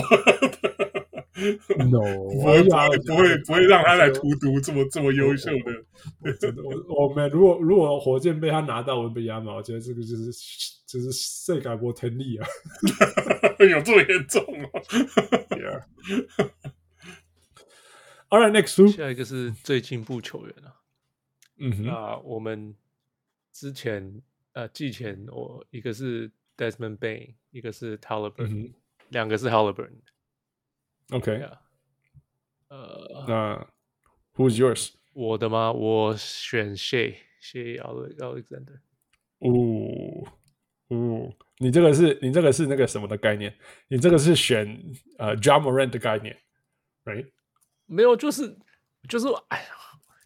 [1.77, 2.01] No，
[2.31, 6.33] 不会不会不会不会让他来荼毒这么这么优秀的。
[6.35, 10.31] 真的，我我们如果如果火箭被他拿到文贝亚马，我觉得这个就是
[10.87, 12.47] 就是世界波天力啊，
[13.59, 14.69] 有这么严重吗
[15.51, 15.83] ？Yeah.
[18.29, 18.93] All right, next.
[18.93, 20.81] 下一个是最进步球员啊。
[21.59, 22.75] 嗯哼，那我们
[23.53, 24.23] 之前
[24.53, 28.73] 呃季前我一个是 Desmond Bane，一个是 Haliburton，
[29.11, 30.01] 两个是 Haliburton。
[31.11, 31.59] OK，、yeah.
[32.69, 33.67] 呃，那
[34.35, 34.91] Who's yours？
[35.13, 35.73] 我的吗？
[35.73, 38.81] 我选 Shay Shay Alexander。
[39.39, 40.29] 哦
[40.89, 43.57] 哦，你这个是你这个是那个什么的概念？
[43.89, 44.67] 你这个是选
[45.19, 46.37] 呃 Ja Morant 的概念
[47.05, 47.31] ，right？
[47.87, 48.57] 没有，就是
[49.09, 49.67] 就是哎呀，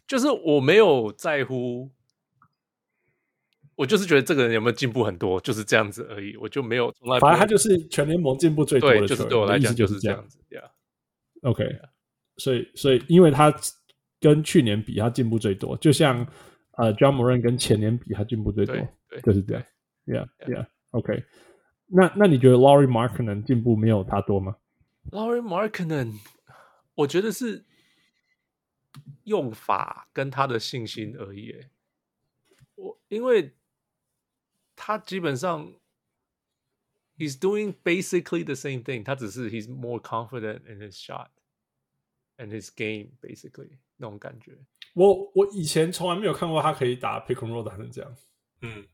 [0.07, 1.89] 就是我没有在乎，
[3.75, 7.19] 我就是觉得这个人有没有进步很多，就是这样子而已，我就没有从来。
[7.19, 10.69] 反正他就是全联盟进步最多的球员，对，就是对我来讲就是这样子，Yeah。
[11.49, 11.63] OK，
[12.37, 13.53] 所以所以因为他
[14.19, 16.27] 跟去年比，他进步最多，就像
[16.77, 18.75] 呃 Ja Morant 跟前年比，他进步最多，
[19.09, 19.63] 对，就是这样
[20.05, 21.23] ，Yeah Yeah OK。
[21.87, 24.55] 那那你觉得 Laurie Markkanen 进步没有他多吗
[25.09, 26.13] ？Laurie Markkanen，
[26.95, 27.65] 我觉得是
[29.23, 31.65] 用法跟他的信心而已。
[32.75, 33.55] 我因为
[34.75, 35.73] 他基本上。
[37.17, 39.03] He's doing basically the same thing.
[39.03, 41.27] 他只是 he's more confident in his shot
[42.37, 44.57] and his game, basically 那种感觉。
[44.95, 48.15] 我我以前从来没有看过他可以打 pick and roll 打成这样。
[48.61, 48.87] 嗯，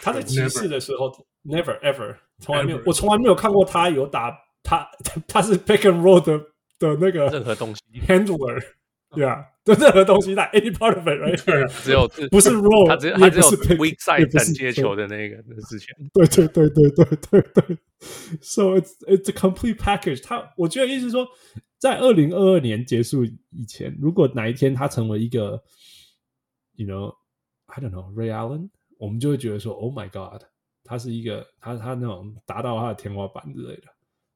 [0.00, 1.10] 他在骑士的时候
[1.42, 4.86] ，never ever 从来没有，我从来没有看过他有打他
[5.26, 6.51] 他是 pick and roll 的
[6.88, 8.62] 的那个任何东西 handler。
[9.14, 11.44] 对啊，就任何东西在 any part of it，right？
[11.44, 13.44] 对啊，只有 不是 roll，他只有他只有
[13.76, 15.94] weak side 等接球的那个那之前。
[16.14, 17.78] 对对对对对对对。
[18.40, 20.24] So it's it's a complete package。
[20.24, 21.28] 他我觉得意思是说，
[21.78, 25.62] 在二零二二年结束以前，如果哪一天他成为一个
[26.76, 30.42] ，you know，I don't know，Ray Allen，我们就会觉得说，Oh my God，
[30.84, 33.82] 他是一个他他那种达到他的天花板之类的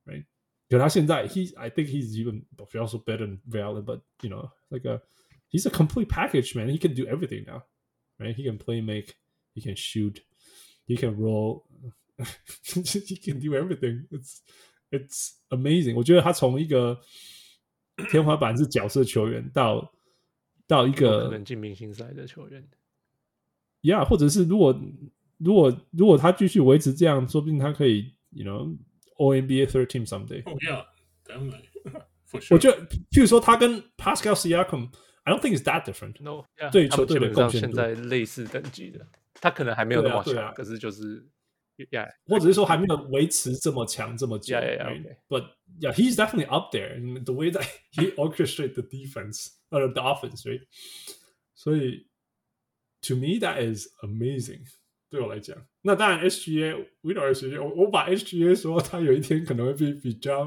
[0.05, 0.27] ，right？
[0.70, 5.02] 可他现在，he I think he's even also better than Allen，but you know like a
[5.50, 6.70] he's a complete package man.
[6.70, 7.64] He can do everything now,
[8.18, 8.34] right?
[8.34, 9.16] He can play, make,
[9.54, 10.22] he can shoot,
[10.88, 11.66] he can roll,
[12.64, 14.08] he can do everything.
[14.12, 14.40] It's
[14.92, 15.96] it's amazing.
[15.96, 17.02] 我觉得他从一个
[18.10, 19.94] 天花板是角色球员到
[20.68, 22.66] 到一个可能进明星赛的球员，
[23.82, 24.82] Yeah，或者是如果
[25.38, 28.78] 如果如果他继续维持这样，说不定他可以，you know。
[29.18, 30.42] All NBA third team someday.
[30.46, 30.84] Oh yeah,
[31.26, 31.70] definitely.
[32.26, 32.56] For sure.
[32.56, 36.22] 我觉得，譬如说他跟 Pascal Siakam，I don't think it's that different.
[36.22, 39.06] No，对球队的贡献现在类似等级的，
[39.36, 41.28] 他可能还没有那么强，可是就是，
[41.78, 44.56] Yeah，或者是说还没有维持这么强这么久。
[44.56, 45.18] Yeah, yeah, okay.
[45.28, 46.96] But yeah, he's definitely up there.
[47.24, 50.62] The way that he orchestrates the defense or the offense, right?
[51.56, 52.08] 所以，
[53.02, 54.66] to me that is amazing.
[55.16, 60.46] 对我来讲，那当然 SGA，we know SGA，我我把 SGA 说他有一天可能会比比较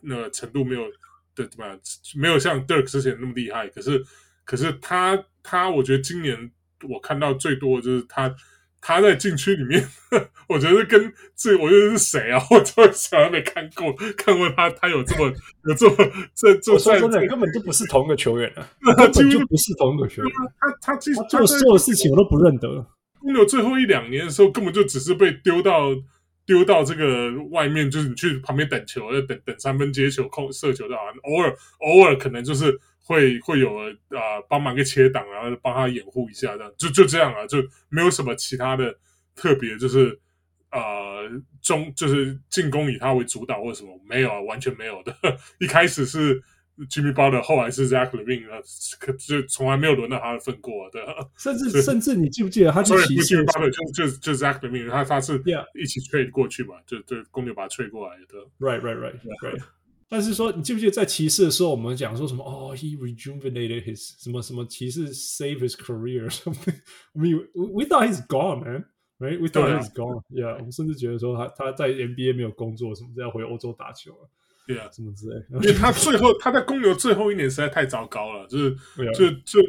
[0.00, 0.90] 那个程度没有
[1.34, 1.80] 的怎么样，
[2.16, 3.68] 没有像 Dirk 之前那么厉害。
[3.68, 4.02] 可是
[4.44, 6.50] 可是他他，我觉得今年
[6.88, 8.34] 我看到最多的就是他。
[8.80, 9.86] 他在禁区里面，
[10.48, 12.40] 我觉得跟这，我觉得是谁啊？
[12.50, 15.30] 我从小都没看过，看过他，他有这么
[15.68, 15.96] 有这么
[16.34, 18.66] 这这，说真的，根本就不是同一个球员啊，
[18.96, 20.32] 根本就不是同一个球员。
[20.58, 22.68] 他他其实做所有事情我都不认得。
[23.20, 25.90] 公牛最后一两年的时候，根本就只是被丢到
[26.46, 32.80] 丢到这个外面，就是你去旁边等球，要等等三分接球、控射球的啊，偶尔偶尔可能就是。
[33.10, 37.58] 会会有啊、呃，帮忙个切挡，然后帮他掩护一下，这样就就这样啊，就
[37.88, 38.96] 没有什么其他的
[39.34, 40.16] 特别，就是
[40.70, 41.28] 呃
[41.60, 45.12] 中就是进攻以他为主导或者什么没有啊，完全没有的。
[45.58, 46.40] 一开始是
[46.88, 48.62] Jimmy Butler，后来是 Zach Levine 啊，
[49.00, 51.00] 可就从来没有轮到他的份过的。
[51.36, 55.42] 甚至甚至你记不记得他去骑士？Jimmy Butler 就就就 Zach Levine，他他是
[55.74, 58.38] 一起 trade 过去嘛，就就公牛把他 trade 过来的。
[58.60, 59.60] Right, right, right, right.
[60.12, 66.28] 但是说你记不记得在骑士的时候我们讲说什么哦 he rejuvenated his 什么什么骑士 save his career
[67.12, 68.84] 我们以为 we thought he's gone man
[69.20, 69.40] right?
[69.40, 70.20] We thought he's gone.
[70.28, 74.26] Yeah 我们甚至觉得说他他在 nba 没有工作什么要回欧洲打球啊
[74.66, 74.90] 对啊。
[74.92, 78.76] 什么之类因为他最后他在公牛最后一年实在太糟糕了就是
[79.14, 79.60] 就就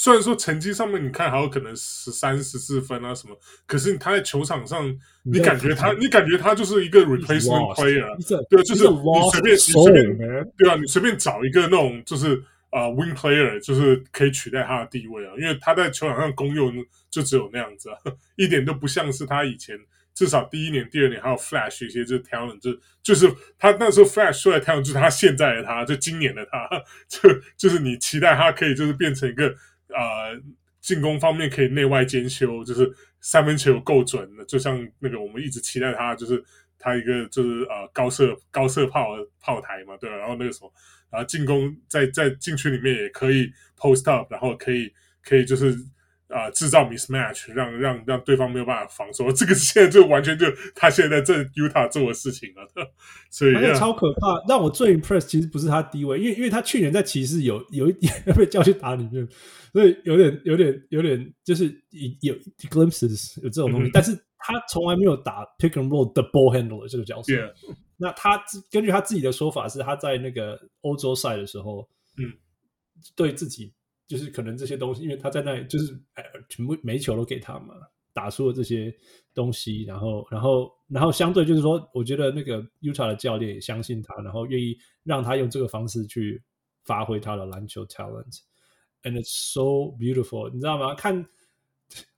[0.00, 8.06] 虽然说成绩上面你看还有可能十三十四分啊什么，可是他在球场上，你感觉他，你感觉他就是一个 replacement player，
[8.48, 10.16] 对，就是你随便你随便，
[10.56, 16.72] 对啊，你随便找一个那种就是呃 wing player，就是可以取代他的地位啊，因为他在球场上功用
[17.10, 17.96] 就只有那样子啊，
[18.38, 19.76] 一点都不像是他以前
[20.14, 22.70] 至少第一年、第二年还有 flash 一些就是 talent，就
[23.02, 26.68] 就是他那时候 flash 出来 talent，就是他现在的他，就今年的他，
[27.10, 29.52] 就就是你期待他可以就是变成一个。
[29.88, 30.40] 呃，
[30.80, 32.90] 进攻方面可以内外兼修，就是
[33.20, 36.42] 三分球够准的，就像那个我们一直期待他，就是
[36.78, 40.16] 他一个就是呃高射高射炮炮台嘛，对吧？
[40.16, 40.72] 然后那个什么，
[41.10, 44.92] 然后进攻在在禁区里面也可以 post up，然后可以
[45.22, 45.76] 可以就是。
[46.28, 52.66] 啊、呃，制造 mismatch，让让让对方没有办法防守， 这个现在就完全就他现在在 Utah 做的事情了，
[53.30, 54.42] 所以超可怕。
[54.48, 59.26] 让我最 impressed 其实不是他低位，因为因为他去年在骑士有有一点 被叫去打里面，
[59.72, 61.64] 所以有点有点有点就是
[62.20, 62.34] 有，有
[62.70, 67.32] glimpses 有这种东西，嗯、但是他从来没有打 pick and roll 的 ball handler 这个角色。
[67.32, 67.52] Yeah.
[67.96, 68.40] 那他
[68.70, 71.88] 根据他自己的说法是，他在那个欧洲赛的时候，
[72.18, 72.32] 嗯，
[73.16, 73.72] 对自己。
[74.08, 77.74] 就是可能这些东西，因为他在那里，就是哎，全部每一球都给他嘛，
[78.14, 78.92] 打出了这些
[79.34, 86.42] 东西，然后，然后，然后相对就是说，我觉得那个 Utah 的教练也相信他，然后愿意让他用这个方式去
[86.84, 90.94] 发挥他的篮球 talent，and it's so beautiful，你知道吗？
[90.94, 91.14] 看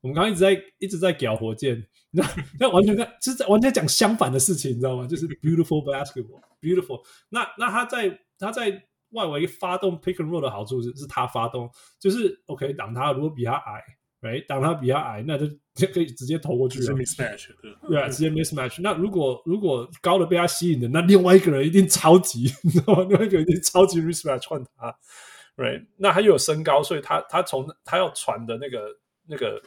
[0.00, 2.24] 我们刚刚一直在一直在屌火箭，那
[2.60, 5.08] 那完全在，就是完全讲相反的事情，你知道吗？
[5.08, 7.02] 就是 beautiful basketball，beautiful。
[7.30, 8.86] 那那他在他在。
[9.10, 13.82] 外围发动 pick and roll 的好处是，是他发动，就是 OK 挡他，如果比他矮，
[14.20, 16.86] 哎，挡他比他矮，那就就可以直接投过去了。
[16.86, 17.48] 直接 mismatch，
[17.88, 18.80] 对啊，直接 mismatch。
[18.82, 23.02] 那如果如果高的被他吸引的，那另外一个人一定超级， 你知道吗？
[23.08, 24.96] 另外一个人一定超级 mismatch 换他
[25.56, 25.86] ，right？
[25.96, 28.96] 那他又有身高，所以他他从他要传的那个
[29.26, 29.62] 那个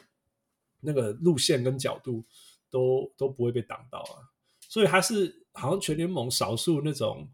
[0.80, 2.24] 那个路线跟角度
[2.70, 4.24] 都都不会被挡到啊。
[4.60, 7.28] 所以他是好像全联盟少数那种。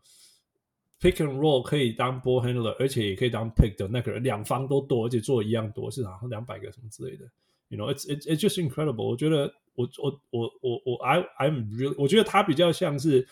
[1.01, 7.24] Pick and roll 可以当 ball handler，而且也可以当 pick 的那个人，两方都多，而且做一样多，是好像两百个什么之类的。
[7.68, 9.09] You know, it's it's it's just incredible。
[9.09, 13.27] 我觉得我我我我我 I I'm really，我觉得他比较像是，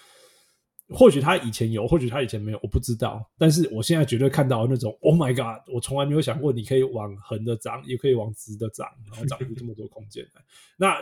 [0.88, 3.22] 或许他以前有，或许他以前没有，我不知道。
[3.36, 5.62] 但是我现在绝对看到那种，Oh my God！
[5.70, 10.42] 我从来没有想过你可以往横的长，也可以往直的长，然后长出这么多空间来。
[10.78, 10.96] 那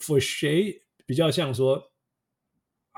[0.00, 1.89] For Shai 比较像说。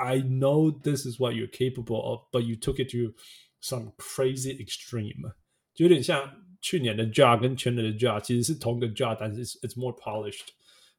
[0.01, 3.13] I know this is what you're capable of, but you took it to
[3.61, 5.33] some crazy extreme，
[5.73, 10.47] 就有点像去年的 Ja 跟前年的 Ja 其实是同一个 Ja，但是 it's more polished。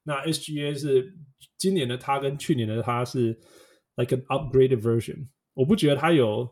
[0.03, 1.15] 那 SGA 是
[1.57, 3.39] 今年的他跟去年的他是
[3.97, 5.29] like an upgraded version。
[5.55, 6.49] 我不觉得他有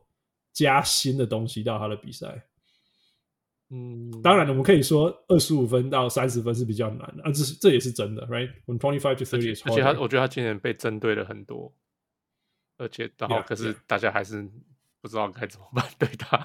[0.53, 2.47] 加新的东西到他的比赛。
[3.71, 11.75] 嗯，当然了，我们可以说二十五分到三十分是比较难的啊，这是这也是真的，right？When twenty five to thirty，而且他，我觉得他今年被针对了很多，
[12.82, 14.42] 而且然后可是大家还是
[15.02, 16.38] 不知道该怎么办 对他。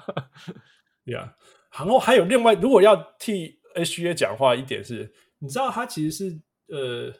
[1.05, 1.33] Yeah，
[1.71, 7.11] 然后还有另外，如果要替 HGA 讲话一点是，你知道他其实是呃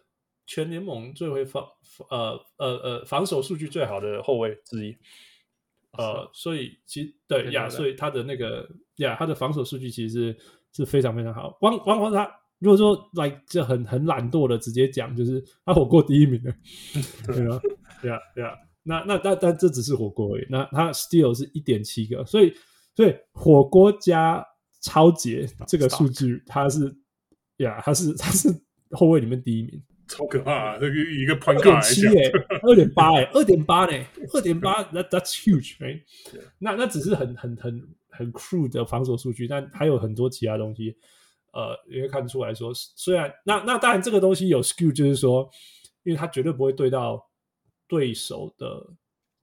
[0.46, 1.66] 全联盟最会防
[2.10, 4.96] 呃呃呃防守数据最好的后卫之一。
[5.98, 10.38] 呃，所以其实对呀，所以他的那个呀，他的防守数据其实是
[10.74, 11.58] 是非常非常好。
[11.62, 12.30] 汪汪光他
[12.60, 16.54] 如果说来就很很懒惰的直接讲，就是他火锅第一名的，
[17.26, 17.60] 对啊，
[18.02, 18.54] 对啊，对啊。
[18.88, 20.48] 那那但但这只是火锅而已。
[20.50, 22.54] 那他 still 是一点七个，所以
[22.96, 24.46] 所以火锅加
[24.82, 26.96] 超杰这个数据，他是
[27.58, 28.50] 呀，他是他是
[28.92, 29.84] 后卫里面第一名。
[30.10, 30.78] 超可怕、啊！
[30.80, 32.32] 这个一个 point 二点七哎，
[32.64, 36.02] 二点八哎，二点八呢，二点八， that that's huge，right？
[36.60, 40.96] 那那只是很很很很 crude 的防守数据，但还有很多其他东西，
[41.52, 45.50] 呃，也会看出来说，虽然那那当然这个东西有 skew，就是说，
[46.04, 47.27] 因为他绝对不会对到
[47.88, 48.86] 对手的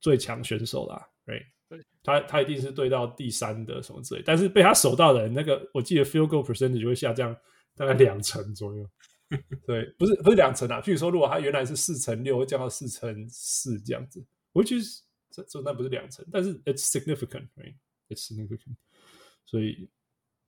[0.01, 1.45] 最强选手啦，right？
[1.69, 7.35] 对，他他一定是对到第三的什么之类，但是被他守到的人，那个我记得 field goal percentage 就会下降
[7.75, 8.89] 大概两成左右。
[9.67, 18.77] 对，不是不是两成啊，譬如说如果他原来是四乘六，会降到四乘四这样子，我 is 这这那不是两成，但是 it's significant，right？It's significant，
[19.47, 19.89] 所以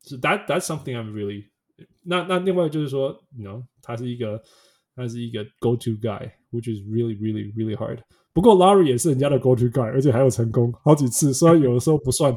[0.04, 1.48] 是、so、that that's something I'm really
[2.04, 4.40] 那那另外就是说，你 you know，他是一个
[4.94, 6.30] 他是一个 go to guy。
[6.55, 8.03] guy，which is really really really hard。
[8.33, 12.33] 不过 Larry 也是人家的 go to guy，而且还有成功好几次，虽然有的时候不算。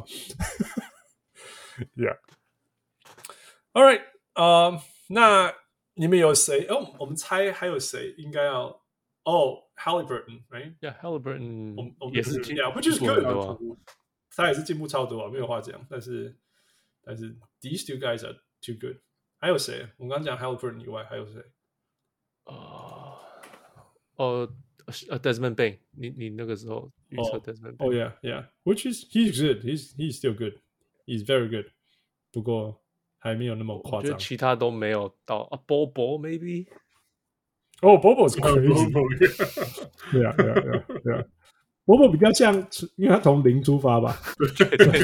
[1.97, 4.01] Yeah。All right，
[4.35, 5.55] 呃、uh,，那。
[5.97, 6.67] 你们有谁？
[6.67, 8.65] 哦，我们猜还有谁应该要？
[9.23, 13.25] 哦，Halliburton，right？Yeah，Halliburton，我们也是进步，不就是个人
[14.35, 15.87] 他也是进步超多啊，没有话讲。
[15.89, 16.37] 但是，
[17.05, 18.97] 但是，these two guys are too good。
[19.39, 19.89] 还有谁？
[19.99, 21.41] 我们刚刚讲 Halliburton 以外，还有谁？
[22.43, 22.78] 啊，
[24.19, 24.49] 哦，
[25.09, 27.77] 呃，Desmond Bane，你你那个时候预测 Desmond？
[27.79, 31.67] 哦，Yeah，Yeah，Which is he's good，he's he's still good，he's very good。
[32.33, 32.81] 不过。
[33.25, 35.59] 还没有那么夸张，我觉得其他都没有到啊。
[35.67, 36.67] Bobo maybe，
[37.81, 38.93] 哦，Bobo 是 crazy，
[40.13, 41.25] 对啊，对啊，对啊，对啊。
[41.87, 42.55] Bobo 比较像，
[42.97, 44.15] 因为他从零出发吧，
[44.59, 45.03] 对对对，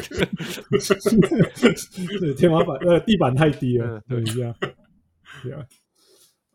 [2.20, 4.54] 对天花板呃地板太低了，对这样，
[5.42, 5.66] 对啊。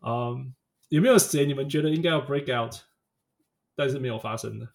[0.02, 0.54] 嗯，
[0.91, 2.75] 有没有谁你们觉得应该要 break out，
[3.75, 4.67] 但是没有发生的，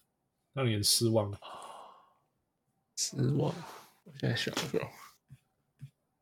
[0.53, 1.37] 让你很失望的？
[2.95, 3.53] 失望，
[4.03, 4.89] 我现在想不到。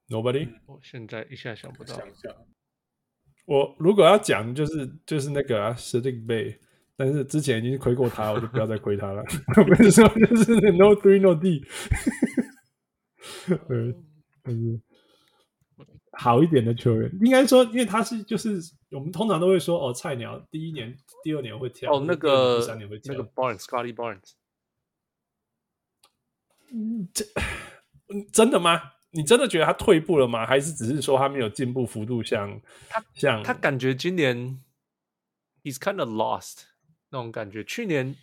[0.09, 1.97] Nobody，我现在一下想不到。
[3.45, 6.59] 我如果要讲，就是就是那个啊，Saddiq Bey，
[6.97, 9.23] 但是之前已经亏过他，我就不要再亏他了。
[9.55, 11.63] 我跟你说，就是 No Three No D。
[13.47, 13.95] 对，
[14.43, 14.81] 但是
[16.17, 18.59] 好一点的球员，应该说，因为他是就是
[18.91, 24.31] 我们通常都会说哦，菜鸟第一年、第二年会跳，哦，那个第三年会跳，那个 Barnes，Scotty Barnes。
[26.71, 27.25] 嗯，这
[28.31, 28.81] 真的吗？
[29.11, 30.45] 你真的觉得他退步了吗？
[30.45, 32.59] 还是只是说他没有进步幅度像
[32.89, 34.61] 他像他感觉今年
[35.63, 36.63] he's kind of lost
[37.09, 37.63] 那种感觉。
[37.63, 38.15] 去年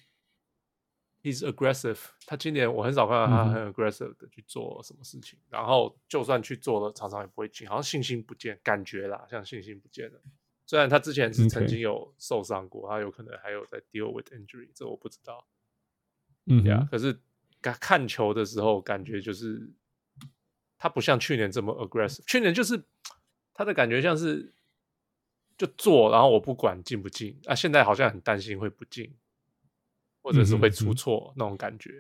[1.23, 5.39] he's aggressive，他今年我很少看到他很 aggressive 的去做什么事情。
[5.45, 10.21] 嗯、然后就算去做了，常常也不会进，好像信心不见，感觉啦，像信心不见了。
[10.67, 15.47] 虽然他之前是曾经有受伤过他有可能还有在 deal with injury，这我不知道。
[16.47, 17.19] 嗯呀可是
[17.61, 19.73] 看看球的时候感觉就是。
[20.85, 22.83] 他不像去年这么 aggressive，去年就是
[23.55, 24.53] 他的感觉像是
[25.57, 27.55] 就做，然后我不管进不进啊。
[27.55, 29.15] 现在好像很担心会不进，
[30.23, 31.91] 或者是会出错、嗯、那种感觉，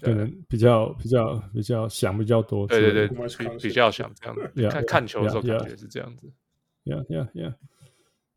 [0.00, 2.66] 可能比较比较比较想比较多。
[2.66, 4.50] 对对对，比比较想这样子。
[4.54, 6.32] Yeah, 看看球的时候感觉是这样子。
[6.84, 7.54] Yeah yeah yeah。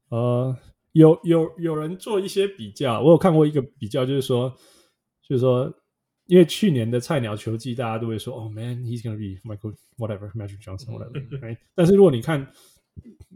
[0.09, 0.57] 呃，
[0.91, 4.55] 有有有人做一些比较，我有看过一个比较，就是说，
[5.21, 5.73] 就是说。
[6.29, 11.57] 因为去年的菜鸟球季，大家都会说：“哦、oh,，man，he's gonna be Michael whatever Magic Johnson whatever。
[11.73, 12.47] ”但是如果你看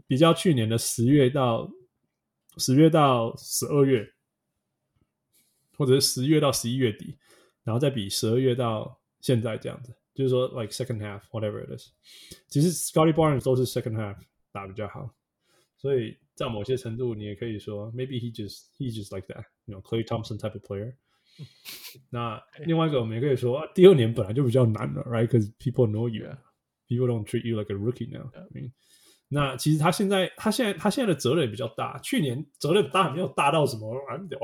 [0.06, 1.68] 比较去年的十月到
[2.56, 4.08] 十月到十二月，
[5.77, 7.17] 或者是十月到十一月底，
[7.63, 11.89] 然后再比十二月到现在这样子，就是说，like second half whatever it is，
[12.47, 14.15] 其实 Scotty Barnes 都是 second half
[14.51, 15.13] 打比较好，
[15.77, 20.93] 所以在某些程度，你也可以说，maybe he just he's just like that，you know，Klay Thompson type of player。
[22.09, 28.29] 那另外一个，我们也可以说，第二年本来就比较难了，right？Because people know you，people don't treat you like a rookie now。
[29.29, 31.97] 那其实他现在，他现在，他现在的责任也比较大。
[31.99, 34.37] 去年责任当然没有大到什么，I'm the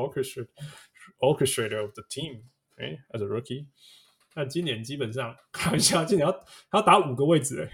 [1.18, 3.66] Orchestrator of the team，right？As a rookie，
[4.34, 6.32] 那今年基本上开玩笑，今年要
[6.70, 7.70] 他要打五个位置哎，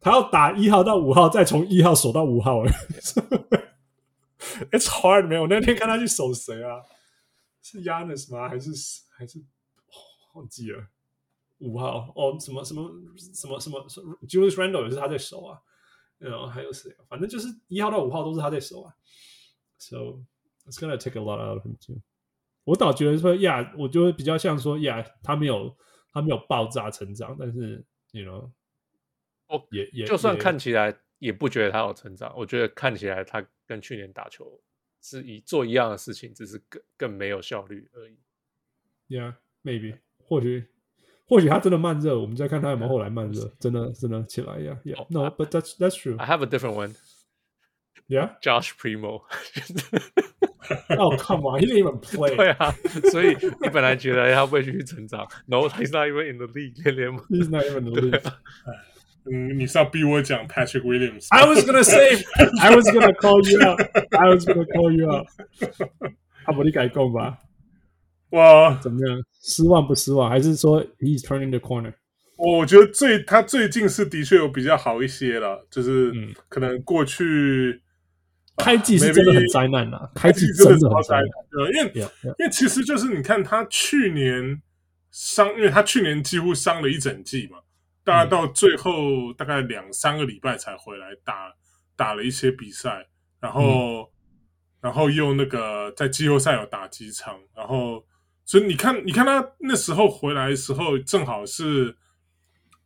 [0.00, 2.72] 他要打一号到五号，再从一号守到五号哎。
[4.72, 6.82] It's hard 没有，我那天看他去守谁啊？
[7.62, 8.48] 是 Yannis 吗？
[8.48, 8.70] 还是
[9.10, 9.44] 还是、哦、
[10.34, 10.88] 忘记了？
[11.58, 12.90] 五号哦，什么什么
[13.34, 13.86] 什么什么
[14.28, 15.60] ？Julius Randle 也是他在守啊。
[16.18, 16.90] 然后还有谁？
[17.08, 18.92] 反正就是一号到五号都是他在守啊。
[19.78, 20.24] So
[20.68, 22.00] it's gonna take a lot out of him too。
[22.64, 25.74] 我倒觉得说呀，我就会比较像说呀，他没有
[26.12, 27.82] 他没有爆炸成长，但是
[28.12, 28.50] you know，
[29.48, 34.60] 哦也也就算看起来也不觉得他有成长，我觉得看起来他跟去年打球
[35.00, 38.18] 是一做一样的事情，只是更更没有效率而已。
[39.08, 40.68] Yeah, maybe 或许
[41.26, 44.78] 或许他真的慢热，我们再看他有没有后来慢热，真的真的起来呀。
[44.84, 44.98] Yeah, yeah.
[44.98, 46.18] Oh, no, but that's that's true.
[46.18, 46.94] I have a different one.
[48.10, 49.24] Yeah, Josh Primo.
[50.98, 52.34] Oh come on, he didn't even play.
[52.34, 52.74] 对啊，
[53.10, 56.74] 所以你本来觉得他会继续成长，No, he's not even in the league.
[57.28, 58.32] He's not even in the league.
[59.30, 61.26] 嗯，你是要逼我讲 Patrick Williams?
[61.28, 62.24] I was gonna say,
[62.62, 63.78] I was gonna call you out.
[64.12, 65.26] I was gonna call you out.
[66.44, 67.36] 阿伯，你改讲吧。
[68.30, 69.22] 哇，怎么样？
[69.42, 70.30] 失望不失望？
[70.30, 71.92] 还是说 he's turning the corner？
[72.36, 76.10] 我觉得最他最近是的确有比较好一些了，就是
[76.48, 77.82] 可能过去。
[78.58, 81.28] 开季是真的很灾难呐，开季真的很灾难。
[81.50, 82.34] 对，因为 yeah, yeah.
[82.38, 84.60] 因为其实就是你看他去年
[85.10, 87.58] 伤，因为他去年几乎伤了一整季嘛，
[88.04, 91.54] 大概到最后大概两三个礼拜才回来打
[91.96, 93.06] 打了一些比赛，
[93.40, 94.06] 然后、嗯、
[94.82, 98.04] 然后又那个在季后赛有打几场，然后
[98.44, 101.96] 所以你看你看他那时候回来的时候，正好是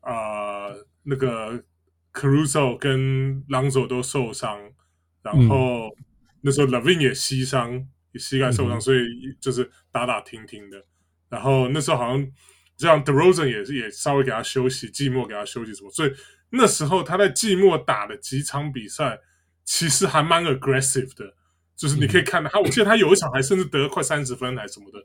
[0.00, 1.64] 啊、呃、那个
[2.12, 4.60] Caruso 跟 Lonzo 都受伤。
[5.22, 6.04] 然后、嗯、
[6.40, 7.72] 那时候 LaVine 也膝伤，
[8.12, 8.98] 也膝盖受伤，嗯、所以
[9.40, 10.84] 就是打打停停的。
[11.28, 12.32] 然后那时候好像
[12.76, 15.90] 这样 DeRozan 也是也稍微给他休息，季末给他休息什么。
[15.90, 16.12] 所以
[16.50, 19.18] 那时候他在季末打的几场比赛，
[19.64, 21.34] 其实还蛮 aggressive 的。
[21.74, 24.98] 就是你可以看到他，我记得他有一场还甚至得了快三十分还是什么的。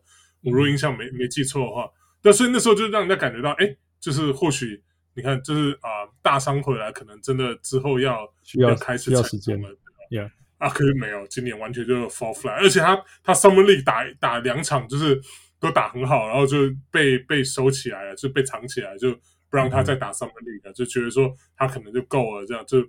[0.43, 1.89] 我如果印象没没记错的话，
[2.21, 4.83] 但所以那时候就让人家感觉到，哎，就是或许
[5.15, 9.69] 你看，就是啊、呃，大伤回来，可能真的之后要需要开始需要时间了。
[10.09, 15.19] Yeah，啊，可是没有，今年完全就是 fall flat，而且他他 Summer League 打打两场就是
[15.59, 16.57] 都打很好，然后就
[16.91, 19.11] 被被收起来了，就被藏起来，就
[19.49, 22.79] 不让他再打 Summer League 了，就觉得说他可能就够了，这样就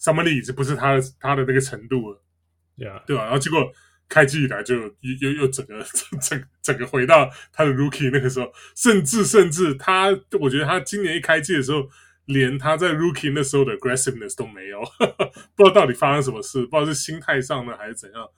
[0.00, 2.22] Summer League 已经不是他的他的那个程度了
[2.76, 3.24] ，Yeah，对吧？
[3.24, 3.72] 然后结果
[4.08, 4.90] 开机以来就又
[5.20, 5.84] 又又整个
[6.22, 10.08] 整整个回到他的 Rookie 那个时候，甚至甚至他，
[10.40, 11.88] 我觉得他今年一开机的时候。
[12.28, 18.28] 连他在 Rookie 那时候的 aggressiveness 都没有，呵呵，不知道到底发生什么事，不知道是心态上呢还是怎样。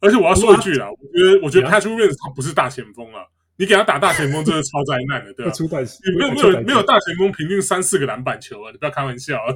[0.00, 3.24] 而且我要说一句啦，我觉得我觉得 Patrick Williams 他不是大前锋啊，
[3.56, 5.52] 你给他打大前锋真的超灾难的，对吧？
[6.04, 9.54] 你没有没有没有大前锋平均三四个篮板球啊，你不要开玩笑啊。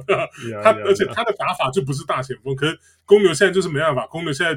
[0.63, 4.53] 他而且他的打法就不是大前锋，可是公牛现在就是没办法，公牛现在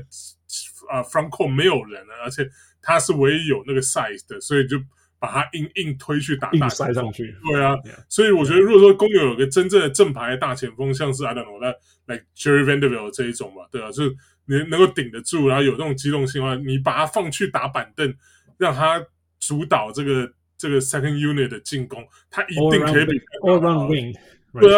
[0.89, 2.49] 啊 front court 没有人了，而且
[2.81, 4.79] 他是唯一有那个 size 的，所以就。
[5.23, 7.77] 把他硬硬推去打大塞，上去，对啊
[8.09, 14.17] 所以我觉得如果说公牛有个真正的正牌的大前锋，像是 I don't know 那 like Jerry Vanderbilt 这一种嘛，对啊，就是
[14.47, 18.13] 你能够顶得住，然后有这种机动性的话，你把他放去打板凳，
[18.59, 19.01] 让他
[19.39, 20.29] 主导这个
[20.59, 23.13] 这个 second unit 的进攻，他一定可以比
[23.43, 24.13] all round wing，
[24.61, 24.71] 对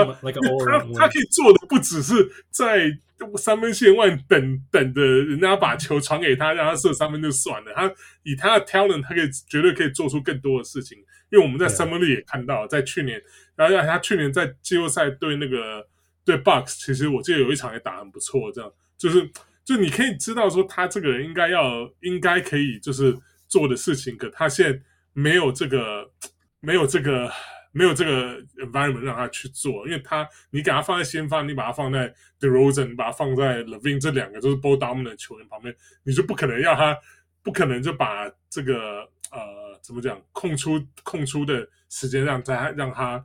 [0.64, 2.98] 他他可以做的不只是在。
[3.38, 7.72] 三分线外等等的，人家把球传给他，让他射三分就算了。
[7.74, 7.90] 他
[8.22, 10.98] 以他的 talent，他可以绝对可以做出更多的事情。
[11.30, 13.22] 因为我们在 Summer League 也看到，在去年，
[13.56, 15.86] 然后他去年在季后赛对那个
[16.22, 18.52] 对 Bucks，其实我记得有一场也打很不错。
[18.52, 19.30] 这样就是，
[19.64, 23.16] 就你可以知道说，他这个人应该要应该可以就是
[23.48, 24.78] 做的事情，可他现在
[25.14, 26.10] 没有这个，
[26.60, 27.32] 没有这个。
[27.74, 36.96] 没有这个 environment 让他去做，因为他你给他放在先发，你把他放在 DeRozan，你把他放在 Levine，这两个都是 ball dominant 的球员旁边，你就不可能要他，
[37.42, 43.22] 不可能就把这个呃怎么讲空出空出的时间让他让他。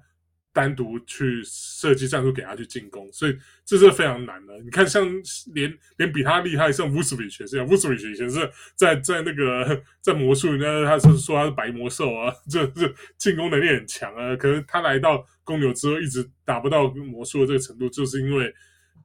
[0.51, 4.57] 单独去设计战术给他去进攻，所以这是非常难的。
[4.61, 5.07] 你看，像
[5.53, 7.67] 连连比他厉害，像 Vucevic 也是这样。
[7.67, 14.35] Vucevic 以前是在在那个在魔术，那他是说他是白魔兽啊， 这这进攻能力很强啊。
[14.35, 18.51] 可是他来到公牛之后，一直达不到魔术的这个程度，就是因为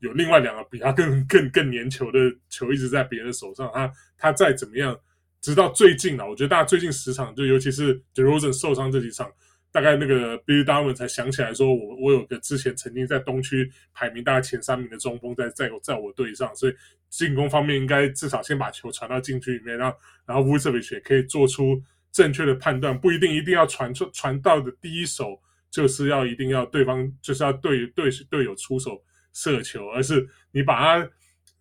[0.00, 2.18] 有另外两个比他更更更粘球的
[2.48, 3.70] 球一直在别人手上。
[3.72, 4.98] 他他再怎么样，
[5.42, 9.30] 直到最近啊，我觉得大家最近十场，就尤其是 DeRozan 受伤这几场。
[9.74, 16.74] 大概那个 Billy Donovan 才想起来说，我我有个之前曾经在东区排名大概前三名的中锋在在我在我队上，所以
[17.10, 19.92] 进攻方面应该至少先把球传到禁区里面，让
[20.26, 21.82] 然后 Vucevic 也可以做出
[22.12, 25.42] 正确的判断，不一定一定要传出传到的第一手
[25.72, 29.02] 就是要一定要对方就是要对对队友出手
[29.32, 31.10] 射球，而是你把他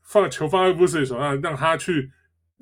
[0.04, 2.12] 放球放在 Vucevic 手上，让他去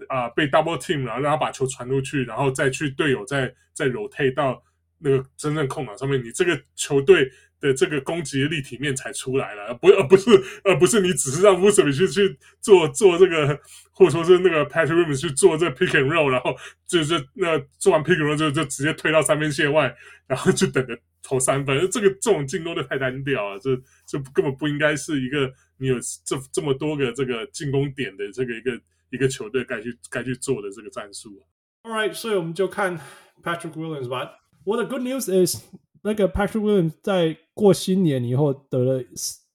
[0.08, 4.64] 啊、被 double team，然后让他把球传出去，然后再去队友再再 rotate 到
[5.04, 7.30] 那个真正空档上面，你这个球队
[7.60, 10.32] 的这个攻击的立体面才出来了，不而不是
[10.64, 13.60] 而不是你只是让 Vucevic 去去做做这个。
[13.94, 16.56] 或者说是那个 Patrick Williams 去做这个 pick and roll，然后
[16.88, 19.96] 就是那做完 pick and roll 就就直接推到三分线外，
[20.26, 21.78] 然后就等着投三分。
[21.92, 23.76] 这个这种进攻就太单调了，这
[24.08, 31.40] 这根本不应该是一个你有这这么多个这个进攻点的这个一个一个球队该去该去做的这个战术。
[31.84, 33.00] All right，所以我们就看
[33.44, 34.41] Patrick Williams 吧。
[34.64, 35.58] What the good news is，
[36.04, 39.04] 那个 Patrick Williams 在过新年以后得了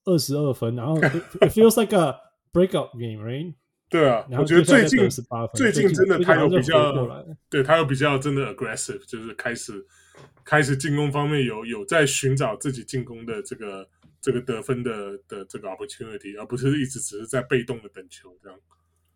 [0.05, 0.99] 二十二分，然后
[1.41, 2.17] it feels like a
[2.53, 3.55] breakout game，right？
[3.89, 5.09] 对啊，我觉得最近
[5.55, 9.73] 最近真的他有比较，对他有比较真的 aggressive，就是开始
[10.45, 13.89] 开始进攻方面有有在寻找自己进攻的这个
[14.21, 18.59] 这个得分的的这个 opportunity，而不是一直只是在被动的等球这样。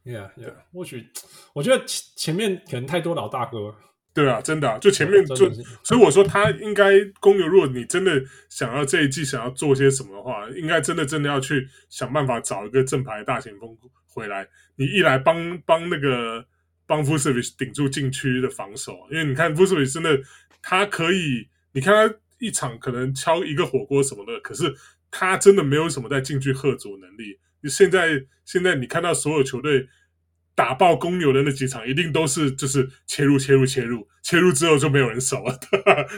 [0.05, 1.09] Yeah, yeah，或许
[1.53, 3.75] 我觉得前前面可能太多老大哥。
[4.12, 5.51] 对啊，真的啊，就前面就
[5.85, 13.77] 所以我说他应该公牛，如果你真的想要这一季想要做些什么的话，应该真的真的要去想办法找一个正牌的大前锋。
[14.12, 16.45] 回来，你一来帮帮那个
[16.85, 20.20] 帮 Vucevic 顶住禁区的防守，因为你看 Vucevic 真的
[20.61, 24.74] 他可以，你看他一场可能敲一个火锅什么的，可是
[25.12, 27.39] 他真的没有什么在禁区喝阻能力。
[27.69, 29.87] 现在现在你看到所有球队
[30.61, 35.59] 打爆公牛的那几场，一定都是就是切入切入切入切入之后就没有人守了，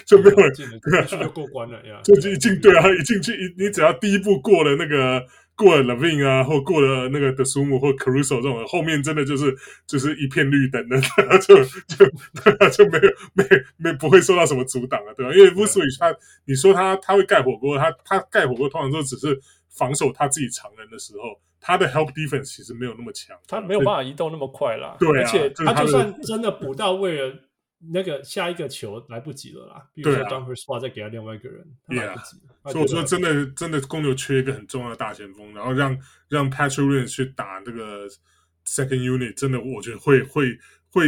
[0.04, 0.66] 就没有人进
[1.06, 5.24] 就过关了呀，就一 进对啊，一进去一你只要第一步过了那个。
[5.54, 9.54] 过了 LaVine 啊，或过了那个 Dosunmu 或 Caruso 这种，后面真的就是
[9.86, 10.98] 就是一片绿灯的，
[11.46, 11.54] 就
[11.86, 12.06] 就
[12.72, 13.44] 就没有没
[13.76, 15.32] 没不会受到什么阻挡了，对吧？
[15.34, 16.12] 因为 Vucevic 他，
[16.46, 19.38] 你说他他会盖火锅，他他盖火锅通常都只是
[19.68, 24.96] 防守他自己常人的时候，他的 help defense 其实没有那么强，他没有办法移动那么快啦。
[25.00, 27.34] 对啊，而且他就算真的补到位了。
[27.84, 32.70] 那个下一个球来不及了啦，比如说 Dunker Spot 再给他另外一个人，他来不及了。
[32.70, 35.98] 所以我说真的，真的公牛缺一个很重要的大前锋，然后让
[36.28, 38.06] 让 Patrick Williams 去打这个
[38.64, 40.56] Second Unit，真的我觉得会会
[40.92, 41.06] 会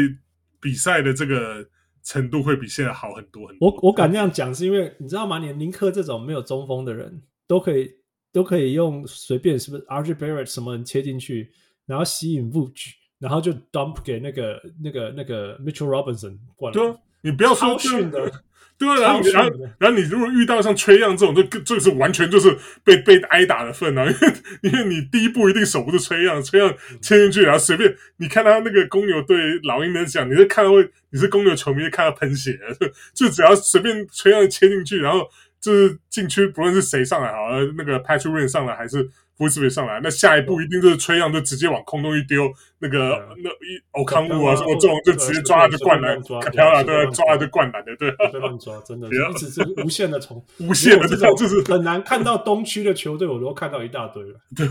[0.61, 1.65] 比赛的这个
[2.03, 3.71] 程度会比现在好很多很多。
[3.71, 5.39] 我我敢这样讲，是因为你知道吗？
[5.39, 7.89] 连林克这种没有中锋的人都可以
[8.35, 11.51] 都可以用随便是不是 RJ Barrett 什么人切进去，
[11.87, 12.93] 然后吸引 Vooch。
[13.21, 16.75] 然后就 dump 给那个那个那个 Mitchell Robinson 过来。
[16.75, 18.31] 对啊，你不要说训的，
[18.77, 24.05] 对啊，然后然后然后你如果遇到像 Trae Young 这种，这这是完全就是被被挨打的份啊！
[24.05, 32.59] 因为因为你第一步一定守不住崔样，崔样切进去，然后随便你看他那个公牛队老鹰的讲，你是看到会你是公牛球迷看到喷血，
[33.15, 35.27] 就只要随便 Trae Young 切进去，然后
[35.65, 39.11] 就是禁区不论是谁上来好，那个 Patrick Williams 上来还是。
[39.37, 54.39] 不是没上来，那下一步一定就是吹样，就直接往空中一丢，那个那一欧康物啊什么这种，就直接抓就灌篮，漂亮对，抓就灌篮的，对，乱抓，真的，一直是无限的从无限的这种，就是很难看到东区的球队，我都看到一大堆了。
[54.55, 54.69] 对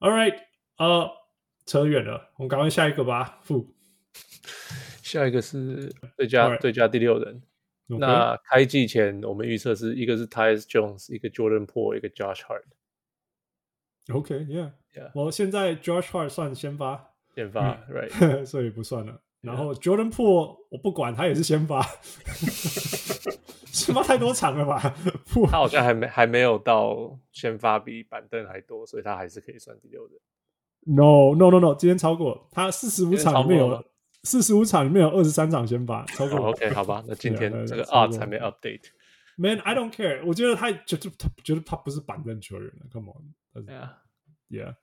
[0.00, 0.34] ，All right，
[0.76, 1.10] 呃，
[1.64, 3.38] 扯远了，我们赶快下一个吧。
[3.42, 3.74] 负，
[5.02, 7.40] 下一个是最佳最佳第六人。
[7.86, 12.62] 那开季前，我们预测是一个是 Tyus Jones，一个 Jordan Poole，一个 Josh Hart。
[14.12, 15.10] OK，Yeah，Yeah。
[15.14, 19.20] 我现在 Josh Hart 算先发，先发、嗯、，Right， 所以不算了。
[19.42, 21.82] 然后 Jordan Poole 我不管，他也是先发，
[23.66, 24.94] 先发太多场了吧？
[25.50, 30.18] 他好像还没还没有到先发比板凳还多，所以他还是可以算第六人。
[30.86, 33.84] No，No，No，No，no, no, no, 今天超过他四十五场没有。
[34.24, 36.38] 四十五场里面有二十三场先发，超过。
[36.38, 38.84] Oh, OK，好吧，那今天这个 odds 还没 update。
[39.36, 40.24] Man，I don't care。
[40.24, 44.76] 我觉得他就就他觉得他不是板凳球员了，Come on，Yeah，Yeah。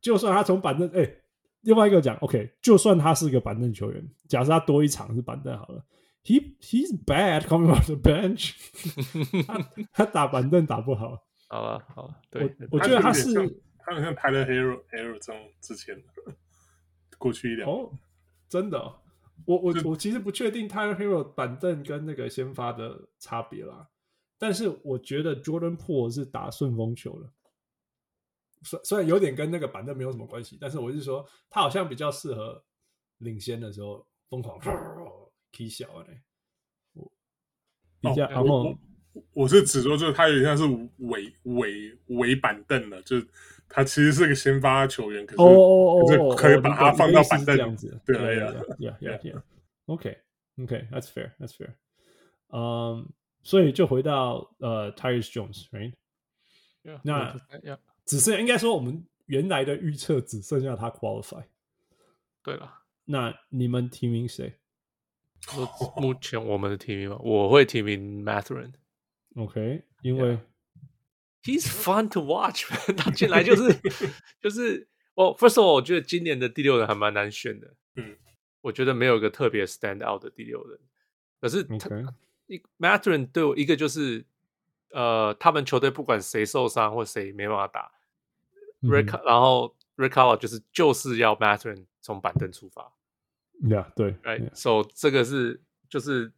[0.00, 1.22] 就算他从板凳，哎、欸，
[1.60, 5.84] 另外一个讲，OK，就算他是个板凳球员，假设他多一场是板凳好了
[6.24, 8.54] ，He he's bad coming off the bench
[9.46, 9.70] 他。
[9.92, 11.22] 他打板凳打不好。
[11.48, 13.34] 好了，好了，对，我我觉得他是
[13.78, 16.00] 他好像拍了 Hero Hero 这种之前。
[17.20, 17.68] 过去一点。
[17.68, 17.92] 哦，
[18.48, 18.98] 真的、哦，
[19.44, 23.86] 我我我其实不确定 Tyler Herro 板凳跟那个先发的差别啦，
[24.38, 27.32] 但是我觉得 Jordan Poole 是打顺风球了，
[28.62, 32.64] 虽虽然有点跟那个板凳没有什么关系，但是我是说他好像比较适合
[33.18, 34.58] 领先的时候疯狂
[35.52, 36.22] 踢小嘞，
[36.94, 37.12] 我
[38.00, 38.74] 比较然后
[39.32, 40.64] 我是指说，就是他有点像是
[40.98, 43.28] 伪伪伪板凳了，就是
[43.70, 49.42] 他其实是个先发球员，可是哦哦哦，可以把他放到板凳这样子，对呀呀呀呀
[49.86, 51.74] ，OK，OK，That's fair，That's fair，
[52.48, 53.08] 嗯，
[53.42, 55.94] 所以就回到呃，Tyus Jones，right？
[57.04, 57.36] 那
[58.04, 61.44] 只剩应该说我们原来的预测只剩下他 qualify。
[62.42, 64.56] 对了，那你们提名谁？
[65.96, 68.72] 目前我们的提名，我会提名 Mathurin。
[69.36, 70.36] OK，因为
[71.42, 73.74] He's fun to watch， 他进来就是
[74.40, 77.74] 就是，哦，First of all，我觉得今年的第六人还蛮难选的。
[77.96, 78.16] 嗯，
[78.60, 80.78] 我觉得没有一个特别 stand out 的第六人。
[81.40, 82.14] 可是他
[82.78, 84.24] Mathurin 对我一个就是，
[84.90, 87.90] 呃，他们球队不管谁受伤或谁没办法打
[88.82, 92.92] ，Rick，然后 Rick Carlisle 就是就是要 Mathurin 从板凳出发。
[93.62, 96.32] Yeah，对，Right，So 这个是就是。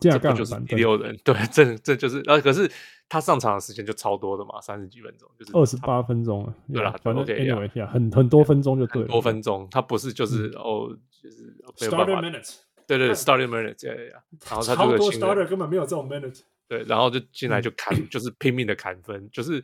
[0.00, 1.16] 这不就是第六人？
[1.24, 2.70] 对，这这就是，呃，可是
[3.08, 6.54] 他上场的时间就超多的嘛，三十几分钟，就是二十八分钟了。
[6.72, 12.56] 对啦，反正 anyway，很很多分钟就对了，多分钟，他不是就是哦，就是 starting minutes，
[12.86, 14.06] 对对，starting minutes，对对，
[14.46, 19.62] 然后他这个 starter 根本没有这种 minutes，对，然后就进来就砍， 就是拼命的砍分，就是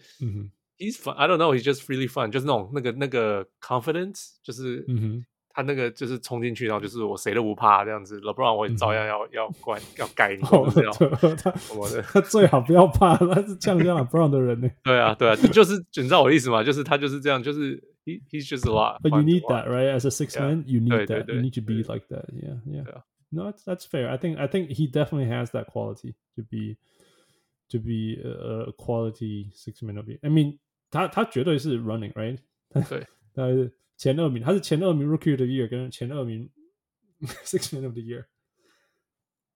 [0.78, 5.26] ，he's fun，I don't know，he's just really fun，就是那种那个那个 confidence，就是，嗯哼。
[5.53, 10.41] 他那个就是冲进去，然后就是我谁都不怕这样子，不然我也照样要要灌要盖你，
[10.73, 10.93] 这样。
[11.35, 14.69] 他我的他最好不要怕，他是这样这样 LeBron 的人呢。
[14.83, 16.63] 对啊，对啊，就是你知道我的意思吗？
[16.63, 19.91] 就是他就是这样，就是 he he's just a lot。But you need that, right?
[19.93, 21.27] As a six man, you need that.
[21.27, 22.25] You need to be like that.
[22.31, 23.01] Yeah, yeah.
[23.31, 24.09] No, that's fair.
[24.09, 26.77] I think I think he definitely has that quality to be
[27.71, 29.97] to be a quality six man.
[30.21, 32.37] I mean，他他绝对是 running, right?
[32.87, 33.73] 对，但是。
[33.96, 36.50] 前二名，他是前二名 Rookie of the Year 跟前二名
[37.44, 38.26] Sixth Man of the Year，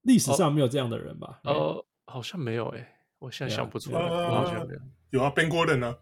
[0.02, 1.40] 历史上没有这样的人吧？
[1.44, 2.86] 呃，好像没有诶，
[3.18, 4.80] 我现在想不出来，好像没有。
[5.10, 5.96] 有啊，Ben Gordon 呢？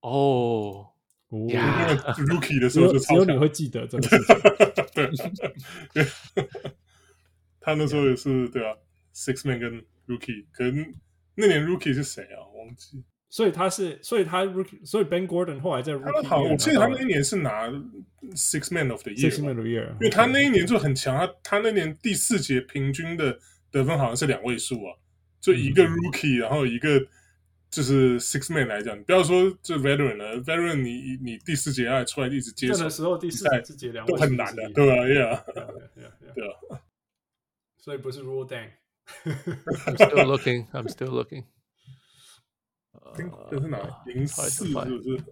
[0.00, 0.92] 哦，
[1.30, 4.36] Rookie 的时候就只有你会记得这个事情。
[5.94, 6.06] 对，
[7.60, 8.76] 他那时候也是对啊
[9.14, 10.94] ，Sixth Man 跟 Rookie，可能
[11.34, 12.40] 那年 Rookie 是谁啊？
[12.54, 13.04] 忘记。
[13.34, 17.66] 所以他是，所以他 rookie，所以 Ben Gordon 后来在 rookie，他好，我记得他那一年是拿
[18.36, 23.36] Six Man of the Year，Six Man of the Year，因为他那一年就很强，他他那年第四节平均的
[23.72, 24.94] 得分好像是两位数啊，
[25.40, 27.04] 就一个 rookie，然后一个
[27.68, 33.44] 就是 Six Man 来讲，你不要说这 Veteran 了，Veteran 你你第四节要出来一直接手的时候，第四
[33.74, 35.42] 节两都很难的，对吧？Yeah，
[36.36, 36.78] 对啊，
[37.78, 38.68] 所以不是 Rule Dang。
[39.86, 40.68] I'm still looking.
[40.70, 41.46] I'm still looking.
[43.49, 44.03] 这是哪？
[44.05, 45.23] 零四是不是？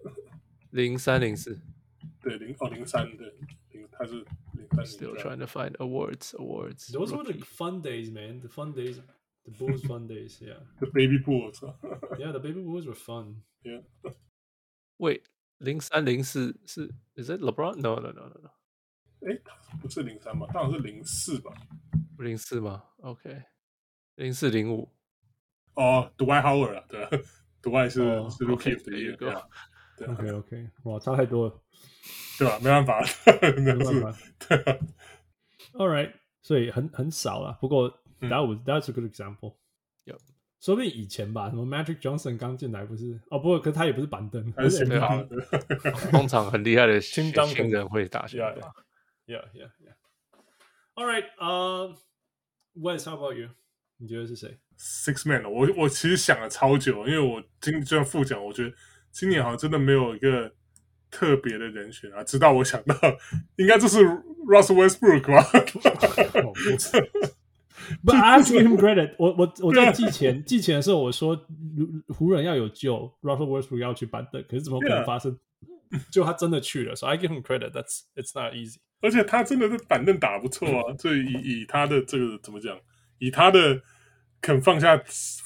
[0.70, 1.58] 零三零四，
[2.20, 3.26] 对零哦零三对
[3.70, 4.84] 零，他是零三。
[4.84, 6.92] Still trying to find awards, awards.
[6.92, 8.40] Those were the fun days, man.
[8.40, 9.00] The fun days,
[9.44, 10.40] the Bulls fun days.
[10.40, 10.60] Yeah.
[10.80, 11.62] The baby Bulls.
[12.18, 13.42] Yeah, the baby Bulls were fun.
[13.64, 13.82] Yeah.
[14.98, 15.22] Wait,
[15.58, 16.92] 零三零四是？
[17.16, 17.76] Is it LeBron?
[17.76, 18.50] No, no, no, no, no.
[19.20, 20.46] 哎，他不是零三吧？
[20.52, 21.52] 他好像是零四吧？
[22.18, 22.84] 零四吗？
[22.98, 23.42] OK，
[24.16, 24.92] 零四零五。
[25.74, 27.08] 哦，Dwight Howard 啊，对。
[27.63, 27.99] 独外是
[28.29, 29.47] 是 Rookie of the Year，对吧
[30.05, 31.61] ？OK OK，哇，差太多了，
[32.37, 32.59] 对吧？
[32.59, 33.01] 没办法，
[33.57, 34.19] 没办法。
[34.47, 34.57] 对
[35.73, 36.11] ，All right，
[36.41, 37.57] 所以很很少了。
[37.61, 39.55] 不过 That was that's a good example。
[40.03, 40.17] 有，
[40.59, 43.19] 说不定以前吧，什么 Magic Johnson 刚进来不是？
[43.31, 46.11] 哦，不过可他也不是板凳，还是 MVP。
[46.11, 48.55] 通常很厉害的新新人会打下来。
[49.25, 49.95] Yeah yeah yeah。
[50.95, 51.95] All right，呃
[52.75, 53.49] ，Wes，How about you？
[53.97, 58.73] 你觉得是谁？Six Man，我我其实想了超久，因为我今就像副讲，我觉得
[59.11, 60.51] 今年好像真的没有一个
[61.09, 62.23] 特别的人选啊。
[62.23, 62.95] 直到我想到，
[63.57, 63.99] 应该就是
[64.47, 65.43] Russell Westbrook 吧。
[68.03, 69.33] But I give him credit 我。
[69.33, 71.45] 我我我在季前季前的时候，我说
[72.07, 75.37] 湖人要有救，Russell Westbrook 要去板凳，可是怎么可能发生？
[76.11, 77.71] 就他真的去了，所以 I give him credit。
[77.71, 78.77] That's it's not easy。
[79.01, 82.77] 而且他真的是板凳打不错啊，所以以以他的这个怎么讲，
[83.19, 83.81] 以他的。
[84.43, 85.01] 肯放下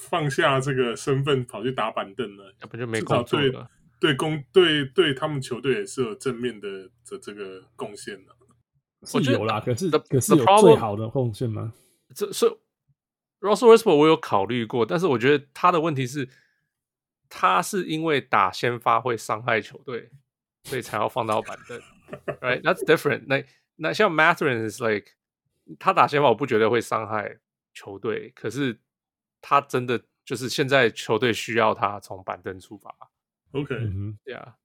[0.09, 3.69] 放下这个身份跑去打板凳了，要不就没工作了。
[3.99, 8.35] 对公对对他们球队也是有正面的的这个贡献的。
[9.13, 11.71] 我觉得有啦，可是可是有最好的贡献吗？
[12.15, 12.47] 这是
[13.39, 16.27] Russell Westbrook，我有考虑过，但是我觉得他的问题是，
[17.29, 20.09] 他是因为打先发会伤害球队，
[20.63, 21.79] 所以才要放到板凳。
[22.41, 23.37] Right, that's different 那。
[23.37, 23.45] 那
[23.75, 25.11] 那像 Mathurin is like，
[25.77, 27.37] 他打先发，我不觉得会伤害
[27.75, 28.79] 球队，可是。
[29.41, 32.93] 他真的就是现在球队需要他从板凳出发
[33.51, 33.75] ，OK，
[34.23, 34.55] 对啊，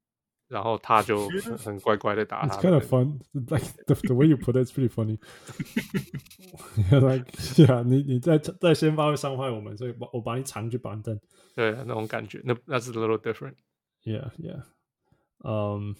[0.48, 1.28] 然后他就
[1.58, 2.56] 很乖乖的打他。
[2.56, 5.18] It's kind of fun, like the the way you put it, it's pretty funny.
[6.90, 11.18] like yeah，，你你在在先发会伤害我们，所以把我把你藏去板凳。
[11.54, 13.54] 对，那种感觉，那那是 a little different。
[14.04, 14.62] Yeah, yeah.
[15.44, 15.94] 嗯，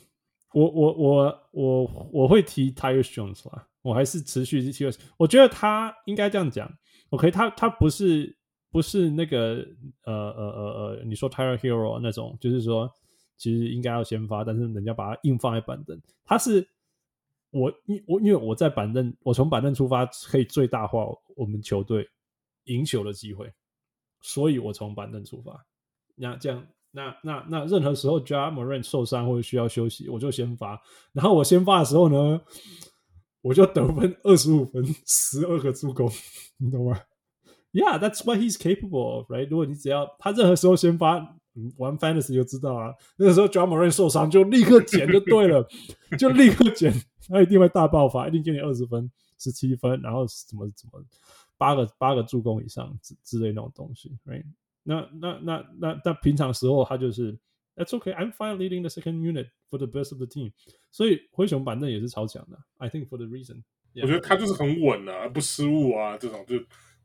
[0.52, 4.84] 我我我我我会提 Tyus Jones 啦，我还是持续提。
[5.16, 6.70] 我觉得他应该这样讲
[7.10, 8.36] ，OK，他他不是
[8.72, 9.64] 不是那个
[10.04, 12.90] 呃呃呃呃，你说 Tyler Hero 那种，就是说
[13.36, 16.00] 其实应该要先发，但是人家把他硬放在板凳。
[16.24, 16.66] 他是
[17.50, 22.08] 我因我因为我在板凳，我从板凳出发可以最大化我们球队
[22.64, 23.52] 赢球的机会。
[24.24, 25.66] 所以我从板凳出发，
[26.14, 30.80] 那这样，那那那任何时候 Ja Morant 受伤或者需要休息，我就先发。
[31.12, 32.40] 然后我先发的时候呢，
[33.40, 36.08] 我就得分二十五分，十二个助攻，
[36.56, 37.00] 你懂吗
[37.72, 39.48] ？Yeah, that's what he's capable of, right？
[39.48, 41.16] 如果你只要他任何时候先发，
[41.54, 42.94] 嗯，玩 Fantasy 就知道啊。
[43.16, 45.66] 那个时候 Ja Morant 受伤，就立刻捡就对了，
[46.18, 46.92] 就立刻捡，
[47.28, 51.02] 他一定会大爆发，一定给你二十分、十七分，然后怎么怎么。
[51.58, 54.42] 八个八个助攻以上之之类那种东西，right？
[54.82, 57.38] 那那那那那平常时候他就是
[57.76, 60.50] That's okay, I'm fine leading the second unit for the best of the team。
[60.90, 63.62] 所以灰熊板凳也是超强的，I think for the reason。
[63.94, 66.56] 我觉得他就是很稳啊，不失误啊，这种就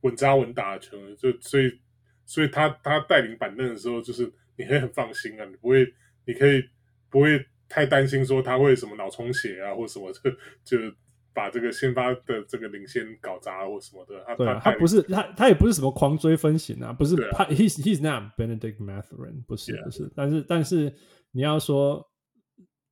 [0.02, 1.80] 稳扎稳打的球员，就所以
[2.26, 5.86] 所以他他带领板凳的时候，就是你可以很放心啊，你不会，
[6.26, 6.64] 你可以
[7.10, 10.32] 不会太担心说他会什么脑充血啊，或什么就
[10.64, 10.95] 就。
[11.34, 19.84] 把这个先发的这个领先搞砸或什么的，他对啊，他不是他他也不是什么狂追分型啊，不是他、啊、he's he's not Benedict Mathurin 不是、yeah.
[19.84, 20.91] 不是，但是但是
[21.30, 22.03] 你要说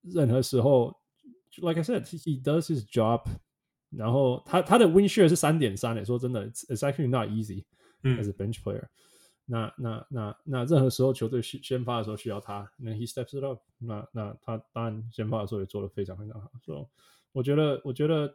[0.03, 0.95] 任何时候
[1.57, 3.23] ，like I said he does his job，
[3.89, 7.63] 然后他他的 win share 是三点三诶，说真的，it's actually not easy
[8.03, 8.89] as a bench player，、嗯、
[9.45, 16.85] 那那那那任何时候球队先发的时候需要他，那 he steps it up，那那他当然先发的时候也做得非常非常好，所以。
[17.31, 18.33] 我觉得，我觉得，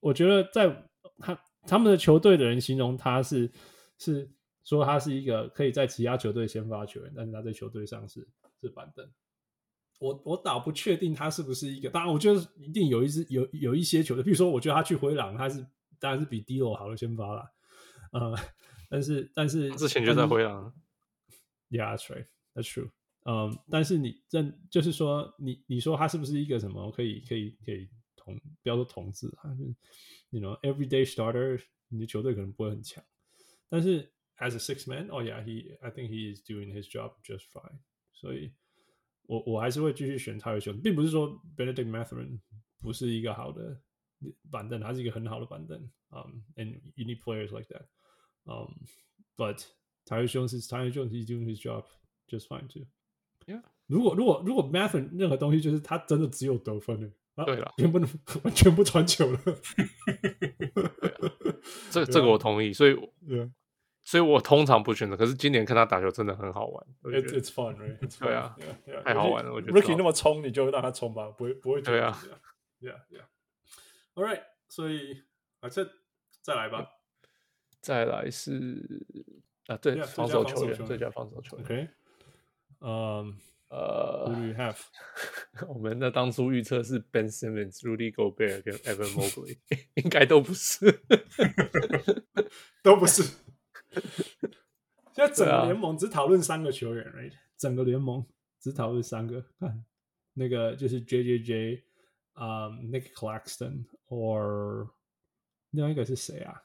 [0.00, 0.88] 我觉得，在
[1.18, 3.52] 他他们的球队的人形容他是
[3.98, 4.26] 是
[4.64, 8.26] 说他是一个可以在其他球队先发球员，但是他在球队上是
[8.58, 9.06] 是板凳。
[9.98, 15.66] 我我倒不确定他是不是一个，当然我觉得一定有一支有有一些球队，比如说我觉得他去灰狼，他是
[15.98, 17.50] 当然是比 D'Lo 好的先发了，
[18.12, 18.36] 呃，
[18.88, 20.72] 但是但是之前就在灰狼
[21.70, 22.90] ，Yeah, that's right, that's true.
[23.24, 28.38] 嗯，但是你认就是说你你说他是不是一个什么可以可以可以同。
[28.62, 29.74] 不要说同志啊，就是
[30.30, 33.02] you know everyday starter，你的球队可能不会很强，
[33.68, 37.78] 但是 as a six man，oh yeah，he I think he is doing his job just fine。
[38.12, 38.52] 所以
[39.26, 42.40] 我我还是会继续选他为选，并不是说 Benedict Mathurin
[42.80, 43.80] 不是一个好的
[44.50, 45.78] 板凳，他是一个很好的板凳。
[46.10, 47.86] Um, and you need players like that.
[48.44, 48.86] Um,
[49.36, 49.66] but
[50.06, 51.84] Tyus Jones is Tyus Jones, he's doing his job
[52.28, 52.86] just fine too.
[53.46, 53.62] Yeah.
[53.86, 57.10] 如果如果如果 Mathurin 任何东西就是他真的只有得分了。
[57.36, 57.98] 啊、对了，全部
[58.44, 59.38] 完全不传球了。
[61.90, 62.94] 这这个我同意，所以
[64.06, 65.16] 所以我通常不选择。
[65.16, 67.98] 可是今年看他打球真的很好玩，It's it's fun, right?
[67.98, 68.26] It's fun.
[68.26, 69.02] 对啊 yeah, yeah.
[69.02, 69.52] 太好玩了。
[69.52, 71.82] 我觉得 Ricky 那么冲，你就让他冲吧，不会不会。
[71.82, 72.16] 对啊
[72.80, 73.24] ，Yeah Yeah。
[74.14, 75.24] All right，所以
[75.58, 75.84] 啊，这
[76.40, 76.88] 再来吧。
[77.80, 79.04] 再来是
[79.66, 81.66] 啊，对防守球员，最佳防守球员。
[81.66, 81.88] OK，
[82.80, 83.36] 嗯。
[83.68, 84.76] 呃、uh,，Who do you have?
[85.66, 89.58] 我们的当初预测是 Ben Simmons、Rudy Gobert 跟 Evan Mobley，
[89.94, 91.00] 应该都不是，
[92.84, 93.24] 都不是。
[95.14, 97.32] 现在整个联盟只讨论三个球员，right？
[97.56, 98.24] 整个联盟
[98.60, 99.84] 只讨论三个，看
[100.34, 101.82] 那个就是 JJJ，
[102.34, 104.90] 啊、um,，Nick Claxton，or
[105.70, 106.62] 另外一个是谁啊？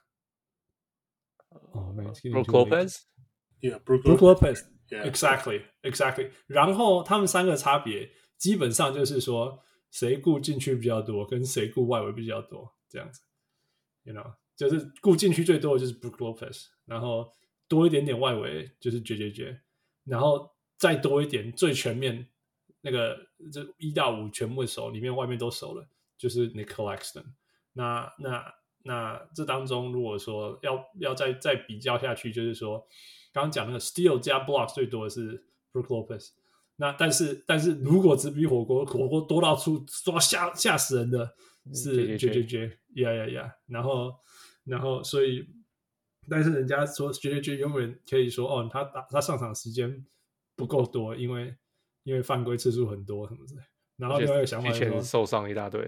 [1.50, 4.66] 哦、oh,，Brook Lopez，Yeah，Brook Lopez。
[4.90, 6.32] Yeah, exactly, exactly.
[6.48, 13.22] 然后他们三个差别基本上就是说，谁顾禁区比较多，跟谁顾外围比较多，这样子。
[14.04, 17.32] You know，就是顾禁区最多的就是 Brook Lopez，然后
[17.68, 19.58] 多一点点外围就是绝绝绝
[20.04, 22.28] 然后再多一点最全面
[22.82, 23.18] 那个
[23.52, 25.88] 这一到五全部熟，里面外面都熟了，
[26.18, 27.24] 就是 Nick Claxton。
[27.74, 28.54] 那那
[28.84, 32.86] 那这当中如果说要要再再比较下去，就是说。
[33.34, 35.42] 刚刚讲那个 Steel 加 block 最多的是
[35.72, 36.32] Brook Lopez，
[36.76, 41.34] 那但是但是如果只比火锅火锅多到出抓吓吓死人的
[41.74, 44.14] 是 JJJ，yeah yeah yeah，然后
[44.66, 45.48] 然后所以
[46.30, 50.06] 但是人家说 JJJ 永远可以说哦，他打他上场时间
[50.56, 51.56] 不够多，因为
[52.04, 53.62] 因为犯规次数很多什么之类，
[53.98, 55.82] 然后另外一个想法就是受伤一大堆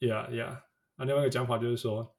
[0.00, 0.60] ，yeah yeah，
[0.96, 2.12] 那另外一个讲法就是说。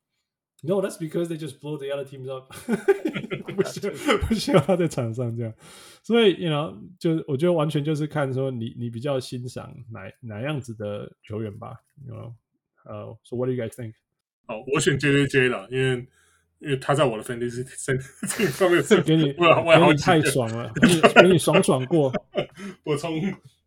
[0.63, 2.51] No, that's because they just blow the other teams up
[3.53, 3.93] 不需要
[4.27, 5.53] 不需要他在场上这样，
[6.01, 12.33] 所以 you know 就我觉得完全就是看说你你比较欣赏哪哪样子的球员吧，you know，
[12.85, 13.93] 呃、uh,，So what do you guys think？
[14.47, 16.07] 好，我选 JJJ 了，因为
[16.59, 17.63] 因为他在我的 fantasy
[18.49, 22.11] 上面是给你，我我好太爽了，给你给你爽爽过。
[22.83, 23.21] 我从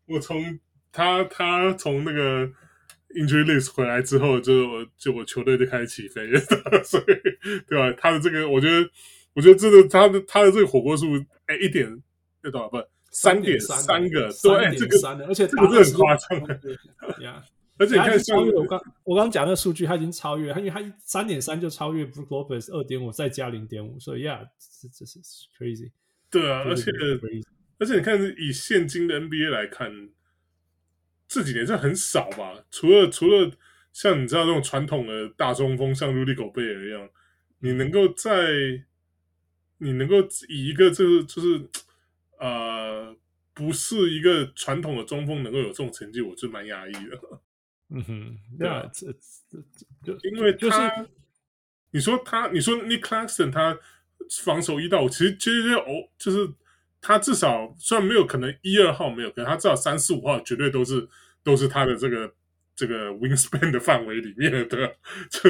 [0.07, 0.59] 我从
[0.91, 2.47] 他他从那个
[3.15, 6.41] injury list 回来之后，就我就我球队就开始起飞了，
[6.83, 7.05] 所以
[7.69, 7.93] 对吧？
[7.97, 8.91] 他的这个，我觉得
[9.35, 11.07] 我觉得这个，他的他的这个火锅数，
[11.47, 11.87] 哎，一点
[12.43, 12.77] 要多少不？
[13.13, 16.59] 三点三个，对，这个而且这个是很夸张的，
[17.23, 17.43] 呀。
[17.81, 25.19] 而且你看，超越我刚我刚讲那个数据，他已经超越，他因为他三点三就超越 Brook Lopez 二点五，再加零点五，所以呀，这这是
[25.59, 25.91] crazy。
[26.31, 26.91] 对啊，而且
[27.79, 30.11] 而且你看，以现今的 NBA 来看，
[31.27, 32.63] 这几年这很少吧？
[32.71, 33.51] 除了除了
[33.95, 37.09] 像你知道这种传统的大中锋，像 Rudy Gobert 一样，
[37.61, 38.85] 你能够在
[39.79, 40.17] 你能够
[40.51, 41.67] 以一个就是就是
[42.39, 43.17] 呃，
[43.55, 47.41] 不是一个传统的中锋能够有这种成绩，我就蛮压抑的。
[47.93, 49.13] 嗯哼，那这，
[49.51, 49.59] 这
[50.05, 50.79] 这就因为，就是
[51.91, 53.77] 你说他，你说 Nick Claxton 他
[54.45, 55.85] 防守一到五，其实其实哦，
[56.17, 56.49] 就是
[57.01, 61.09] 他至少虽然没有可能一二号没有，可能他至少三四五号绝对都是
[61.43, 62.33] 都是他的这个
[62.77, 64.97] 这个 wingspan 的范围里面的，对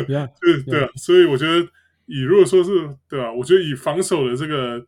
[0.02, 0.98] 对啊，yeah.
[0.98, 1.68] 所以我觉得
[2.06, 2.70] 以如果说是
[3.06, 4.86] 对吧，我觉得以防守的这个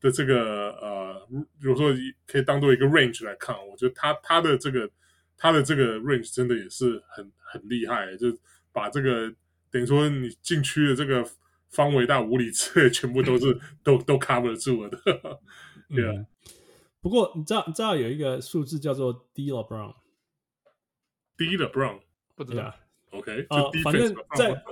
[0.00, 4.88] 的这个呃，如果说可以当做一个 range 来看，我觉得他他的这个。
[5.42, 8.28] 他的这个 range 真的也是很很厉害，就
[8.70, 9.34] 把这个
[9.72, 11.28] 等于说你禁区的这个
[11.68, 14.96] 方围大五里之内全部都是都都 cover 住了的。
[15.88, 16.26] 对 啊、嗯，
[17.00, 21.98] 不过你知道你知道有一个数字叫做 D LeBron，D LeBron
[22.36, 22.76] 不知道、啊、
[23.10, 24.62] ？OK，呃，反正在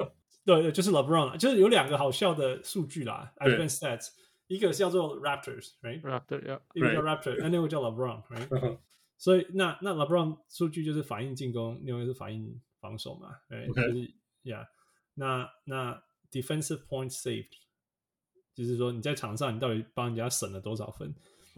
[0.45, 4.11] 对对，就是 LeBron，就是有两个好笑的数据啦，advanced stats，
[4.47, 8.79] 一个叫做 Raptors，right？Raptor，yeah，一个叫 Raptor，那那个叫 LeBron，right？
[9.21, 13.87] 所以那那 LeBron 数据就是反映进攻，另外是反映防守嘛，对，okay.
[13.87, 14.15] 就是
[14.45, 14.63] 呀。
[14.63, 14.67] Yeah,
[15.15, 17.51] 那那 defensive points saved，
[18.55, 21.15] 就是说你在场上你到底帮人家省了多少分.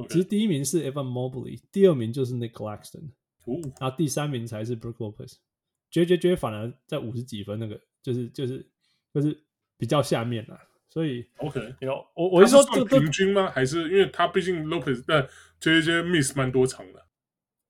[0.09, 3.11] 其实第一名是 Evan Mobley，第二名就是 Nick Claxton，
[3.79, 5.37] 然后第三名才是 Brook Lopez，
[5.91, 8.67] 绝绝绝反而在五十几分那个就是就是
[9.15, 9.39] 就是
[9.77, 10.59] 比较下面了。
[10.89, 13.49] 所以 OK，有我我是说这平均吗？
[13.51, 15.23] 还是因为他毕竟 Lopez 但
[15.61, 17.07] 绝绝绝 miss 蛮多场的。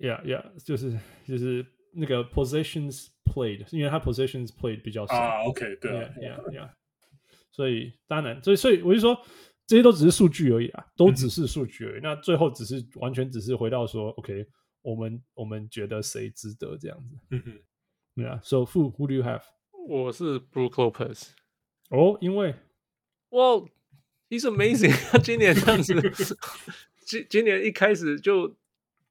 [0.02, 5.44] Yeah, yeah，就是就是那个 possessions played，因为他 possessions played 比较少啊。
[5.44, 6.70] OK，对，Yeah, yeah, yeah。
[7.52, 9.16] 所以当然，所以所以我就说，
[9.64, 12.00] 这些都只是数据而已啊，都只是数据而已。
[12.00, 14.44] 嗯、那最后只是完全只是回到说，OK，
[14.82, 17.16] 我们我们觉得谁值得这样子。
[17.30, 17.60] 嗯哼
[18.16, 18.42] ，Yeah。
[18.42, 19.42] So who who do you have？
[19.86, 21.28] 我是 Brook Lopez。
[21.90, 22.56] 哦，因为
[23.30, 23.68] ，Well,
[24.28, 25.10] he's amazing。
[25.12, 26.36] 他今年这样子，
[27.06, 28.56] 今今年一开始就。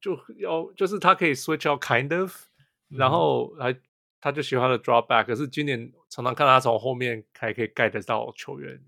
[0.01, 2.45] 就要就是他可以 switch out kind of，、
[2.89, 3.73] 嗯、然后还
[4.19, 8.83] 他就喜欢的 drop back，可是今年常常看他从后面还可以盖得到球员，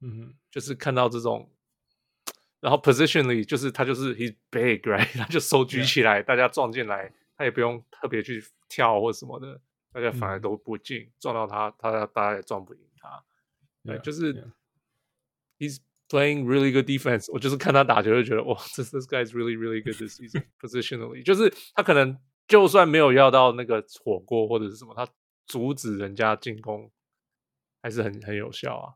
[0.00, 1.50] 嗯，就是看到这种，
[2.60, 9.60] 然后 positionally 就是他就是 he's big right，他就手举起来.大家撞进来，他也不用特别去跳或什么的，
[9.92, 13.24] 大家反而都不进、嗯，撞到他，他大家也撞不赢他，
[13.82, 14.46] 对、就是
[15.58, 15.78] he's。
[16.10, 22.18] Playing really good defense，我就是看他打球就觉得哇，这 this guy is really really good this season positionally，就是他可能
[22.48, 25.06] 就算没有要到那个火锅或者是什么，他
[25.46, 26.90] 阻止人家进攻
[27.80, 28.86] 还是很很有效啊。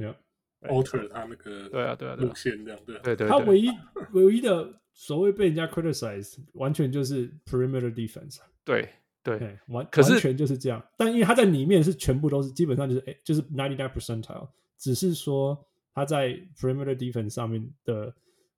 [0.00, 3.68] Yeah，alter 他那个对啊对啊路线这样对，对对，他唯一
[4.12, 8.38] 唯一的所谓被人家 criticize，完全就是 perimeter defense。
[8.64, 8.88] 对
[9.24, 14.48] 对，完可是完全就是这样，但因为他在里面是全部都是基本上就是哎就是 ninety nine percentile，
[14.78, 15.68] 只是说。
[15.94, 18.14] 他在 perimeter defense 上面的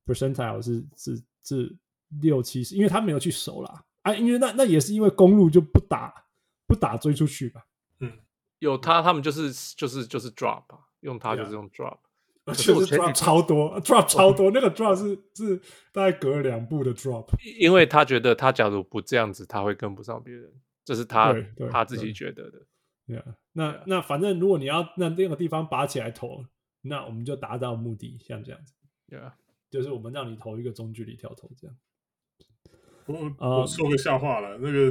[0.07, 1.77] percentile 是是是
[2.21, 3.85] 六七十，因为他没有去守啦。
[4.03, 6.15] 啊，因为那那也是因为公路就不打
[6.67, 7.65] 不打追出去吧，
[8.01, 8.13] 嗯，
[8.59, 10.65] 有他他们就是就是就是 drop，
[11.01, 11.99] 用他就是用 drop，
[12.45, 15.57] 而且是 drop 超多 drop 超多，那个 drop 是是
[15.91, 17.27] 大概隔两步的 drop，
[17.59, 20.53] 因为他觉得他假如不这样子，他会跟不上别人，
[20.85, 21.35] 这是他
[21.71, 22.59] 他自己觉得的，
[23.07, 23.25] 对啊，
[23.55, 26.45] 那那反正如果你要那那个地方拔起来投。
[26.85, 28.75] 那我们就达到目的，像这样子，
[29.09, 29.35] 对啊，
[29.71, 31.77] 就是我们让你投一个中距离跳投这样。
[33.07, 34.91] 我我说个笑话了，uh, 那个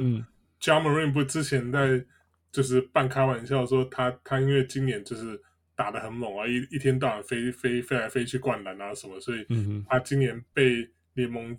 [0.59, 2.03] Ja Morant 不之前在
[2.51, 5.39] 就是半开玩笑说他他因为今年就是
[5.75, 9.45] 打得很猛啊，一一天到晚飞飞飞来飞去灌篮啊什么，所以
[9.87, 11.57] 他今年被联盟。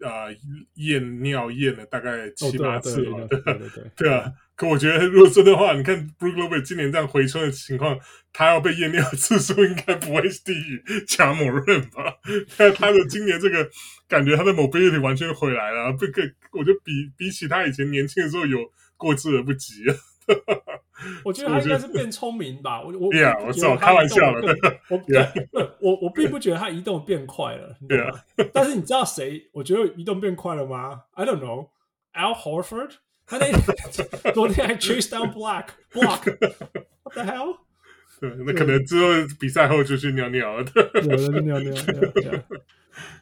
[0.00, 0.36] 啊、呃，
[0.74, 3.28] 验尿验了大概七八次了，哦、
[3.96, 4.32] 对，啊。
[4.56, 7.98] 可我觉得，如果说的话，你看 Brook Lopez 今年这样回春的情况，
[8.32, 12.16] 他要被验尿次数应该不会低于 Ja Morant 吧？
[12.56, 13.68] 但他的今年这个
[14.08, 15.94] 感觉，他的 mobility 完全回来了。
[16.00, 18.58] 这个我觉得比比起他以前年轻的时候有
[18.96, 19.94] 过之而不及啊。
[21.24, 22.82] 我觉得他应该是变聪明吧。
[22.82, 24.56] 我我 Yeah, 我开玩笑的。
[24.90, 27.76] 我.我我并不觉得他移动变快了。
[27.88, 28.20] Yeah.
[28.52, 29.48] 但是你知道谁？
[29.52, 31.68] 我觉得移动变快了吗？I don't know.
[32.14, 32.92] Al Horford，
[33.26, 33.52] 他那
[34.32, 36.36] 昨天还 chase down Black Block。
[37.02, 37.58] What the hell？
[38.18, 39.08] 对，那可能之后
[39.38, 40.64] 比赛后就去尿尿了。
[40.94, 41.74] 有人尿尿。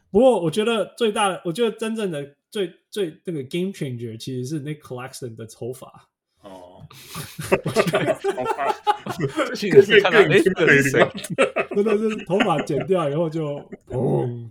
[0.09, 6.07] 不过我觉得最大的，我觉得真正的最最那个 game changer 其实是 Nick Claxton 的头发。
[6.45, 6.87] 哦，
[8.21, 8.73] 头发，
[9.55, 11.09] 这个是看到哎，这是谁？
[11.75, 13.57] 真的是头发剪掉以后就
[13.87, 14.49] 砰，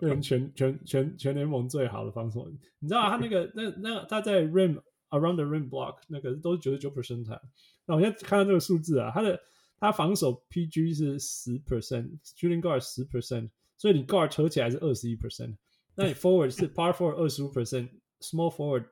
[0.00, 2.48] 变成全全全全联盟最好的防守。
[2.78, 4.80] 你知道他那个那那他在 rim
[5.10, 7.38] around the rim block 那个都是九十九 percent 台。
[7.84, 9.38] 那我现在看到这个数字啊，他的
[9.78, 13.50] 他防守 PG 是十 percent，shooting guard 十 percent。
[13.78, 15.54] 所以你 guard 合起来是二十一 percent，
[15.94, 18.86] 那你 forward 是 power forward 二十五 percent，small forward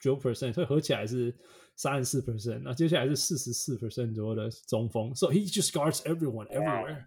[0.00, 1.34] 九 percent，所以合起来是
[1.74, 2.60] 三十四 percent。
[2.62, 7.04] 那接下来是四十四 percent 左右的中锋，so he just guards everyone everywhere。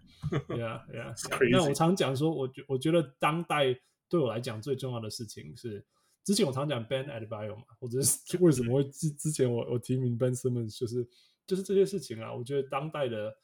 [0.48, 1.50] Yeah, yeah。
[1.50, 5.84] 那我常讲说，我觉我觉得当代对我来讲最重要的事情是，
[6.24, 11.08] 之前我常讲 Ben Adebayo 嘛，或者是为什么会之之前我我提名 Ben Simmons，就是
[11.46, 13.36] 就是这些事情啊，我觉得当代的。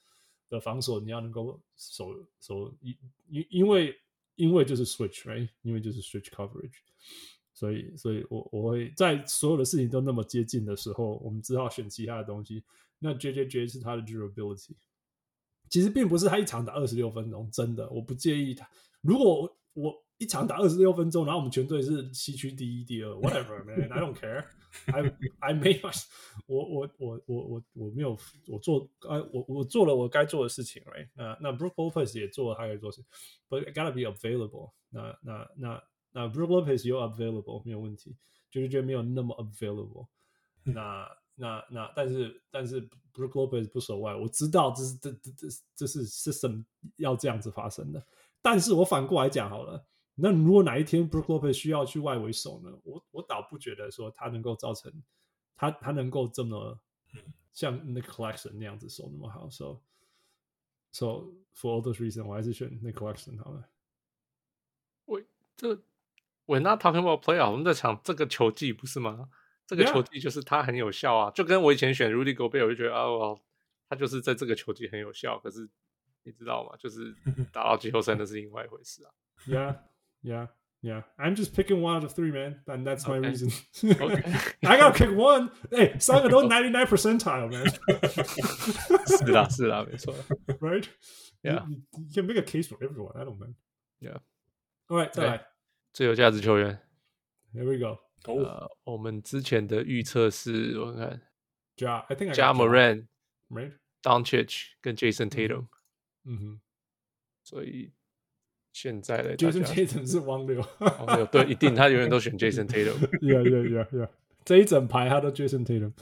[0.48, 2.06] 的防守你要能够守
[2.38, 2.96] 守因
[3.28, 3.92] 因因为
[4.36, 5.48] 因为就是 switch，right？
[5.62, 6.70] 因为就是 switch coverage，
[7.56, 12.62] 所以所以我我会在所有的事情都那么接近的时候，我们只好选其他的东西。
[12.98, 14.76] 那 JJJ 是他的 durability，
[15.70, 18.68] 其实并不是他一场打二十六分钟，真的我不介意他。
[19.00, 24.44] 如果我，我一场打二十六分钟，然后我们全队是西区第一、第二，whatever man，I don't care。
[24.92, 25.00] I
[25.40, 26.04] I made my
[26.46, 28.14] 我我我我我我没有
[28.46, 31.08] 我做哎我我做了我该做的事情，right？
[31.14, 33.10] 那那 Brook Lopez 也做了他该做的事情
[33.48, 35.18] ，but it gotta be available 那。
[35.22, 35.82] 那那那
[36.16, 38.16] 那 Brook Lopez 有 available 没有问题，
[38.50, 40.06] 就是觉得没有那么 available
[40.62, 41.06] 那。
[41.38, 46.64] 那那那但是但是 Brook Lopez 不手外，我知道这是这这这这是 system
[46.96, 48.02] 要这样子发生的。
[48.40, 49.86] 但是我反过来讲好了。
[50.14, 52.70] 那如果哪一天 Brook Lopez 需要去外围守呢？
[52.84, 54.90] 我我倒不觉得说他能够造成
[55.54, 56.80] 他他能够这么
[57.52, 59.50] 像 Nick Claxton 那样子守那么好。
[59.50, 59.82] So
[60.90, 63.68] so for all those reasons，我还是选 Nick Claxton 好了。
[65.04, 65.78] 喂，这
[66.45, 69.29] We're not talking about playoff，我们在讲这个球技不是吗？
[69.67, 71.33] 这个球技就是他很有效啊，Yeah.
[71.35, 73.39] 就跟我以前选 Rudy Gobert，我就觉得啊，哦，
[73.89, 75.39] 他就是在这个球技很有效。
[75.39, 75.69] 可是
[76.23, 76.71] 你知道吗？
[76.77, 77.15] 就是
[77.53, 79.11] 打到季后赛那是另外一回事啊。
[79.47, 79.77] Yeah.
[80.23, 80.49] Yeah,
[80.83, 81.03] yeah.
[81.17, 82.61] I'm just picking one out of three, man.
[82.67, 83.29] And that's my okay.
[83.29, 83.49] reason.
[83.81, 84.21] Okay.
[84.61, 85.49] I gotta pick one.
[85.71, 87.65] Hey, 三个都 ninety nine percentile, man.
[89.07, 90.13] 是啦，是啦，没错。
[90.59, 90.85] Right?
[91.41, 91.65] Yeah.
[91.67, 93.17] You, you can make a case for everyone.
[93.19, 93.55] I don't know.
[93.99, 94.19] Yeah.
[94.89, 95.47] All right, 再来
[95.96, 96.78] 最有价值球员。
[97.54, 97.98] Here we go.
[98.30, 101.22] 呃，我们之前的预测是，我看
[101.78, 103.06] ，Ja, I think Ja Morant,
[103.48, 103.72] right?
[104.02, 105.68] Doncic 跟 Jason Tatum。
[106.24, 106.60] 嗯哼。
[107.42, 107.94] 所以。
[108.74, 112.98] 现在的 Jason Tatum 是王流，王流对，一定他永远都选 Jason Tatum。
[113.22, 114.10] Yeah, yeah, yeah, yeah。
[114.44, 115.94] 这一整排他都 Jason Tatum。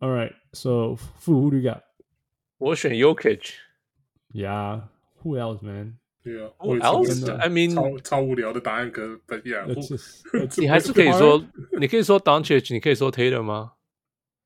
[0.00, 1.80] All right, so who do you got
[2.58, 3.54] 我选 Yokich。
[4.34, 4.82] Yeah,
[5.22, 5.96] who else, man?
[6.26, 6.76] 对啊，我
[7.06, 7.38] 真的，
[7.72, 9.64] 超超无聊的答案哥，等一下，
[10.58, 11.40] 你还是可以说，
[11.78, 13.74] 你可以说 Dunage，你可以说 Taylor 吗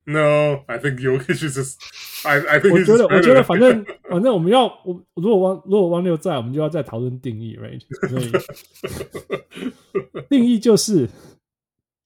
[0.03, 1.77] ？No，I think Yogi is
[2.23, 7.57] I I think 我觉得我觉得反正反正我们要我如果汪如果汪六在，我们就要再讨论定义，
[10.29, 11.09] 定义就是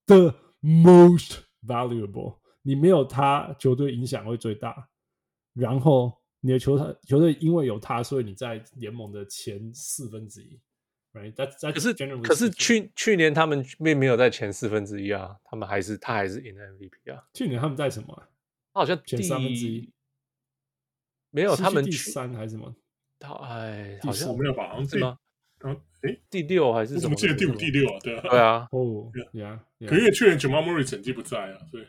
[0.05, 4.87] the most valuable，你没有他，球队影响会最大，
[5.53, 6.13] 然后。
[6.45, 10.59] 你的球队球队因为有他，所以你在联盟的前四分之一。
[11.11, 11.33] Right?
[11.33, 17.23] That's, that's 可是可是去去年他们并没有在前四分之一啊，他们还是他还是赢了 MVP 啊。
[17.33, 18.29] 去年他们在什么、啊？
[18.73, 19.89] 他好像前三分之一，
[21.31, 22.75] 没有他们第三还是什么？
[23.17, 24.69] 他哎，好像没有吧？
[24.69, 25.17] 好像是吗？
[25.63, 26.99] 嗯，哎，第六还是什么？
[26.99, 27.99] 我怎么记得第五、第六啊？
[28.03, 28.67] 对啊，对啊。
[28.71, 29.59] 哦，Yeah。
[29.87, 31.85] 可因为去年 Jamal Murray 成绩不在啊，所以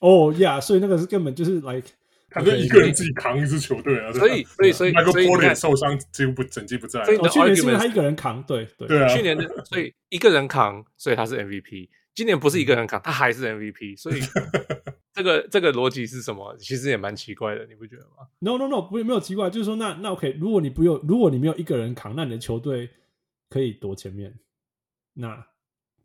[0.00, 1.86] 哦，Yeah，所以那个是根本就是 like。
[2.30, 7.04] 他就一个人自己扛一支球队啊，所以所以所以那个波点受伤几乎不整季不在。
[7.04, 9.08] 所以去年是因为他一个人扛，对对对啊。
[9.08, 11.88] 去年的所以一个人扛，所以他是 MVP。
[12.14, 13.96] 今年不是一个人扛，他还是 MVP。
[13.96, 14.20] 所以
[15.14, 16.56] 这个这个逻辑是什么？
[16.58, 22.88] 其实也蛮奇怪的，你不觉得吗？No No No，不没有奇怪，就是说那那 OK，如果你不用，如果你没有一个人扛，那你的球队
[23.48, 24.32] 可以夺前面，
[25.14, 25.46] 那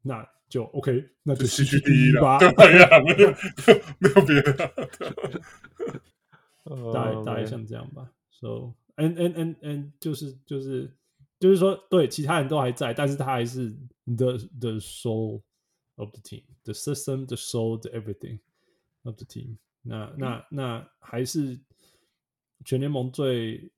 [0.02, 2.38] 那就 OK，那就西区第一吧。
[2.40, 3.36] 对呀，没有
[4.00, 4.72] 没有别的。
[6.92, 10.92] 大概大概像这样吧，so and and and and 就是就是
[11.40, 13.70] 就是说，对，其他人都还在，但是他还是
[14.06, 15.42] the the sole
[15.96, 18.40] of the team, the system, the soul, the everything
[19.04, 20.12] of the team 那。
[20.18, 21.60] 那那那还是
[22.64, 23.72] 全联盟最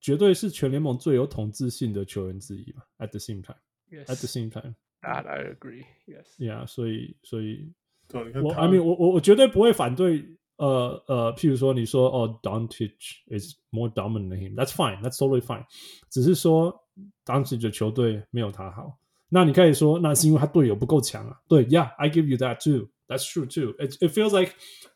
[0.00, 3.58] 绝对是全联盟最有统治性的球员之一吧？At the same time,
[3.90, 4.04] Yes.
[4.04, 5.84] at the same time, That I agree.
[6.06, 6.26] Yes.
[6.38, 7.72] Yeah，所以所以
[8.06, 10.36] 对，我 I mean 我我我绝对不会反对。
[10.59, 12.95] 呃呃，譬如说你说哦，Doncic
[13.27, 14.55] is more dominant than him.
[14.55, 15.01] That's fine.
[15.01, 15.65] That's totally fine.
[16.09, 16.83] 只是说
[17.25, 18.97] Doncic 的球队没有他好。
[19.27, 21.41] 那你可以说，那是因为他队友不够强啊。
[21.49, 22.89] 对，Yeah，I give you that too.
[23.07, 23.75] That's true too.
[23.77, 24.53] It it feels like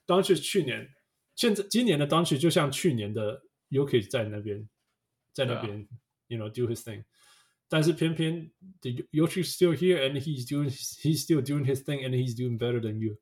[0.07, 0.87] Doncic 去年，
[1.35, 4.69] 现在今年的 Doncic 就像去年的 Jokic 在那边，
[5.33, 5.85] 在那边、
[6.29, 7.03] yeah.，you know do his thing。
[7.67, 8.49] 但是偏偏
[8.81, 12.57] the Jokic still here and he's doing he's still doing his thing and he's doing
[12.57, 13.17] better than you。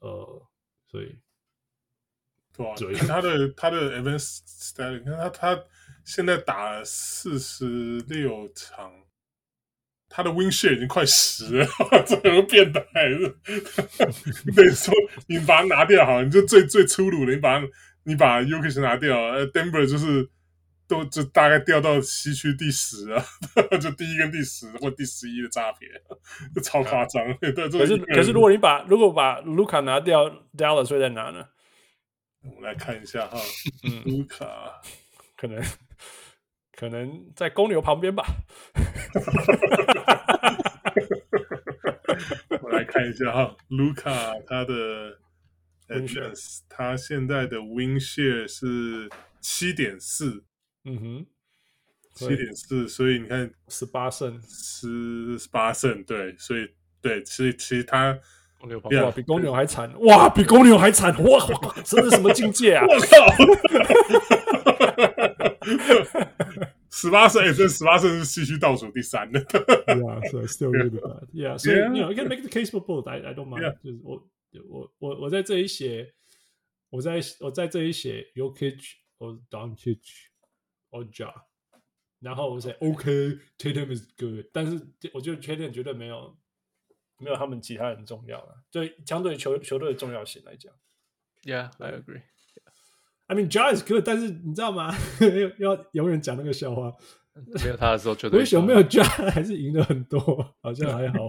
[0.00, 0.42] 呃，
[0.90, 1.16] 所以。
[2.55, 5.63] 对、啊，他的他的 advanced stat，你看他他
[6.03, 8.91] 现在打了四十六场，
[10.09, 11.67] 他的 win share 已经快十了，
[12.05, 12.81] 这个变态！
[14.45, 14.93] 你等于说
[15.27, 17.61] 你把它拿掉好，你就最最粗鲁的，你把
[18.03, 20.27] 你把 u k i s 拿掉，呃，Denver 就是
[20.87, 23.23] 都就大概掉到西区第十啊，
[23.79, 25.87] 就第一跟第十或第十一的差别，
[26.55, 27.23] 就超夸张。
[27.23, 30.27] 啊、 对，可是可是如果你把如果把卢卡拿掉
[30.57, 31.45] ，Dallas 会在哪呢？
[32.41, 33.37] 我们来看一下哈，
[34.05, 34.81] 卢卡
[35.35, 35.61] 可能
[36.71, 38.25] 可能在公牛旁边吧。
[42.61, 44.11] 我来看一下哈，卢卡
[44.47, 45.19] 他的
[45.89, 49.09] advance 他现在的 win share 是
[49.41, 50.45] 七点四，
[50.85, 51.25] 嗯哼，
[52.15, 56.69] 七点四，所以你看十八胜，十八胜，对，所以
[57.01, 58.19] 对，其实其实他。
[58.59, 59.89] 公牛哇，yeah, 比公牛还惨！
[60.01, 61.13] 哇，比公牛还惨！
[61.23, 61.47] 哇，
[61.85, 62.85] 这是什么境界啊？
[62.85, 63.25] 我靠！
[66.91, 69.39] 十八胜，这十八胜是西区倒数第三的。
[69.45, 71.25] yeah, so still really bad.
[71.31, 71.87] Yeah, so yeah.
[71.93, 73.07] you know, you can make the case for both.
[73.07, 73.61] I I don't mind.
[73.63, 73.75] Yeah.
[73.81, 74.27] 就是我
[74.67, 76.13] 我我我在这里写，
[76.89, 80.01] 我在我在这里写 Yokich or Doncic
[80.91, 81.31] or Ja，
[82.19, 86.35] 然后我写 OK，Tatum is good，但是我觉得 Tatum 绝对没有。
[87.19, 90.73] 没有他们其他人重要了，对，相对球球队的重要性来讲
[91.43, 92.21] ，Yeah, I agree.
[93.27, 94.91] I mean, John is good，但是你知道吗？
[95.59, 96.95] 要永远讲那个笑话，
[97.63, 101.27] 没有他的时候，球队为什么没有 John 还是赢了很多，好像还好。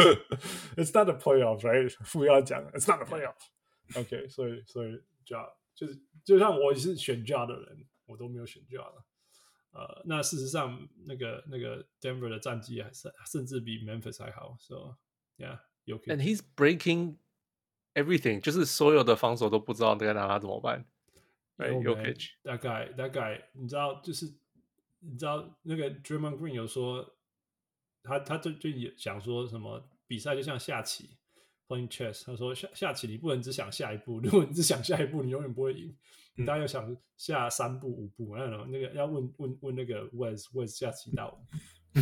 [0.76, 1.88] It's not the playoffs, right？
[2.04, 4.00] 副要讲，It's not the playoffs.
[4.00, 9.04] OK，所以所以 John 就是就像我是选 John 的人，我都没有选 Ja 了。
[9.72, 14.96] 呃，那事实上，那个那个 Denver 的战绩还是甚至比 Memphis 还好，so
[15.38, 16.14] yeah，Jokic。
[16.14, 17.16] And he's breaking
[17.94, 20.84] everything，就是所有的防守都不知道该拿他怎么办。
[21.56, 22.32] 对，Jokic。
[22.42, 24.30] 大概大概，你知道，就是
[25.00, 27.14] 你知道那个 Draymond Green 有说，
[28.02, 31.16] 他他就就也想说什么，比赛就像下棋
[31.66, 32.26] ，playing chess。
[32.26, 35.96] 他说下下棋你不能只想下一步，如果你只想下一步，你永远不会赢。
[36.36, 41.38] 你大概要想下三步五步，然后那个要问问问那个 Wes Wes 下棋道。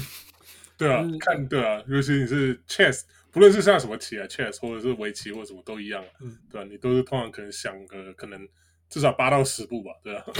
[0.78, 8.48] 对啊，看对啊，尤其你是 chess，不论是下什么棋啊，chess 或者是围棋或者什么都一样、啊，嗯，对啊，你都是通常可能想个可能
[8.88, 10.24] 至少八到十步吧，对啊。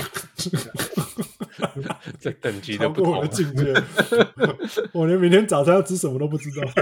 [2.18, 3.74] 这等级的不同、啊、超过我的境界，
[4.94, 6.64] 我连明天早餐要吃什么都不知道。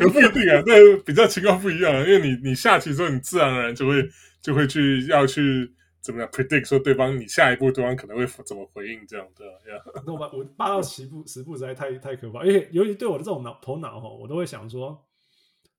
[0.00, 4.08] 也不一定啊，那比较情况不一样、啊，因为你你下棋之后，你自然而然就会
[4.40, 5.75] 就会去要去。
[6.06, 9.54] 怎么样 predict 说对方你下一步对方可能会怎么回应这样对吧？
[10.06, 15.04] 那我我八到十步十步实在太太可怕，因为尤其对我的这种脑头脑哈，我都会想说，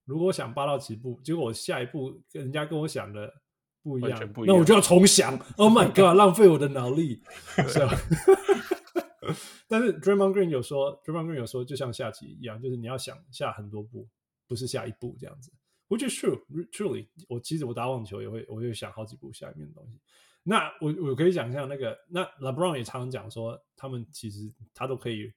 [0.04, 3.34] 如果我想八到十步，结果我下一步跟人家跟我想的
[3.82, 5.40] 不一样，不一样那我就要重想。
[5.56, 7.22] Oh my god，浪费我的脑力。
[9.70, 14.08] 但是 Draymond Green 有说，Draymond Green 有说，就像下棋一样，就是你要想下很多步，
[14.48, 15.52] 不是下一步这样子。
[15.90, 16.42] Which is true,
[16.72, 17.08] truly。
[17.30, 20.00] 我其实我打网球也会，我会想好几步下面的东西。
[20.44, 25.32] 那我我可以想象那个，那 LeBron 也常常讲说，他们其实他都可以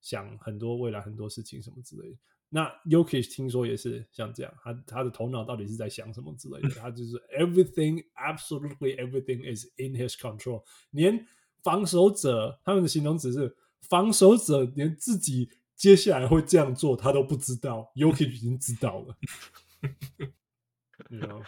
[0.00, 2.16] 想很多未来很多事情什么之类的。
[2.50, 6.70] 那 Jokic 听说也是像这样，他他的头脑到底是在想什么之类的？
[6.76, 10.62] 他就是 everything, absolutely everything is in his control。
[10.92, 11.26] 连
[11.62, 19.16] 防守者他们的形容词是防守者连自己接下来会这样做他都不知道，Jokic 已经知道了。
[21.09, 21.41] you know,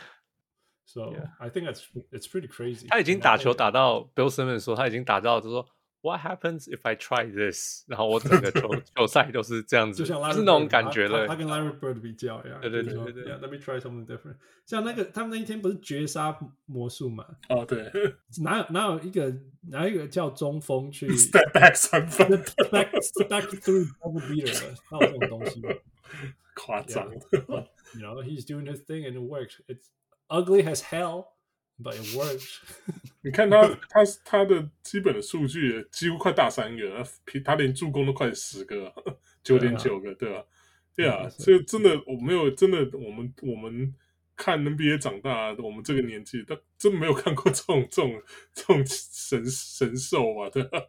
[0.86, 1.28] so yeah.
[1.40, 2.88] I think it's it's pretty crazy。
[2.88, 5.68] 他已经打球打到 Bill Simmons 说他已经打到，就说
[6.04, 7.84] What happens if I try this？
[7.88, 11.28] 然后我整个球球赛都是这样子，就像是 那种感觉了。
[11.28, 13.26] 他跟 Larry Bird 比较呀，对对对对对。
[13.26, 14.38] Yeah, let me try something different。
[14.66, 16.36] 像那个他们那一天不是绝杀
[16.66, 17.24] 魔术嘛？
[17.50, 17.92] 哦，对。
[18.42, 19.32] 哪有哪有一个
[19.70, 24.76] 哪一个叫中锋去 step back 三分，step back step back through double beater 的？
[24.90, 25.70] 哪有这种东西吗？
[26.55, 27.09] 夸张。
[27.31, 27.67] Yeah.
[27.95, 29.61] You know, he's doing his thing and it works.
[29.69, 29.91] It's
[30.29, 31.29] ugly as hell,
[31.79, 32.61] but it works.
[33.23, 37.07] 你看他， 他他的基本的数据几乎快大三个，
[37.45, 38.93] 他连助攻都快十个，
[39.43, 40.45] 九点九个，对吧？
[40.97, 43.95] 对啊，所以真的我没有真的，我们我们
[44.35, 48.23] 看 NBA 长大，我们这个年纪，他真没有看过这种这种
[48.55, 50.81] 这种神神兽啊，对吧？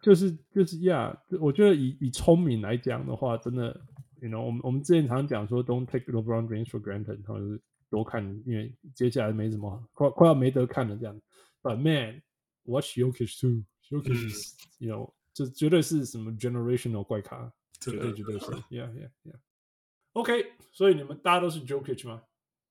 [0.00, 3.80] 就是就是呀，yeah, 我觉得以以聪明来讲的话，真的
[4.21, 11.21] ，you know，我们我们之前常讲说，don't take LeBron James for granted，或者是多看，因为接下来没什么，快快要没得看了这样。
[11.61, 22.23] But man，watch Jokic too，Jokic，you know，这绝对是什么 generational 怪咖，绝对绝对是，yeah yeah yeah。OK，所以你们大家都是 Jokic 吗？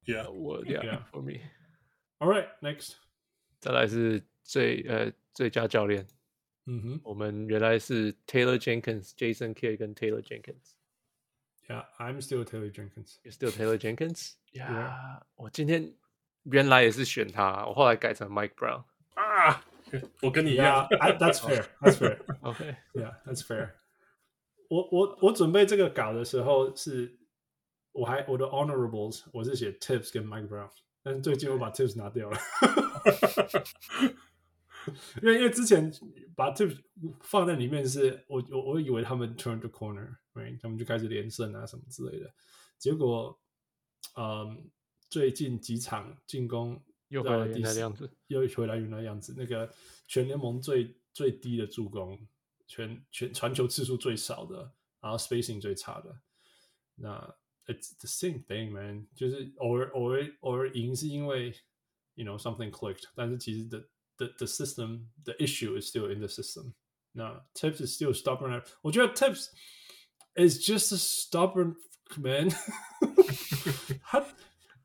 [0.05, 2.95] Yeah，我 Yeah，for me。All right，next，
[3.61, 6.07] 再来是最呃最佳教练。
[6.67, 10.73] 嗯哼，我们原来是 Taylor Jenkins、Jason Kidd 跟 Taylor Jenkins。
[11.71, 14.35] Yeah，I'm still Taylor Jenkins。You're still Taylor Jenkins？
[14.53, 15.95] 呀，我今天
[16.45, 18.85] 原来也是选他，我后来改成 Mike Brown。
[19.15, 19.65] 啊，
[20.23, 20.87] 我跟你一样。
[20.91, 21.67] That's fair.
[21.81, 22.19] That's fair.
[22.43, 22.77] OK.
[22.95, 23.73] Yeah, that's fair.
[24.69, 27.19] 我我我准备这个稿的时候是，
[27.93, 30.71] 我还我的 Honorables 我是写 Tips 跟 Mike Brown，
[31.03, 32.39] 但是最近我把 Tips 拿掉了。
[35.21, 35.93] 因为因为之前
[36.37, 36.79] 把 Tips
[37.23, 39.69] 放在里面是，我我我以为他们 turn the
[40.34, 40.60] Corner，right?
[40.62, 42.34] 他们就开始连胜啊什么之类的，
[42.78, 43.40] 结果，
[44.16, 44.70] 嗯，
[45.10, 49.72] 最近几场进攻又回来原来的样子，又回来原来的样子，那个
[50.08, 52.20] 全联盟最最低的助攻，
[52.68, 56.22] 全全传球次数最少的，然后 spacing 最差的，
[56.96, 57.36] 那
[57.68, 61.54] it's the same thing man，就是偶尔偶尔偶尔赢是因为
[62.16, 63.88] you know something clicked，但是其实的。
[64.18, 66.76] The the system the issue is still in the system.
[67.16, 68.64] No, Tips is still stubborn.
[68.84, 69.48] 我觉得 Tips
[70.36, 71.76] is just a stubborn
[72.18, 72.50] man
[74.04, 74.20] 他。
[74.20, 74.26] 他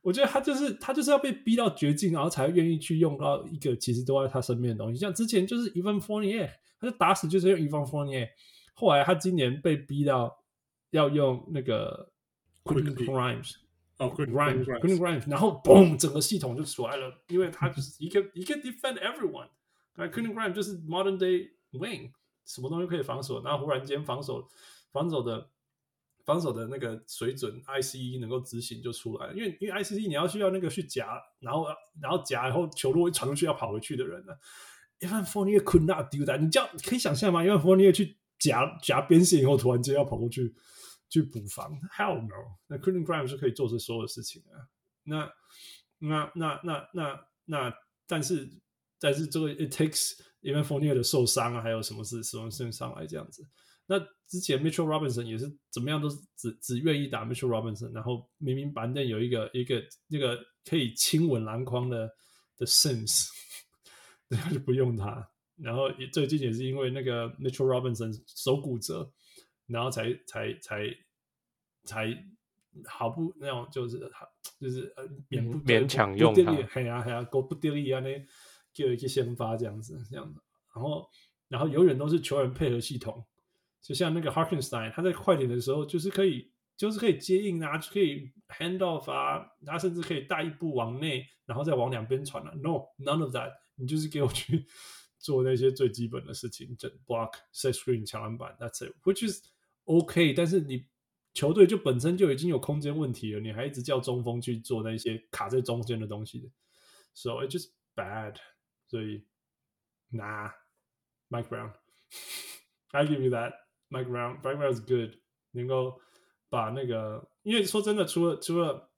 [0.03, 4.99] 我觉得他就是他就是要被逼到绝境，然后才愿意去用到一个其实都在他身边的东西。
[4.99, 8.29] 像之前就是 Evan Fournier，他就打死就是用 Evan Fournier。
[8.75, 10.45] 后来他今年被逼到
[10.91, 12.13] 要用那个
[12.63, 13.55] Quentin Grimes。
[13.99, 19.49] 哦、Grimes，Quentin Grimes，然后嘣，整个系统就出来了，因为他就是一个一个 defend everyone，
[19.95, 22.11] 那 Quentin Grimes 就是 modern day wing，
[22.45, 24.47] 什么东西可以防守，然后忽然间防守
[24.97, 25.51] 防守的
[26.25, 31.67] 防守的那个水准，ICE 能够执行就出来了，因为因为 ICE 你要需要那个去夹，然后
[32.01, 34.33] 然后夹，然后球如果传出去要跑回去的人呢
[35.01, 40.55] ，Evan Fournier could not do that，你这样可以想象吗？Evan Fournier 去夹夹边线以后，突然间要跑过去。
[41.09, 42.57] 去补防，Hell no！
[42.67, 44.67] 那 Quentin Grimes 是可以做这所有的事情的。
[45.05, 45.33] 那、
[46.01, 47.75] 那、那、那、那、那，
[48.09, 48.51] 但是，
[48.99, 53.47] 但是这个 it takes Evan Fournier 的受伤啊，还有什么事什么事情上来这样子。
[53.87, 62.11] 那之前 Mitchell Robinson 也是怎么样都是只只愿意打 Mitchell Robinson，然后明明板凳有一个一个那个可以亲吻篮筐的
[62.57, 63.29] 的 Sims，
[64.31, 65.29] 他就不用他。
[65.57, 69.13] 然后最近也是因为那个 Mitchell Robinson 手骨折。
[69.69, 70.89] 然后才才才
[71.83, 72.25] 才
[72.85, 73.99] 好不那种就是
[74.61, 78.25] 就是呃勉不勉强用他，哎呀哎呀，够不得力啊那
[78.73, 80.41] 就一些先发这样子这样子，
[80.73, 81.11] 然后
[81.49, 83.27] 然后永远都是球员配合系统，
[83.87, 92.55] 就像那个 Harkinstein，他在快艇的时候就是可以，就是可以接应啊，就可以 hand off 啊，他甚至可以带一步往内，然后再往两边传了、啊。
[92.57, 94.67] No，none of that， 你就是给我去
[95.21, 99.41] 做那些最基本的事情，整 block、set screen、抢篮板，that's it，which is
[99.85, 100.33] OK。
[100.33, 100.85] 但是你
[101.33, 106.49] 球队就本身就已经有空间问题了，你还一直叫中锋去做那些卡在中间的东西的
[107.15, 108.35] ，so it's just bad。
[108.89, 109.25] 所以
[110.11, 113.66] ，Nah，Mike Brown，I give you that。
[113.90, 115.12] Brown，Mike Brown is good，
[115.52, 116.00] 能够
[116.50, 118.92] 把那个，因为说真的，除了除了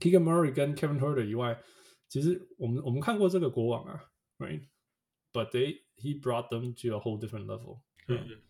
[0.00, 1.60] Keegan Murray 跟 Kevin Huerter 以外，
[2.08, 4.04] 其实我们我们看过这个国王啊，
[4.38, 7.80] right？But they he brought them to a whole different level。
[8.06, 8.40] 嗯，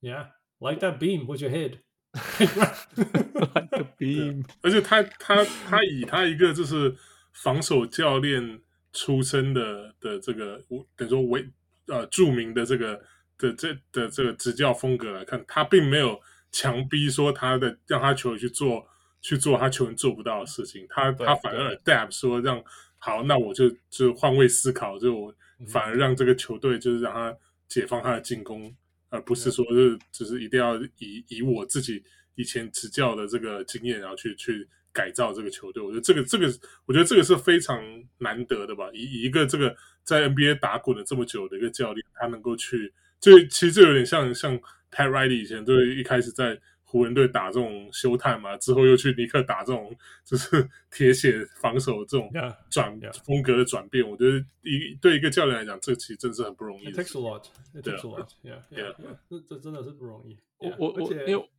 [0.00, 1.80] Yeah。Like that beam with your head,
[2.14, 4.42] like the beam。
[4.62, 6.96] 而且他他他以他一个就是
[7.30, 10.64] 防守教练出身的的这个，
[10.96, 11.46] 等于说为
[11.88, 13.04] 呃着名的这个
[13.41, 16.17] 的这的这个执教风格来看，他并没有
[16.51, 18.87] 强逼说他的让他球员去做
[19.21, 22.63] 去做他球员做不到的事情，他他反而 adapt 说让
[22.99, 25.33] 好，那我就就换位思考，就
[25.67, 27.35] 反而让这个球队就是让他
[27.67, 28.73] 解放他的进攻。
[29.13, 32.01] 而不是说是就是一定要以以我自己
[32.35, 35.83] 以前执教的这个经验，然后去去改造这个球队。
[35.83, 36.47] 我觉得这个这个，
[36.85, 37.83] 我觉得这个是非常
[38.19, 38.89] 难得的吧。
[38.93, 44.59] 以以一个这个在 NBA 打滚了这么久的一个教练，他能够去，这其实这有点像像
[44.91, 49.95] Pat Riley 以前，就是一开始在湖人队打这种休探嘛，之后又去尼克打这种
[50.25, 52.29] 就是铁血防守这种
[52.69, 53.23] 转 Yeah, yeah.
[53.23, 56.91] 风格的转变，我觉得一对一个教练来讲，这其实真是很不容易。
[56.91, 57.45] It takes a lot.
[57.73, 58.27] It takes a lot.
[58.43, 59.17] Yeah, yeah, yeah.
[59.29, 60.37] 这这真的是不容易。
[60.57, 61.49] 我我我因为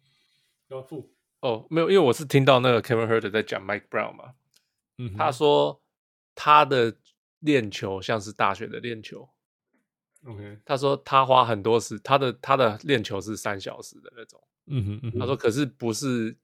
[0.68, 1.08] 要付，
[1.40, 4.34] 哦没有，因为我是听到那个 Kevin Herter 在讲 Mike Brown 嘛，
[4.98, 5.80] 嗯，他说
[6.34, 6.96] 他的
[7.40, 9.28] 练球像是大学的练球。
[10.24, 14.40] OK，他说他花很多时，他的他的练球是三小时的那种。
[14.66, 16.36] 嗯哼嗯哼，他说可是不是，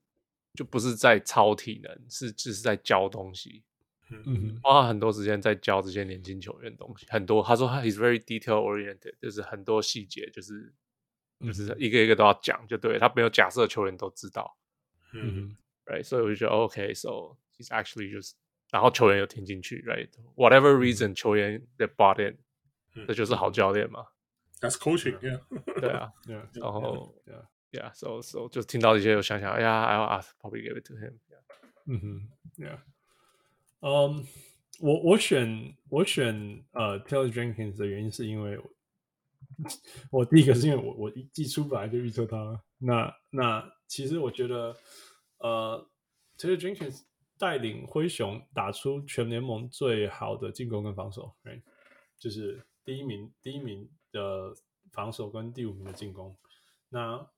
[0.54, 3.62] 就不是在操体能，是只是在教东西，
[4.10, 7.06] 嗯哼花很多时间在教这些年轻球员东西。
[7.08, 10.72] 很多他说他 is very detail oriented，就是很多细节，就是
[11.40, 14.56] 就是一个一个都要讲，就对他没有假设球员都知道。
[15.12, 15.56] 嗯哼。
[15.88, 16.04] right？
[16.04, 18.32] 所以我就觉得 OK，so、he's actually just，
[18.70, 22.38] 然后球员有听进去，right？Whatever reason，、球员 that bought in，、嗯
[23.06, 24.04] 这就是好教练嘛
[24.60, 25.40] ，That's coaching，yeah。
[25.80, 27.46] 对啊，Yeah, 然后 yeah.
[27.70, 31.18] yeah，so so 就听到一些，我想想，哎呀，I'll ask probably give it to him。
[31.86, 32.78] 嗯哼，Yeah，
[33.80, 34.26] 嗯，
[34.80, 38.70] 我我选我选呃 Taylor Jenkins 的原因是因为我，
[40.10, 44.76] 我第一个是因为我我一季初本来就预测他了，那那其实我觉得
[45.38, 45.88] 呃
[46.36, 47.02] Taylor Jenkins
[47.38, 51.62] 带领灰熊打出全联盟最好的进攻跟防守，right？
[52.18, 54.54] 就是第一名第一名的
[54.92, 56.34] 防守跟第五名的进攻，
[56.88, 57.28] 那。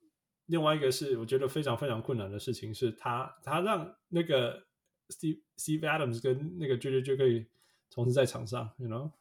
[0.46, 4.60] 另外一个是我觉得非常非常困难的事情，是他他让那个
[5.08, 7.46] Steve Steve Adams 跟那个 JJJ 可以
[7.88, 9.12] 同时在场上，you know，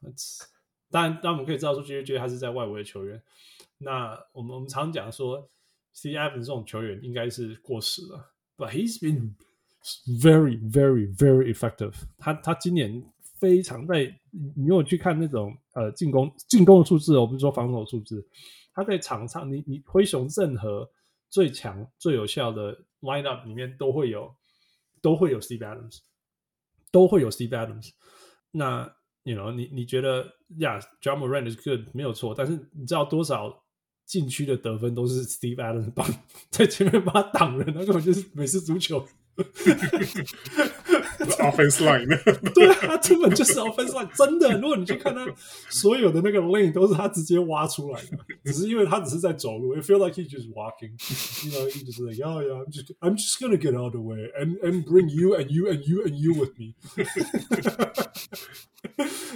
[0.90, 3.22] 当然，当然我们可以知道说 JJJ 他是在外围的球员。
[3.78, 5.48] 那我们我们常讲说
[5.94, 9.36] Steve Adams 这种球员应该是过时了，but he's been
[10.20, 12.34] very very very effective 他。
[12.34, 13.04] 他他今年
[13.40, 18.28] 非常在，你如果去看那种呃进攻进攻的数字，我不是说防守数字，
[18.74, 20.90] 他在场上，你你灰熊任何。
[21.32, 24.34] 最强、最有效的 lineup 里面都会有，
[25.00, 26.00] 都会有 Steve Adams，
[26.92, 27.92] 都会有 Steve Adams。
[28.50, 28.92] 那
[29.22, 30.26] ，you know，你你觉得
[30.58, 32.34] ，Yeah，Ja Morant is good，没有错。
[32.36, 33.64] 但是你知道多少
[34.08, 36.04] 禁区的得分都是 Steve Adams 帮
[36.50, 39.06] 在前面帮他挡人，那根本就是美式足球。
[41.39, 42.07] offense line，
[42.55, 44.59] 对啊，他根本就是 offense line，真的。
[44.59, 45.27] 如果你去看他
[45.69, 49.75] 所有的那个 lane，都是他直接挖出来的，只是因为他只是在走路。
[49.75, 53.41] It feel like he just walking，you know, he just like, yeah, yeah, I'm just, I'm just
[53.41, 56.15] gonna get out of the way and and bring you and you and you and
[56.15, 56.75] you with me。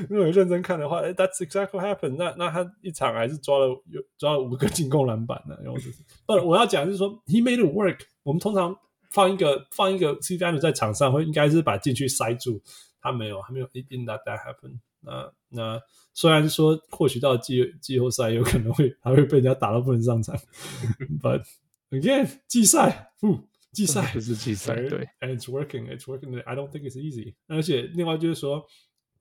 [0.08, 2.34] 如果认真看的话，That's exactly what happened 那。
[2.36, 5.56] 那那他一场还是抓了有抓了五个进攻篮板呢。
[5.62, 8.00] 然后就是，不，我要讲就是说，he made it work。
[8.22, 8.76] 我们通常。
[9.13, 12.61] 放一个放一个 C 单在场上，会应该是把禁区塞住。
[12.99, 15.31] 他没有，他没有，It didn't let that happen 那。
[15.49, 15.81] 那那
[16.15, 20.35] 虽然说，或许到季季后赛有可能会还会被人家打到不能上场，
[21.21, 21.43] But
[21.91, 26.41] again，季赛，嗯，季赛 不是季赛，对，And it's working，it's working。
[26.43, 27.35] I don't think it's easy。
[27.47, 28.65] 而且另外就是说，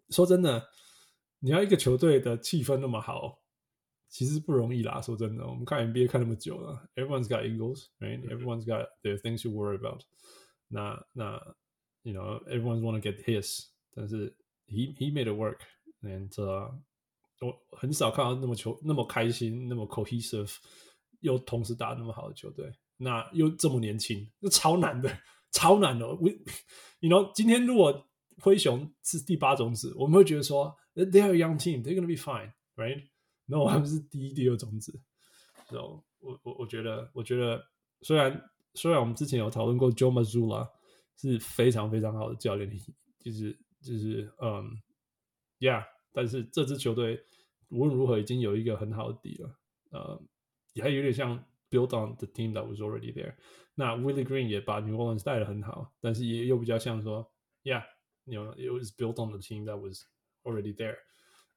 [0.08, 0.68] 说真的，
[1.40, 3.41] 你要一个球队的气氛那么好。
[4.11, 10.01] 其实不容易啦，说真的，我们看 NBA 看那么久了，Everyone's got egos，right？Everyone's got their things to worry about
[10.69, 11.05] 那。
[11.13, 11.55] 那那，
[12.03, 14.33] you know，everyone's want to get his，但是
[14.67, 16.73] he he made it work，and、uh,
[17.41, 20.55] 我很少看到那么球那么开心，那么 cohesive，
[21.19, 25.09] 又同时打那么好的球队，那又这么年轻，那超难的，
[25.51, 26.07] 超难的。
[26.15, 28.07] We，you know，今天如果
[28.39, 33.03] 灰熊是第八种子，我们会觉得说，they're a young team，they're gonna be fine，right？
[33.46, 34.98] 那我们是第一、第二种子
[35.68, 37.62] ，so, 我我我觉得，我觉得
[38.00, 40.70] 虽然虽然我们之前有讨论过 Joe Mazzulla
[41.16, 42.70] 是非常非常好的教练，
[43.18, 44.80] 就是就是嗯
[45.58, 47.22] ，Yeah，但是这支球队
[47.68, 49.58] 无论如何已经有一个很好的底了，
[49.90, 50.22] 呃，
[50.74, 53.34] 也还有点像 build on the team that was already there。
[53.74, 57.30] 那 Willie Green 也把 New Orleans 带得很好，但是也又比较像说
[57.64, 60.06] ，Yeah，you know，it was built on the team that was
[60.44, 60.98] already there。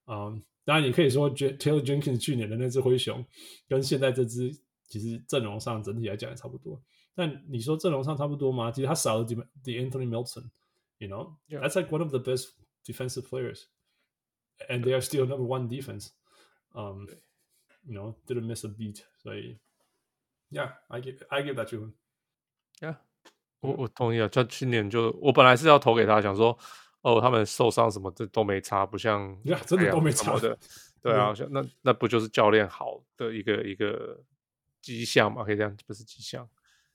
[0.08, 0.44] 嗯。
[0.66, 3.24] 当然，你可以说，Taylor Jenkins 去年的那只灰熊
[3.68, 4.52] 跟现在这只
[4.88, 6.82] 其实阵容上整体来讲也差不多。
[7.14, 8.72] 但你说阵容上差不多吗？
[8.72, 9.26] 其实他少了
[9.64, 12.50] De'Anthony Milton，you know，that's like one of the best
[12.84, 16.10] defensive players，and they are still number one defense。
[16.74, 17.08] Um,
[17.84, 19.04] you know，didn't miss a beat。
[19.22, 19.60] 所以
[20.50, 21.94] ，Yeah，I give I give that to him。
[22.80, 22.98] Yeah，
[23.60, 24.28] 我我同意啊。
[24.28, 26.58] 他去年就我本来是要投给他，想说。
[27.06, 30.58] 哦，他们受伤什么这都没差，不像呀，真的都没差的。
[31.04, 34.20] 对啊，那那不就是教练好的一个一个
[34.82, 35.44] 迹象嘛？
[35.44, 36.50] 可以这样，不是迹象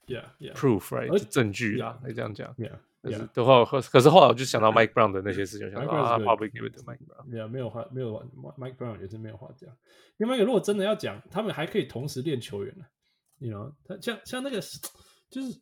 [0.08, 2.52] ，Yeah，Yeah，Proof right，证据啊，可以这样讲。
[2.56, 7.28] Yeah，的话，可是后来我就想到 Mike Brown 的那些事情，想到啊，Probably give it to Mike Brown。
[7.30, 8.20] Yeah，没有话，没有
[8.58, 9.70] Mike Brown 也是没有话讲。
[10.16, 12.84] 另外一个，如果真的要讲，他们还可以同时练球员呢。
[13.38, 14.60] ，you know，他像像那个
[15.30, 15.60] 就是，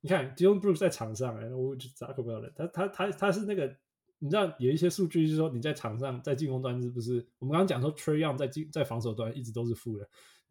[0.00, 3.76] 你看 Dillon Brooks 在场上，哎，我就咋可不了了，他他他他是那个，
[4.18, 7.26] 你知道有一些数据就是说你在场上在进攻端是不是？
[7.38, 10.08] 我们刚刚讲说 Trae Young 在进在防守端一直都是负的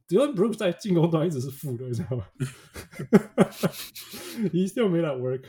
[0.07, 2.27] ，Dillon Brooks 在进攻端一直是负的，你知道吗？
[4.51, 5.45] He still made that work。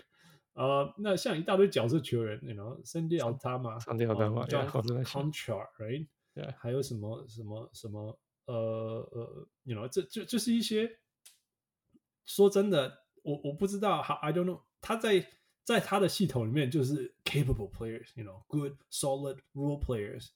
[0.55, 6.07] 啊，那像一大堆角色球员，你 know，Santi Aldama，Santi Aldama，John，Conchar，right？
[6.57, 8.19] 还有什么什么什么？
[8.47, 8.55] 呃
[9.13, 10.89] 呃，you know，这就就是一些
[12.25, 12.97] 说真的，
[13.29, 15.27] 我我不知道，I don't know，他在
[15.65, 20.29] 在他的系统里面就是 capable players，you know，good solid role players。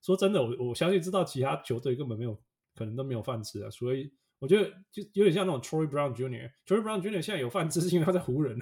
[0.00, 2.40] 说真的，我我相信知道其他球队根本没有
[2.74, 7.20] 可能都没有饭吃啊，所以我觉得就有点像那种 Troy Brown Jr.，Troy Brown Jr.
[7.20, 8.56] 现在有饭吃是因为他在湖人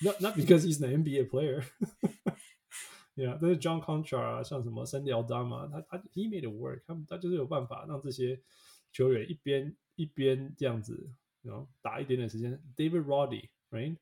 [0.00, 1.62] ，not not because he's an NBA player。
[3.14, 8.40] Yeah，，但是 John Contra 啊，像什么 Santi Aldama，他他 he made it work，他他就是有办法让这些
[8.92, 11.10] 球员一边一边这样子，
[11.48, 12.52] 然后打一点点时间。
[12.76, 13.96] David Roddy，right，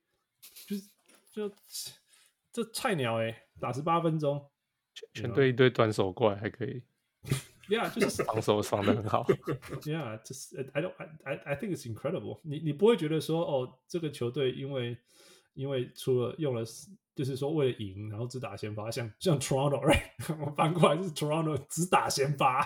[0.66, 0.82] 就是
[1.32, 1.50] 就
[2.52, 4.50] 这菜鸟哎、欸，打十八分钟，
[5.14, 6.82] 全队一堆短手怪还可以，
[7.68, 10.92] Yeah，就是 防守防的很好，Yeah，就是 I don't
[11.24, 12.56] I I think it's incredible 你。
[12.56, 14.98] 你你不会觉得说哦，这个球队因为
[15.54, 16.64] 因为除了用了。
[17.16, 20.36] 就是说，为了赢，然后只打先发，像像 Toronto，right？
[20.38, 22.62] 我翻过来就是 Toronto 只打先发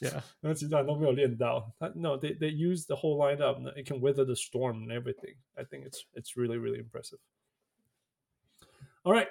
[0.00, 1.72] ，Yeah，然后其他人都没有练到。
[1.78, 6.36] 他 No，they they use the whole lineup，it can weather the storm and everything。I think it's it's
[6.36, 9.28] really really impressive。All right，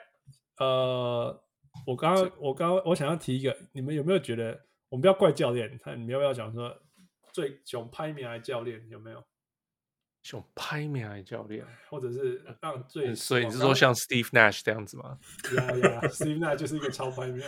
[0.57, 1.43] 呃，
[1.85, 6.81] 我刚刚我刚刚我想要提一个，你们有没有觉得，我们不要怪教练，他你们要不要讲说
[7.33, 9.23] 最熊拍名来教练有没有？
[10.22, 15.18] 熊拍面还教练，或者是让最，所以你是说像 Steve Nash 这样子吗？
[15.56, 17.44] 呀呀，Steve Nash 就是一个超拍面，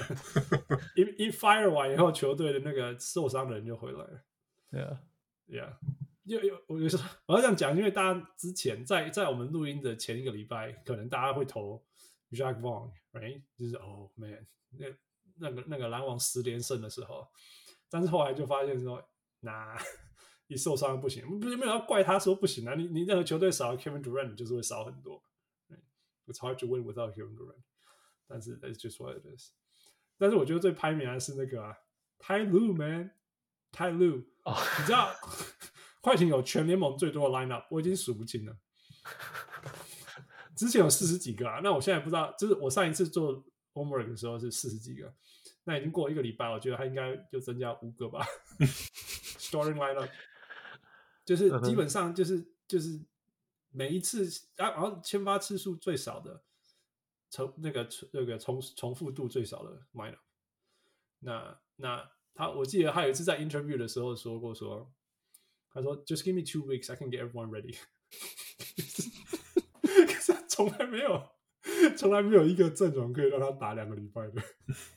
[0.97, 4.25] 一一 fire 完以后，球队的那个受伤的人就回来了。
[4.73, 4.99] Yeah,
[5.47, 5.77] yeah，，
[6.25, 11.81] 又又，我就说我要这样讲，因为大家之前在在我们录音的前一个礼拜，可能大家会投
[12.33, 13.41] Jacque Vaughn，right？
[13.57, 14.87] 就是哦、oh, man，那
[15.37, 17.29] 那个那个篮网十连胜的时候，
[17.89, 19.79] 但是后来就发现说，那。
[20.47, 22.75] 一受伤不行，不是没有要怪他说不行啊。
[22.75, 25.23] 你你任何球队少了 Kevin Durant 你就是会少很多。
[26.27, 27.63] It's hard to win without Kevin Durant，
[28.27, 29.51] 但是 That's just what it is。
[30.17, 31.77] 但是我觉得最拍名还是那个啊
[32.19, 34.25] ，Ty Lue man，Ty Lue。
[34.45, 35.13] 哦，你知道
[36.01, 38.57] 快艇有全联盟最多的 lineup，我已经数不清了。
[40.55, 45.13] 之前有四十几个啊，那我现在不知道，就是我上一次做 homework 的时候是四十几个，
[45.65, 48.25] 那已经过一个礼拜，我觉得他应该就增加五个吧。
[49.39, 50.09] Starting lineup。
[51.25, 53.01] 就是基本上就是就是
[53.71, 54.25] 每一次
[54.57, 56.43] 啊，然后签发次数最少的，
[57.31, 60.19] 重那个那个重重复度最少的 lineup。
[61.21, 64.93] 那那他我记得他有一次在 interview 的时候说过说，
[65.71, 67.79] 他说 Just give me two weeks, I can get everyone ready。
[69.83, 71.31] 可是他从来没有
[71.97, 74.43] 从来没有一个阵容可以让他打两个礼拜的。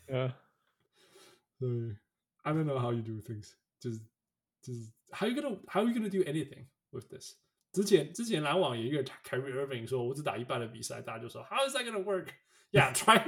[0.08, 0.34] 嗯，
[1.58, 1.98] 对
[2.44, 4.00] ，I don't know how you do things，就是
[4.62, 7.35] 就是 How you gonna How you gonna do anything with this？
[7.73, 12.29] 之前之前篮网有一个 Kyrie Irving 说，我只打一半的比赛，大家就说 How is that gonna work?
[12.71, 13.23] Yeah, try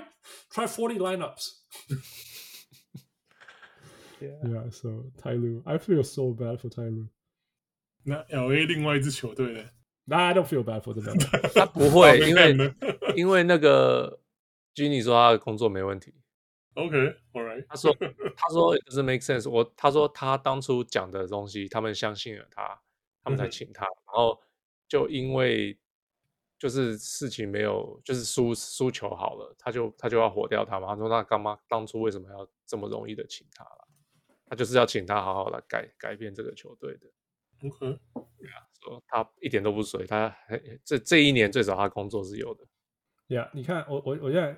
[0.50, 1.50] try forty lineups.
[4.20, 4.70] yeah, yeah.
[4.70, 7.08] So Ty Lue, I feel so bad for Ty Lue.
[8.05, 9.70] 那 LA 另外一支球队呢？
[10.08, 11.18] I don't feel bad for them.
[11.55, 12.74] 他不会，因为
[13.16, 14.20] 因为那个
[14.74, 16.15] Ginny 说他的工作没问题。
[16.80, 17.66] OK，All right。
[17.67, 17.93] 他说
[18.38, 19.49] ：“他说 it doesn't make sense。
[19.49, 22.82] 我他说他当初讲的东西，他们相信了他，
[23.24, 23.85] 他们才请他。
[23.85, 24.40] 然后
[24.88, 25.77] 就因为
[26.58, 30.88] 就是事情没有，就是输输球好了，他就他就要火掉他嘛。
[30.88, 33.88] 他说那干嘛当初为什么要这么容易的请他了？
[34.45, 37.08] 他就是要请他好好的改改变这个球队的。
[37.67, 40.33] OK，对啊，说他一点都不水他，
[40.85, 42.66] 这这一年最少他工作是有的。”
[43.30, 44.58] 呀，yeah, 你看我我我现在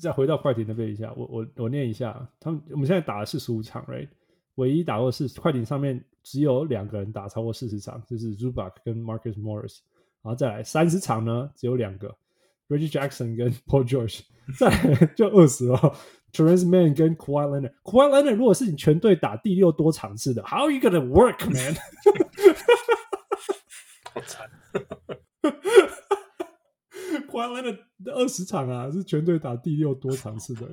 [0.00, 4.08] 再回到快艇那边一下，我我我念一下，他们我们现在打了四十五场，right？
[4.56, 9.80] 唯一打过四快艇上面只有两个人打超过四十场，就是 Zubac 跟 Marcus Morris，
[10.22, 12.16] 然后再来三十场呢，只有两个
[12.68, 14.20] Reggie Jackson 跟 Paul George，
[14.56, 15.76] 再来就二十了
[16.32, 21.74] ，Terance Mann 跟 Kawhi Leonard，Kawhi Leonard 如果是你全队打第六多场次的，How are you gonna work, man？
[24.14, 24.48] 好惨。
[27.34, 30.66] 完了的二十场啊，是全队打第六多场次的。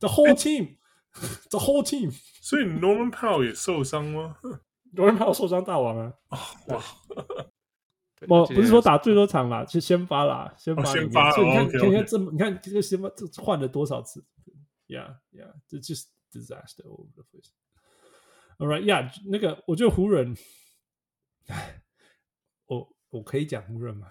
[0.00, 2.12] The whole team，the whole team。
[2.42, 4.36] 所以 Norman Powell 也受伤吗
[4.94, 6.12] ？Norman Powell 受伤大王啊！
[6.68, 6.82] 哇，
[8.28, 10.84] 我不是说打最多场啦，是先发啦，先发。
[10.84, 11.30] 先发。
[11.32, 14.24] 所以你看，你看这么，你看这个先发这换了多少次
[14.88, 17.50] ？Yeah，Yeah，it's just disaster all over the place。
[18.58, 20.36] All right，Yeah，那个我觉得湖人
[22.66, 24.08] 我我可以讲湖人吗？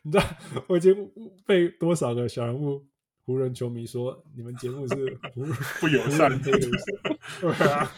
[0.04, 0.24] 你知道
[0.66, 1.10] 我已经
[1.46, 2.82] 被多少个小人物
[3.26, 5.44] 湖人球迷说你们节目是湖
[5.80, 6.50] 不友善的，
[7.40, 7.92] 对啊。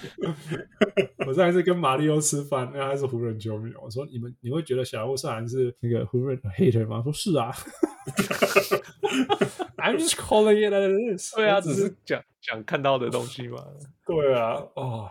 [1.26, 7.00] 我上一次跟马里奥吃饭，那他是湖人球迷，我说你们你会觉得小人物上篮是那个湖人 hater 吗？
[7.04, 7.52] 说是啊。
[9.76, 11.34] I'm just calling it as it is。
[11.34, 13.64] 对啊，只是讲讲看到的东西嘛。
[14.04, 15.08] 对啊，哦，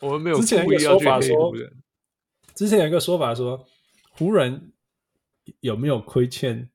[0.00, 1.52] 我们没有之前有一个说法说，
[2.54, 3.64] 之前有一个说法说，
[4.10, 4.71] 湖人
[5.60, 6.70] 有没有亏欠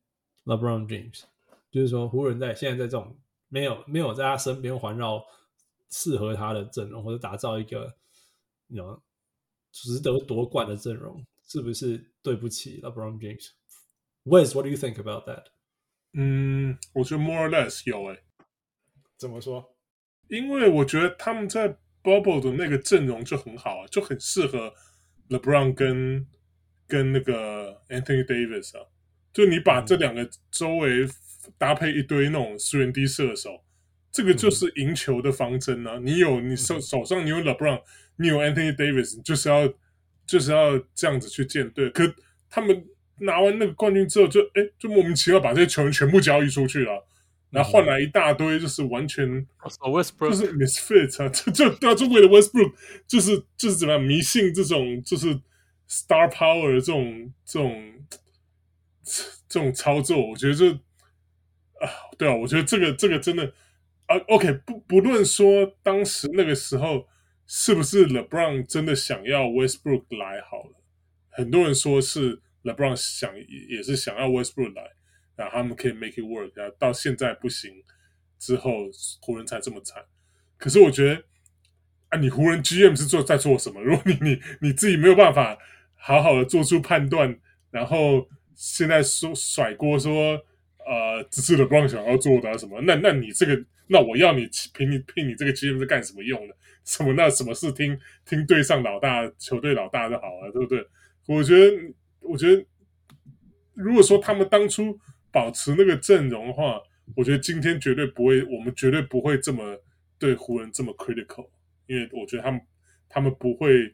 [0.45, 1.23] LeBron James？
[1.69, 3.17] 就是说，湖人在现在在这种
[3.49, 5.23] 没有没有在他身边环绕
[5.89, 7.95] 适合他的阵容，或者打造一个
[8.67, 9.01] 有
[9.71, 15.43] 值得夺冠的阵容，是不是对不起 LeBron James？Wes，what do you think about that？
[16.13, 18.23] 嗯，我觉得 more or less 有诶、欸。
[19.17, 19.75] 怎么说？
[20.29, 24.73] 因为我觉得他们在 Bubble 的那个阵容就很好啊，就很适合
[25.29, 26.27] LeBron 跟
[26.87, 28.85] 跟那个 Anthony Davis 啊。
[29.33, 31.07] 就你把这两个周围
[31.57, 33.61] 搭配一堆那种 3D 射手，嗯、
[34.11, 35.99] 这个就是赢球的方针啊！
[36.01, 37.81] 你有你手手上你有 LeBron，
[38.15, 39.71] 你有 Anthony Davis，就是要
[40.25, 41.89] 就是要这样子去建队。
[41.91, 42.11] 可
[42.49, 42.83] 他们
[43.19, 47.05] 拿完那个冠军之后就，就哎，就莫名其妙把这些球员全部交易出去了。
[47.49, 49.25] 然后换来一大堆，就是完全
[50.19, 52.73] 就是 misfit 啊， 就就对啊，就为了 Westbrook，
[53.07, 55.39] 就是就是怎么样迷信这种就是
[55.89, 57.93] star power 这种这种
[59.47, 60.71] 这种操作，我觉得这
[61.85, 63.53] 啊，对啊，我觉得这个这个真的
[64.07, 67.07] 啊，OK，不不论说当时那个时候
[67.45, 70.81] 是不是 LeBron 真的想要 Westbrook 来好了，
[71.29, 73.31] 很多人说是 LeBron 想
[73.69, 74.91] 也是想要 Westbrook 来。
[75.37, 77.71] 然后他们可以 make it work，然后到现在不行
[78.39, 78.89] 之后，
[79.21, 80.03] 湖人才这么惨。
[80.57, 81.23] 可是我觉得，
[82.09, 83.79] 啊，你湖人 GM 是做在做什么？
[83.79, 85.55] 如果你你你自己没有办法
[86.07, 87.37] 好好的做出判断，
[87.69, 90.39] 然后现在说甩锅说，
[90.85, 92.79] 呃，只是 LeBron 想要做的、什么？
[92.81, 96.55] 那那你这个，那我要你凭你凭你这个 GM 是干什么用的？
[96.85, 100.87] 什么那什么事听听队上老大球队老大就好了，对不对？
[101.25, 102.65] 我觉得，我觉得，
[103.73, 104.97] 如果说他们当初。
[105.29, 106.81] 保持那个阵容的话，
[107.15, 109.79] 我觉得今天绝对不会，我们绝对不会这么
[110.17, 111.47] 对湖人这么 critical，
[111.85, 112.61] 因为我觉得他们
[113.07, 113.93] 他们不会，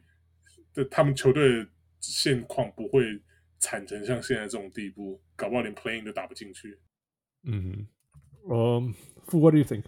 [0.90, 1.66] 他们球队
[2.12, 3.22] 现况不会
[3.58, 6.78] 惨成像现在这种地步，搞不好连 playing 都打不进去。
[7.44, 7.86] 嗯，
[8.50, 8.94] 嗯
[9.32, 9.84] ，What do you think？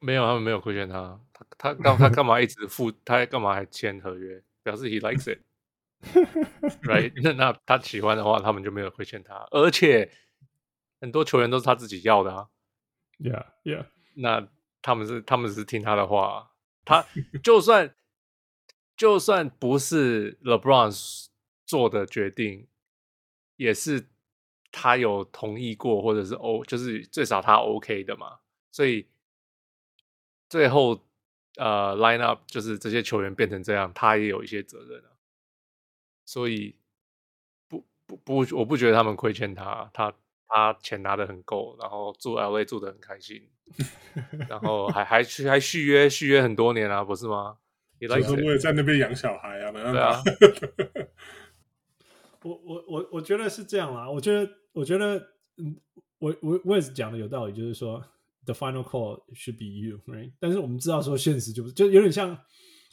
[0.00, 1.20] 没有，他们没有亏欠他，
[1.58, 2.92] 他他他干嘛一直付？
[3.04, 4.42] 他干嘛还签合约？
[4.62, 7.12] 表示 he likes it，right？
[7.22, 10.10] 那那他喜欢的话，他们就没有亏欠他，而且。
[11.00, 12.48] 很多球员都是他自己要的啊
[13.18, 13.84] ，Yeah, Yeah。
[14.14, 14.48] 那
[14.80, 16.52] 他们是他们是听他的话，
[16.82, 17.04] 他
[17.42, 17.94] 就算
[18.96, 20.90] 就算不是 LeBron
[21.74, 22.68] 做的决定，
[23.56, 24.06] 也是
[24.70, 28.38] 他有同意过，或者是 O，就是最少他 OK 的嘛。
[28.70, 29.08] 所以
[30.48, 31.04] 最后
[31.56, 35.10] 呃 line up 就是这些球员变成这样，他也有一些责任啊。
[36.24, 36.76] 所以
[37.66, 40.14] 不不不，我不觉得他们亏欠他，他。
[40.46, 43.42] 他钱拿的很够，然后住 LA 住的很开心，
[44.48, 47.56] 然后还 还续还续约续约很多年啊，不是吗？
[47.98, 50.22] 就是为了在那边养小孩啊， 对啊。
[52.44, 55.16] 我我我我觉得是这样啦，我觉得我觉得
[55.56, 55.80] 嗯，
[56.18, 58.00] 我我我也是讲的有道理，就是说
[58.44, 60.32] the final call should be you，right？
[60.38, 62.38] 但是我们知道说现实就是就有点像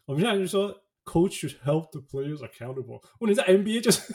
[0.05, 0.73] 我们现在就是说
[1.05, 4.13] coach should help the players accountable，问题在 NBA 就是。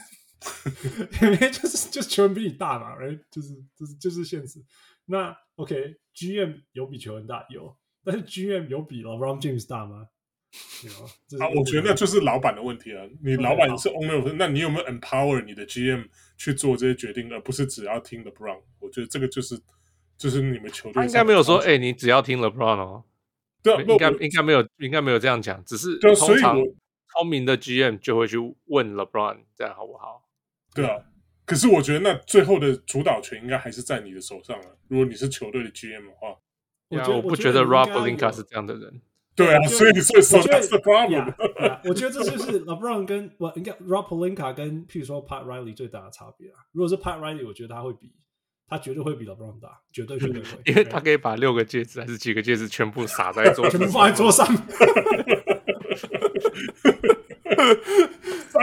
[1.23, 3.18] 因为就是就是球员比你大嘛，right？
[3.31, 4.62] 就是就是就是现实。
[5.06, 7.74] 那 OK，GM 有比球员大有，
[8.05, 10.06] 但是 GM 有比 LeBron James 大吗
[11.40, 13.08] 啊，我觉得那就是老板的问题了。
[13.22, 18.60] 你老板是 owner，那你有没有 empower 你的 GM 去做这些决定，而不是只要听 LeBron？
[18.78, 19.60] 我觉得这个就是
[20.16, 20.94] 就是你们球队。
[20.94, 23.04] 他应该没有说，哎、欸，你只要听 LeBron 哦。
[23.62, 25.64] 对，应该应该没有，应该没有这样讲。
[25.64, 26.56] 只是通常
[27.12, 28.36] 聪明的 GM 就会去
[28.66, 30.28] 问 LeBron，这样好不好？
[30.74, 31.02] 对啊，
[31.44, 34.78] 可是我觉得那最后的主导权应该还是在你的手上了。
[34.88, 36.36] 如果你是球队的 GM 的话，
[36.88, 39.00] 我觉得我不觉得 Rob Pelinka 是这样的人。
[39.36, 41.34] 对啊，所以你所以说 That's the problem。
[41.84, 46.58] 我觉得这就是 LeBron 跟我应该 Rob Pelinka 跟譬如说 Pat Riley 最大的差别啊。
[46.73, 48.12] 如果是 Pat Riley，我觉得他会比
[48.66, 54.47] 他绝对会比 LeBron 大，绝对绝对会，因为他可以把六个戒指还是几个戒指全部撒在桌上，全部放在桌上。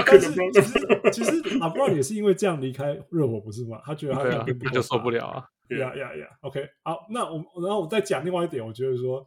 [0.06, 3.80] 但是其实其实 LeBron 也是因为这样离开热火，不是吗？
[3.86, 5.46] 他觉得他两边、啊、他就受不了啊。
[5.70, 9.26] 呀呀呀！OK，好，那我然后我再讲另外一点，我觉得说，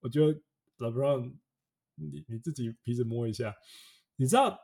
[0.00, 0.32] 我觉得
[0.78, 1.32] LeBron，
[1.96, 3.54] 你你自己鼻子摸一下，
[4.16, 4.58] 你知道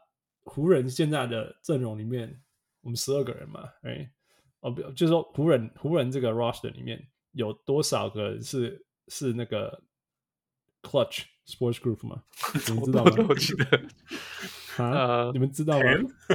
[0.44, 2.42] 湖人现在的阵容里面，
[2.80, 4.10] 我们十二个人嘛，哎，
[4.60, 9.82] 哦不，就是说湖人湖人这个 roster 里面有多少个人是是那个
[10.82, 12.22] Clutch Sports Group 吗？
[12.68, 13.12] 你们知道吗？
[13.28, 13.64] 我记得
[14.82, 15.84] 啊，呃、你们知道吗？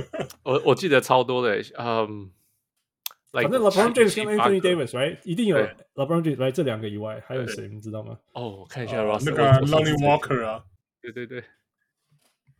[0.44, 2.32] 我我记得超多的，嗯。
[3.35, 5.19] 反正 LeBron James 跟 Anthony Davis，right？
[5.25, 5.57] 一定有
[5.95, 6.51] LeBron James，right？
[6.51, 7.69] 这两个以外还有谁？
[7.69, 8.19] 你知道吗？
[8.33, 10.65] 哦，我看一下，那个 Lonnie Walker 啊，
[11.01, 11.45] 对对对，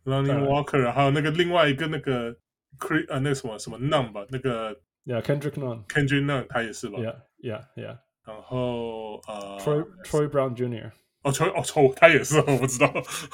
[0.05, 2.33] Lonnie Walker，还有那个另外一个那个
[2.79, 4.73] Cre 呃，那个什么什么 Nunn 吧，那个
[5.05, 6.99] Yeah，Kendrick Nunn，Kendrick Nunn 他也是吧？
[6.99, 7.97] Yeah，Yeah，Yeah。
[8.23, 10.91] 然后呃，Troy Troy Brown Jr.
[11.23, 12.87] 哦，Troy 哦，Troy 他也是，我不知道。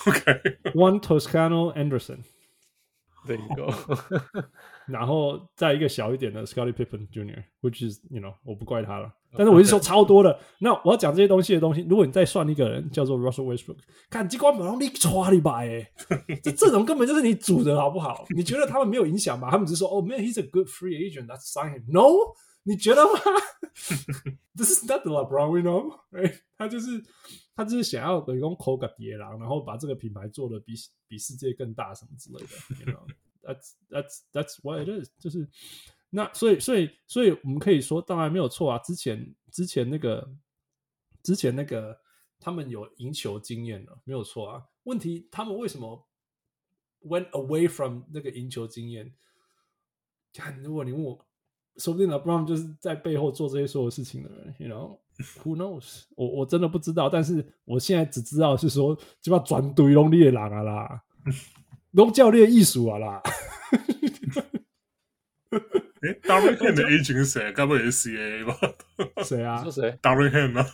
[0.08, 3.72] OK，One Toscano Anderson。There you go.
[4.87, 10.39] 然后再一个小一点的 Scottie Pippen Jr.，which is you know 我不怪他了，但是我是说超多的。
[10.59, 13.79] 那我要讲这些东西的东西，如果你再算一个人叫做 Russell Westbrook，
[14.11, 15.91] 看激光马上你抓你吧哎，
[16.43, 18.25] 这阵容 根本就是你组的好不好？
[18.35, 19.51] 你觉得他们没有影响吗？
[19.51, 21.85] 他们只是说哦、oh,，man，he's a good free agent，that's sign him。
[21.89, 23.11] No，你觉得吗
[24.55, 27.03] ？This is not the LeBron we know，哎， 他就是
[27.57, 30.75] 他就是想要等于说抠个叠狼，然后把这个品牌做的比
[31.09, 33.07] 比世界更大什么之类的，you know。
[33.43, 35.49] That's that's that's what it is，就是
[36.11, 38.79] 那所以所以所以我们可以说，当然没有错啊。
[38.79, 40.33] 之前之前那个
[41.23, 41.99] 之前那个
[42.39, 44.65] 他们有赢球经验了，没有错啊。
[44.85, 46.07] 问题他们为什么
[47.05, 49.13] went away from 那个赢球经验？
[50.33, 51.27] 看，如果你问我，
[51.79, 56.05] 说不定 LeBron 就是在背后做这些所有事情的人，you know，who knows？
[56.15, 61.03] 我我真的不知道，但是我现在只知道是说，基本上转队拢你的人啊啦。
[61.93, 63.23] 龙教练艺术啊啦！
[66.03, 67.53] 哎，Darvin Ham 的 agent 是谁？
[67.53, 68.59] 该不会也是 CAA 吧？
[69.23, 69.63] 谁啊？
[69.65, 70.67] 是谁？Darvin Ham 啊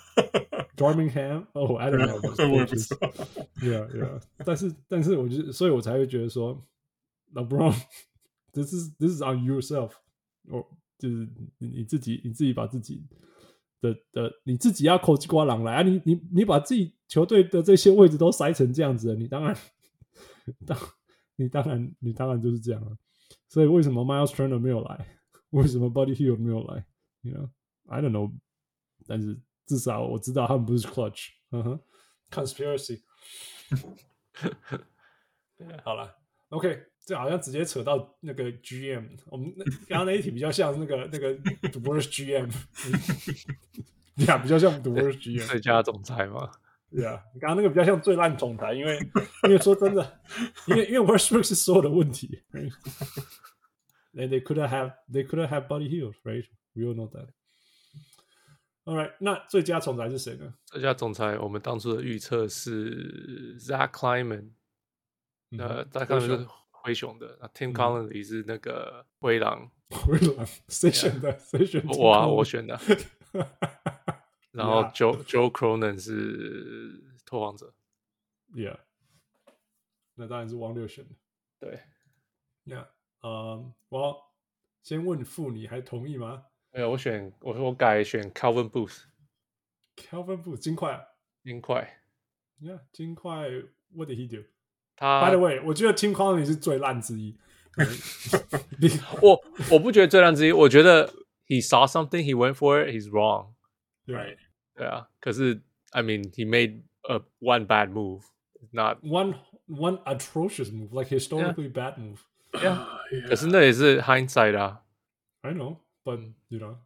[0.76, 1.44] ？Darvin Ham？
[1.52, 2.18] 哦，I don't know。
[2.50, 3.12] 我也不知道。
[3.60, 4.20] Yeah, yeah。
[4.46, 6.64] 但是，但是，我觉得，所以我才会觉得说
[7.34, 9.90] ，LeBron，this is this is on yourself。
[10.48, 10.64] 哦，
[10.98, 13.04] 就是你自己，你自己把自己
[13.82, 15.82] 的的，你自己要抠鸡瓜狼来啊！
[15.82, 19.54] 你你你把自己球队的这些位置都塞成这样子了，你当然
[20.64, 20.78] 当。
[21.40, 22.96] 你当然，你当然就是这样了。
[23.48, 25.06] 所以为什么 Miles Turner 没有来？
[25.50, 26.84] 为什么 Buddy Hield 没有来
[27.22, 27.48] ？You know,
[27.86, 28.32] I don't know。
[29.06, 31.28] 但是至少我知道他们不是 Clutch。
[31.52, 31.80] 嗯哼
[32.30, 33.02] ，Conspiracy。
[35.84, 36.16] 好了
[36.48, 39.18] ，OK，这好像直接扯到那个 GM。
[39.26, 39.54] 我们
[39.86, 41.34] 刚刚那一题比较像那个那个
[41.70, 42.50] The Worst GM。
[44.26, 45.46] 呀，比较像 The Worst GM。
[45.46, 46.50] 最佳总裁吗？
[46.90, 48.98] 对啊，你刚刚那个比较像最烂总裁，因为
[49.44, 50.20] 因为说真的，
[50.66, 52.42] 因为因为 Westbrook 是所有的问题。
[54.14, 56.44] And they couldn't have they couldn't have Buddy Hield, right?
[56.74, 57.28] We all know that.
[58.84, 60.54] All right，那最佳总裁是谁呢？
[60.64, 64.52] 最佳总裁，我们当初的预测是 Zach Kleiman，
[65.50, 69.70] 那，Zach Kleiman 是灰熊的，那 Tim Connelly 是那个灰狼。
[69.90, 71.38] 灰狼谁选的？
[71.38, 71.96] 谁选的？
[71.98, 72.80] 我啊，我选的。
[74.58, 77.72] 然后 Joe Joe Cronin 是拓荒者
[78.52, 78.76] ，Yeah，
[80.16, 81.14] 那当然是汪六选的。
[81.60, 81.80] 对
[82.66, 82.86] ，Yeah，
[83.22, 84.20] 嗯，我
[84.82, 86.44] 先问父，你还同意吗？
[86.72, 91.06] 没有，我选我说我改选 Calvin Booth，Calvin Booth 金块，
[91.44, 92.02] 金块
[92.60, 93.48] ，Yeah，金块
[93.94, 94.44] ，What did he do？
[94.96, 97.38] 他 By the way，我觉得 Tim Connelly 是最烂之一。
[99.22, 101.14] 我我不觉得最烂之一，我觉得
[101.46, 103.54] He saw something, he went for it, he's wrong。
[104.06, 104.36] Right，
[104.77, 108.23] 对啊，可是 I mean he made a one bad move,
[108.71, 109.35] not one
[109.67, 112.19] one atrocious move, like historically bad move.
[112.53, 112.85] Yeah，
[113.27, 114.83] 可是那也是 hindsight 啊。
[115.41, 116.77] I know, but you know,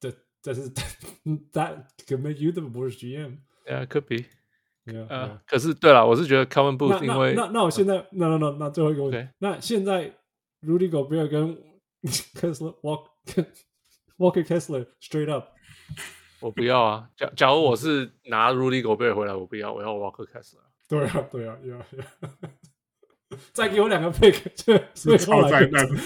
[0.00, 0.70] that that is
[1.52, 3.38] that could make you the worst GM.
[3.66, 4.26] Yeah, could be.
[4.86, 5.06] Yeah.
[5.08, 10.10] 呃，可是对了，我是觉得 Kevin Booth 因为那那我现在那那那那最后一个问题，那现在
[10.62, 11.56] Rudy Gobert 跟
[12.02, 13.08] Kessler Walk
[14.18, 15.48] Walker Kessler straight up。
[16.45, 17.09] 我不要啊！
[17.17, 20.59] 假假如我是拿 Rudy Gobert 回来，我不要，我要 Walker Kessler。
[20.87, 24.35] 对啊，对啊，要要，再给我两个 pick，
[24.93, 25.97] 所以后来变成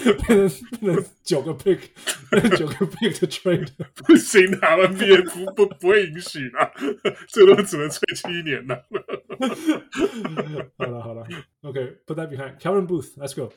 [0.80, 1.78] 变成九个 pick，
[2.56, 6.72] 九个 pick 的 trade，不行啊，NBA 不不不会允许啊，
[7.28, 8.82] 最多只能吹七年了。
[10.78, 11.26] 好了好了
[11.60, 13.52] ，OK，put that behind，Kevin Booth，Let's go。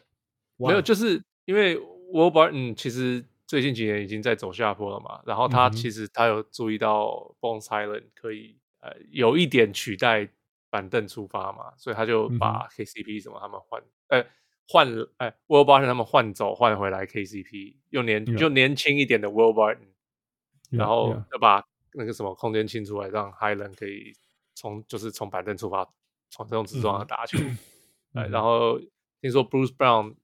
[0.58, 3.24] 没有，就是因为 Will Barton 其实。
[3.54, 10.28] 最近几年已经在走下坡了嘛，然后他其实他有注意到 Bones Island 可以呃有一点取代
[10.72, 14.26] 板凳出发嘛，所以他就把 KCP 什么他们换呃
[14.68, 19.86] 换哎 Will Barton 他们换走换回来 KCP 用年.就年轻一点的 Will Barton，
[20.72, 24.16] 然后就把那个什么空间清出来，让 Highland 可以
[24.56, 25.88] 从就是从板凳出发
[26.32, 27.38] 从这种直撞的打球，
[28.14, 28.80] 哎、嗯、然后
[29.22, 30.16] 听说 Bruce Brown，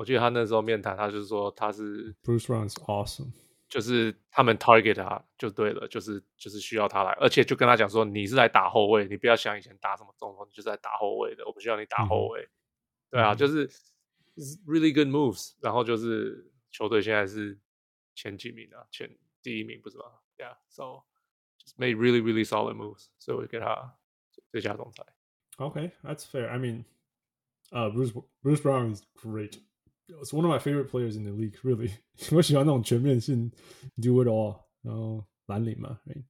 [0.00, 3.30] 我记得他那时候面谈，他就是说他是 Bruce Brown is awesome，
[3.68, 12.40] 就是他们 target 他就对了，就是就是需要他来，而且就跟他讲说，你是来打后卫，你不要想以前打什么中锋，你就是来打后卫的，我不需要你打后卫。
[12.40, 12.48] 嗯、
[13.10, 13.68] 对啊，就是
[14.66, 17.60] really good moves，然后就是球队现在是
[18.14, 20.04] 前几名啊，前第一名不是吗
[20.38, 21.02] ？Yeah，so
[21.62, 23.98] just made really really solid moves，所以我就给他
[24.50, 25.04] 最佳总裁。
[25.58, 26.48] Okay，that's fair.
[26.48, 26.84] I mean.
[27.72, 28.10] Uh, Bruce
[28.42, 29.58] Bruce Brown is great.
[30.09, 31.57] It's one of my favorite players in the league.
[31.63, 31.91] Really，
[32.31, 33.51] 我喜欢那种全面性，
[33.95, 36.23] do it all，然后蓝领嘛，right？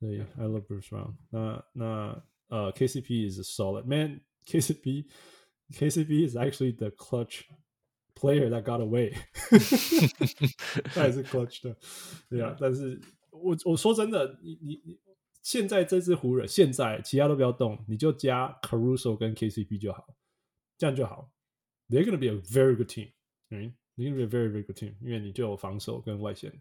[0.00, 1.64] 所以 I love Bruce Brown 那。
[1.72, 4.20] 那那呃、uh,，KCP is a solid man.
[4.46, 5.06] KCP
[5.72, 7.42] KCP is actually the clutch
[8.14, 9.12] player that got away
[10.94, 11.76] 。他也是 clutch 的，
[12.28, 12.56] 对啊。
[12.60, 13.00] 但是
[13.30, 14.98] 我我说真的，你你你
[15.42, 20.06] 现在这支湖人，现在其他都不要动，你就加 Caruso 跟 KCP 就好。
[20.76, 21.30] 这样就好
[21.89, 23.73] ，They're gonna be a very good team，right?
[23.97, 26.51] They're gonna be a very very good team，因为你就有防守跟外线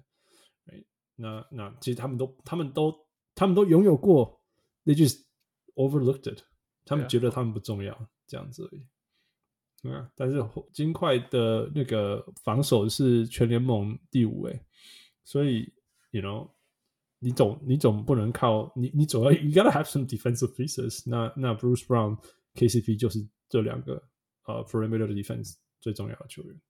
[0.66, 0.84] ，right?
[1.16, 2.94] 那那其实他们都他们都
[3.34, 4.40] 他们都拥有过
[4.84, 5.22] ，They just
[5.74, 6.42] overlooked it，
[6.84, 9.90] 他们觉得他们不重要.这样子而已。
[9.90, 10.42] 啊，但是
[10.72, 14.60] 金块的那个防守是全联盟第五位，
[15.24, 15.72] 所以
[16.10, 16.50] you know，
[17.18, 22.18] 你总你总不能靠你你总要 you gotta have some defensive pieces，那那 Bruce Brown
[22.54, 23.28] KCP 就是。
[23.50, 24.06] 这两个
[24.47, 26.61] 呃、uh,，perimeter defense 最重要的球员，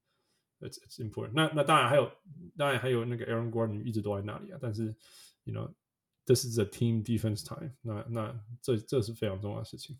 [0.60, 1.48] it's it's important 那。
[1.48, 2.12] 那那当然还有，
[2.56, 4.60] 当然还有那个 Aaron Gordon 一直都在那里啊。
[4.62, 4.96] 但是，
[5.44, 7.96] you know，this is a team defense time 那。
[8.10, 10.00] 那那这这是非常重要的事情。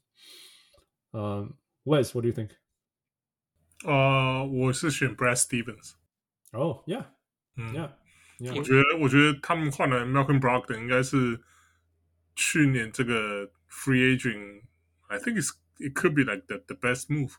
[1.10, 1.50] 呃、
[1.84, 2.52] uh,，Wes，what do you think？
[3.86, 5.94] 呃、uh,，我是选 Brad Stevens。
[6.52, 7.06] 哦、oh,，Yeah，
[7.56, 7.92] 嗯，Yeah，,
[8.38, 8.56] yeah.
[8.56, 11.44] 我觉得我觉得他们换了 Malcolm Brogdon 应该是
[12.36, 17.34] 去年这个 free agent，I think is。It could be like the the best move.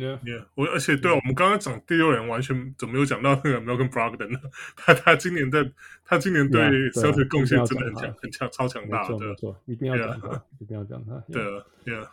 [0.00, 0.44] Yeah.
[0.54, 4.38] 我而且对、啊、我们刚刚讲第六人完全怎么没有讲到那个 Malcolm Brogdon 呢？
[4.76, 5.70] 他他今年在
[6.04, 6.62] 他今年对
[6.92, 9.18] Celtics 贡献真的很强，很强，超强大的。
[9.18, 11.22] 没错，一定要讲他.一定要讲他。
[11.30, 11.42] 对
[11.84, 12.06] ，Yeah。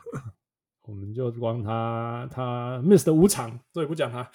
[0.88, 4.28] 我们就光他他 missed 五场，所以不讲他。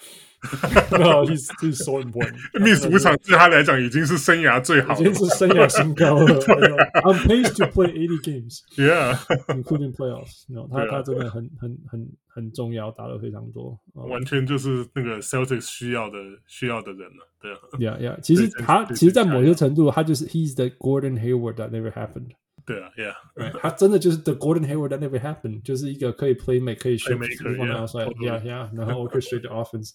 [0.91, 2.35] No, he's he's so important.
[2.53, 6.39] miss 五场对他来讲已经是生涯最好，已经是生涯新高了。
[7.01, 9.17] I'm pleased to play eighty games, yeah,
[9.47, 10.43] including playoffs.
[10.47, 17.27] No, 他他真的很很很很重要，打了非常多，完全就是那个 Celtics 需要的需要的人了。
[17.41, 18.19] 对，Yeah, Yeah.
[18.21, 22.31] 其实他其实，在某些程度，他就是 He's the Gordon Hayward that never happened.
[22.66, 23.58] 对啊，Yeah，、right.
[23.60, 27.16] 他真的就是 The Gordon Hayward that never happened，就是一个可以 play make 可以 shoot
[27.56, 29.92] from outside，Yeah Yeah，然后 orchestrate the offense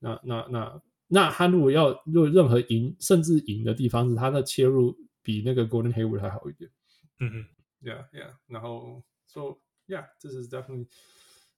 [0.00, 0.20] 那。
[0.24, 6.70] 那那那那他如果要如果任何赢甚至赢的地方，是他的切入比那个 Gordon Hayward 还好一点。
[7.20, 7.46] 嗯哼，
[7.82, 10.86] Yeah Yeah，然后 So Yeah，这是 definitely。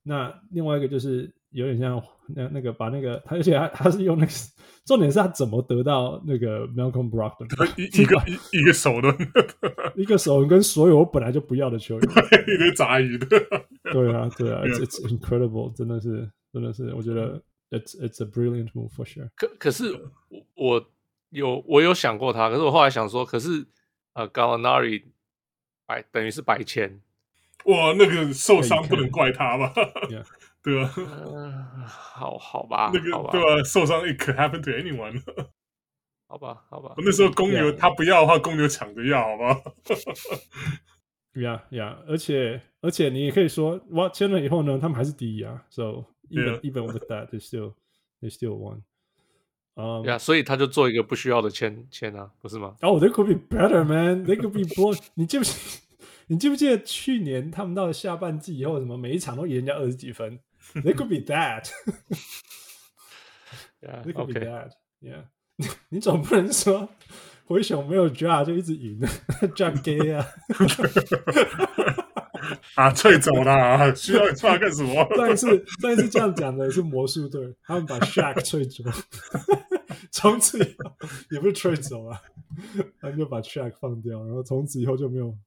[0.08, 4.32] 那另外一个就是有点像那那个把那个他，而且他他是用那个
[4.86, 9.14] 重点是他怎么得到那个 Malcolm Brogdon 一 一个一一个手的，
[9.96, 12.10] 一个手 跟所有我本来就不要的球员，
[12.48, 13.28] 一个杂鱼的，
[13.92, 19.30] 对啊对啊，it's it's incredible，真的是真的是，我觉得 it's it's a brilliant move for sure。
[19.36, 19.94] 可可是
[20.56, 20.90] 我
[21.32, 23.66] 有我有想过他，可是我后来想说，可是
[24.14, 25.04] 呃 Gallinari
[25.86, 27.02] 白等于是白签。
[27.68, 29.74] 哇，那个受伤不能怪他吧.
[30.64, 35.22] 对啊，呃、好好吧，那个对啊，受伤 it could happen to anyone。
[36.28, 36.94] 好吧，好吧。
[36.98, 39.64] 那时候公牛他不要的话，公牛抢着要，好不好
[41.34, 41.96] ？Yeah, yeah。
[42.08, 45.64] 而且而且你也可以说，哇，签了以后呢，他们还是第一啊。
[45.70, 47.76] So even、even with that, they still
[48.22, 48.82] they still won。
[49.76, 52.76] 嗯，呀，所以他就做一个不需要的签签啊，不是吗？
[52.82, 54.26] 哦、oh,，they could be better, man.
[54.26, 55.00] They could be blown。
[55.14, 55.82] 你记不记？
[56.28, 60.40] 你记不记得去年他们到了下半季以后，什么每一场都赢人家二十几分
[60.76, 61.70] ？They could be that.
[63.80, 64.72] Yeah, they could be that.
[65.00, 65.26] Yeah.
[65.90, 66.90] 你总不能说
[67.46, 69.00] 灰熊没有 Ja 就一直赢
[69.56, 70.26] ，Ja gay 啊！
[72.76, 73.94] 啊，退走了啊！
[73.94, 75.08] 需要 Ja 干什么？
[75.16, 78.84] 上一次上一次这样讲的是魔术队，他们把 Shaq 退走，
[80.12, 80.92] 从此以后
[81.30, 82.20] 也不是退走啊，
[83.00, 85.38] 他们就把 Shaq 放掉，然后从此以后就没有。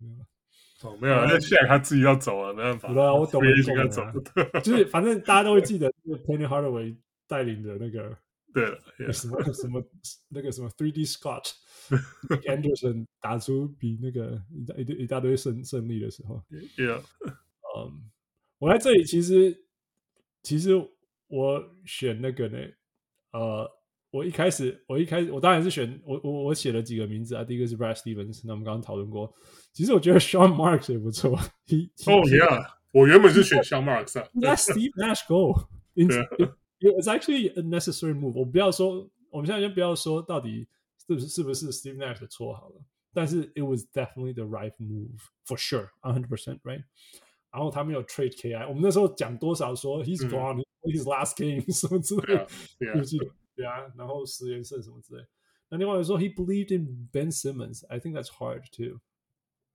[0.00, 2.92] 没有，哦，没有，那现在他自己要走了，没办法。
[2.92, 4.60] 对啊，我懂，我懂了。
[4.64, 6.96] 就是反正大家都会记得，就是 Penny Hardaway
[7.26, 8.16] 带领的那个，
[8.52, 9.82] 对，什么什么
[10.28, 11.52] 那个什么 Three D Scott
[12.46, 16.42] Anderson 打出比那个一一一大堆胜胜利的时候。
[16.76, 17.02] Yeah，
[17.76, 18.10] 嗯，
[18.58, 19.64] 我在这里其实
[20.42, 20.74] 其实
[21.28, 22.58] 我选那个呢，
[23.32, 23.79] 呃。
[24.11, 27.43] 我一开始，我一开始，我当然是选我我我写了几个名字啊。
[27.43, 29.33] 第一个是 Brad Stevens，那我们刚刚讨论过。
[29.73, 31.37] 其实我觉得 Sean Marks 也不错。
[31.67, 34.27] He, he, oh yeah， 我原本是选 Sean Marks 啊。
[34.35, 35.67] Let Steve Nash go.
[35.95, 36.49] It, 对啊 it,
[36.79, 38.39] it was actually a necessary move.
[38.39, 40.67] 我不要说，我们现在先不要说到底
[41.05, 42.81] 是不是是不是 Steve Nash 的错好了，
[43.13, 46.83] 但是 it was definitely the right move for sure, a hundred percent, right?
[47.51, 52.47] 然后他没有 trade KI，我们那时候讲多少说 he's gone,、嗯、his last game 什么之类的，
[52.79, 53.29] 对啊，对
[53.64, 55.24] 啊，然后十连胜什么之类。
[55.68, 59.00] 那另外说 he believed in Ben Simmons, I think that's hard too.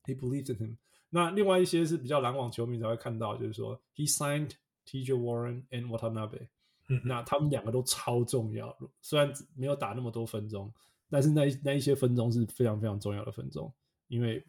[0.06, 0.78] He believed in him.
[1.10, 4.52] 那另外一些是比较篮网球迷才会看到，就是说 he signed
[4.86, 5.14] T.J.
[5.14, 6.48] Warren and Watanabe，、
[6.90, 10.74] 嗯、那他们两个都超重要，虽然没有打那么多分钟，
[11.10, 13.74] 但是那那一些分钟是非常非常重要的分钟，
[14.08, 14.46] 因为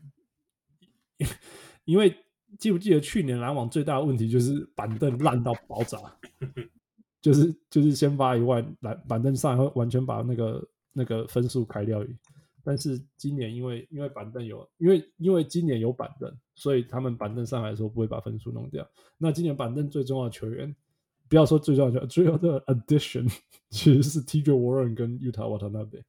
[1.84, 2.16] 因为。
[2.60, 5.98] 记不记得去年篮网最大的问题就是板凳烂到爆炸，
[7.26, 12.05] 就是就是先发一万，板板凳上会完全把那个那个分数开掉。
[12.62, 18.88] 但是今年因为因为板凳有，因为因为今年有板凳，所以他们板凳上来说不会把分数弄掉。
[19.18, 20.72] 那今年板凳最重要的球员，
[21.28, 23.28] 不要说最重要的，最重要的 addition
[23.70, 26.05] 其实是 TJ Warren 跟 Yuta Watanabe。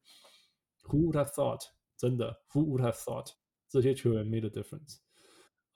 [0.83, 1.61] Who would have thought？
[1.97, 3.31] 真的，Who would have thought？
[3.69, 4.97] 这些球员 made a difference。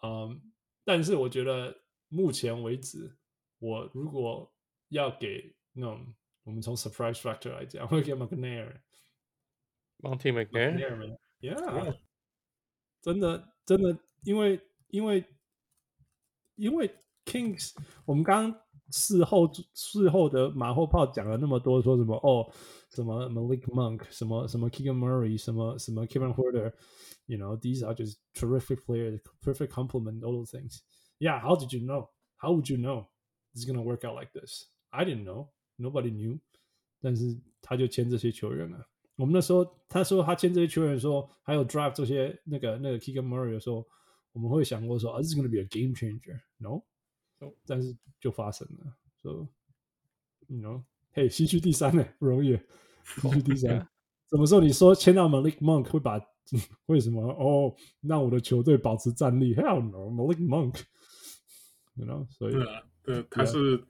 [0.04, 0.40] 嗯、
[0.86, 1.76] 但是我觉得
[2.10, 3.18] 目前为止，
[3.60, 4.51] 我如果
[4.91, 11.99] 要给那种我们从 surprise factor 来讲，我会给 McNair，Monte McNair，Yeah，
[13.03, 15.25] 真的真的，因为因为
[16.57, 16.91] 因为
[17.25, 17.73] Kings，
[18.05, 22.53] 我们刚刚事后事后的马后炮讲了那么多，说什么哦，
[22.91, 30.33] 什么 Malik Monk，什么什么 Keegan Murray，什么什么 Kevin Huerter。You know, these are just terrific players, perfect complement, all
[30.33, 30.83] those things.
[31.19, 32.11] Yeah, how did you know?
[32.37, 33.09] How would you know
[33.53, 34.71] it's gonna work out like this?
[34.92, 35.48] I didn't know.
[35.78, 36.40] Nobody knew.
[37.02, 38.88] 但是他就签这些球员了。
[39.16, 43.86] 我们那时候他说他签这些球员的时候，还有 draft 这些那个那个 Keegan Murray 的时候，
[44.32, 46.40] 我们会想过说，啊，this is gonna be a game changer.
[46.58, 46.84] No，
[47.66, 48.96] 但是就发生了。
[49.24, 49.48] So,
[50.48, 52.60] you know, 嘿，西区第三呢，不容易。
[53.04, 53.88] 西区第三，
[54.30, 56.22] 什么时候你说签到 Malik Monk 会把？
[56.88, 57.22] 为什么？
[57.32, 62.54] 哦，让我的球队保持战力？Hell no，Malik Monk，you know，所以
[63.04, 63.82] 对，他是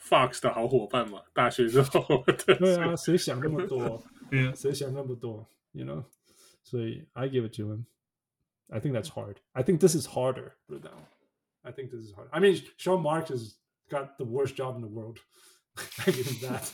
[0.00, 4.02] Fox 的好伙伴嘛，大学之后，对啊，谁想那么多？
[4.30, 6.04] 嗯，谁想那么多？You know，
[6.62, 7.84] 所以 I give it to him。
[8.68, 9.36] I think that's hard.
[9.52, 10.52] I think this is harder.
[11.62, 12.28] I think this is hard.
[12.30, 13.56] I mean, Sean Marks has
[13.88, 15.18] got the worst job in the world.
[15.98, 16.72] I give him that.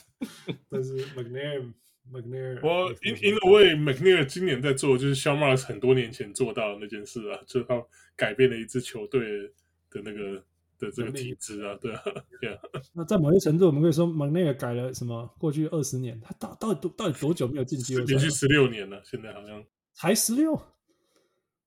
[0.69, 1.73] 但是 McNair。
[2.13, 7.83] McNair，Well, in in a way McNair 今年在做就是 Sean Marks 很多年前做到的那件事啊，就是他
[8.15, 9.51] 改变了一支球队
[9.89, 10.43] 的那个
[10.79, 12.01] 的这个体质啊，对啊，
[12.41, 12.59] 对啊。
[12.93, 15.27] 那在某些程度，我们可以说 McNair 改了什么？
[15.37, 18.07] 过去二十年，他到到底多到底多久没有进季后赛？
[18.07, 19.63] 连续十六年了，现在好像
[19.93, 20.59] 才十六。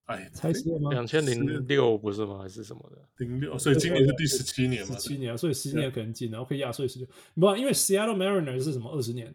[0.07, 0.91] 哎，才十六吗？
[0.91, 2.39] 两千零六不是吗？
[2.39, 3.25] 还是什么的？
[3.25, 4.95] 零六，所以今年是第十七年嘛？
[4.95, 8.91] 十七年，所以十年可能进然后可以压岁十六，不，因为 Seattle Mariners 是什么？
[8.91, 9.35] 二十年。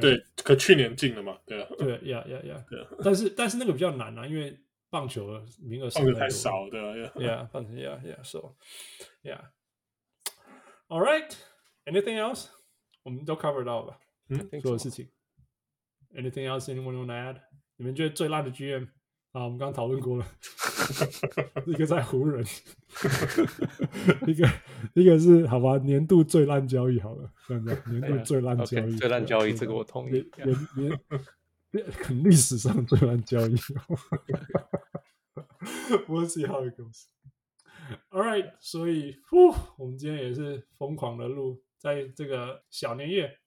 [0.00, 1.38] 对，可去年进了嘛？
[1.46, 2.88] 对啊，对呀呀呀，对啊。
[3.04, 4.58] 但是但是那个比较难啊，因为
[4.94, 8.54] 棒球的名额实在太少，对 啊，Yeah，棒球，Yeah Yeah，So
[9.24, 12.46] Yeah，All right，Anything else？
[13.02, 13.98] 我们都 cover 到了，
[14.28, 15.08] 嗯，所有事情。
[16.14, 17.40] Anything else？Anyone want to add？
[17.76, 18.86] 你们觉得最烂的 GM？
[19.32, 20.24] 啊，我们刚刚讨论过了，
[21.66, 22.46] 一个在湖人，
[24.28, 24.48] 一个
[24.94, 31.20] 一个是好吧，年度最烂交易好了，这样子，年度最烂交易，最烂交易这个我同意，年年很
[32.22, 33.54] 历史上最烂交易
[36.06, 37.06] ，We'll see how it goes.
[38.10, 43.40] All right，所以，呼，我们今天也是疯狂的录，在这个小年夜，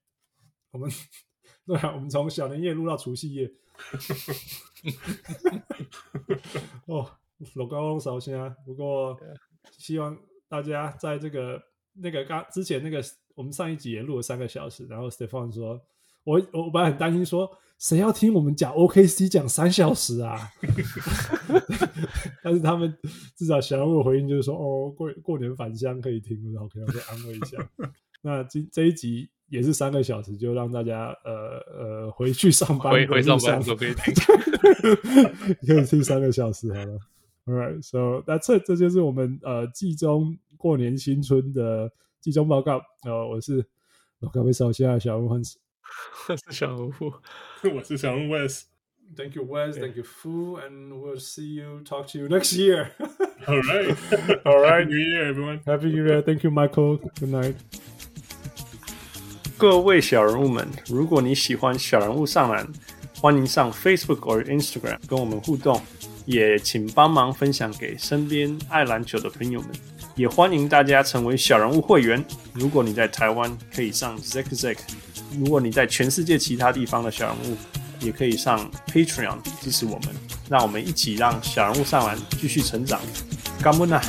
[0.71, 0.91] 我们
[1.65, 3.49] 对啊，我们从小年夜录到除夕夜。
[6.87, 7.09] 哦，
[7.55, 9.17] 老高首先啊，不过
[9.77, 13.01] 希望大家在这个那个刚之前那个
[13.35, 15.81] 我们上一集也录了三个小时，然后 Stefan 说，
[16.23, 20.49] 我我本来很担心说，谁要听我们讲 OKC 讲三小时啊？
[22.43, 22.97] 但是他们
[23.35, 27.57] 至少想要我回应就是说，哦，过过年返乡可以听，然后可以安慰一下。
[28.21, 29.29] 那今这一集。
[29.49, 31.31] 也是三个小时，就让大家呃
[31.71, 34.13] 呃回去上班，回回上班都可以听，
[35.65, 36.99] 可以听三个小时好了。
[37.45, 41.89] All right, so that's it，这就是我们呃季中过年新春的
[42.19, 42.81] 季中报告。
[43.05, 43.65] 呃，我是
[44.19, 45.29] 老咖啡少现在小人物，
[46.28, 46.92] 我是小人物，
[47.74, 52.92] 我是小人物 Wes。Thank you Wes, thank you Fu, and we'll see you, talk to you next year.
[53.46, 53.94] All right,
[54.44, 55.60] all right, New Year, everyone.
[55.66, 56.22] Happy New Year.
[56.22, 56.98] Thank you, Michael.
[56.98, 57.54] Good night.
[59.58, 62.66] 各位小人物们，如果你喜欢小人物上篮，
[63.20, 65.80] 欢迎上 Facebook 或 Instagram 跟我们互动，
[66.24, 69.70] 也请帮忙分享给身边爱篮球的朋友们。
[70.14, 72.24] 也欢迎大家成为小人物会员。
[72.54, 74.78] 如果你在台湾，可以上 Zack Zack；
[75.31, 77.57] 如果你在全世界其他地方的小人物，
[77.99, 80.15] 也可以上 Patreon 支持我们。
[80.49, 83.01] 让我们一起让小人物上完继续成长。
[83.61, 84.01] 干们呐！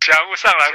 [0.00, 0.70] 小人物上来，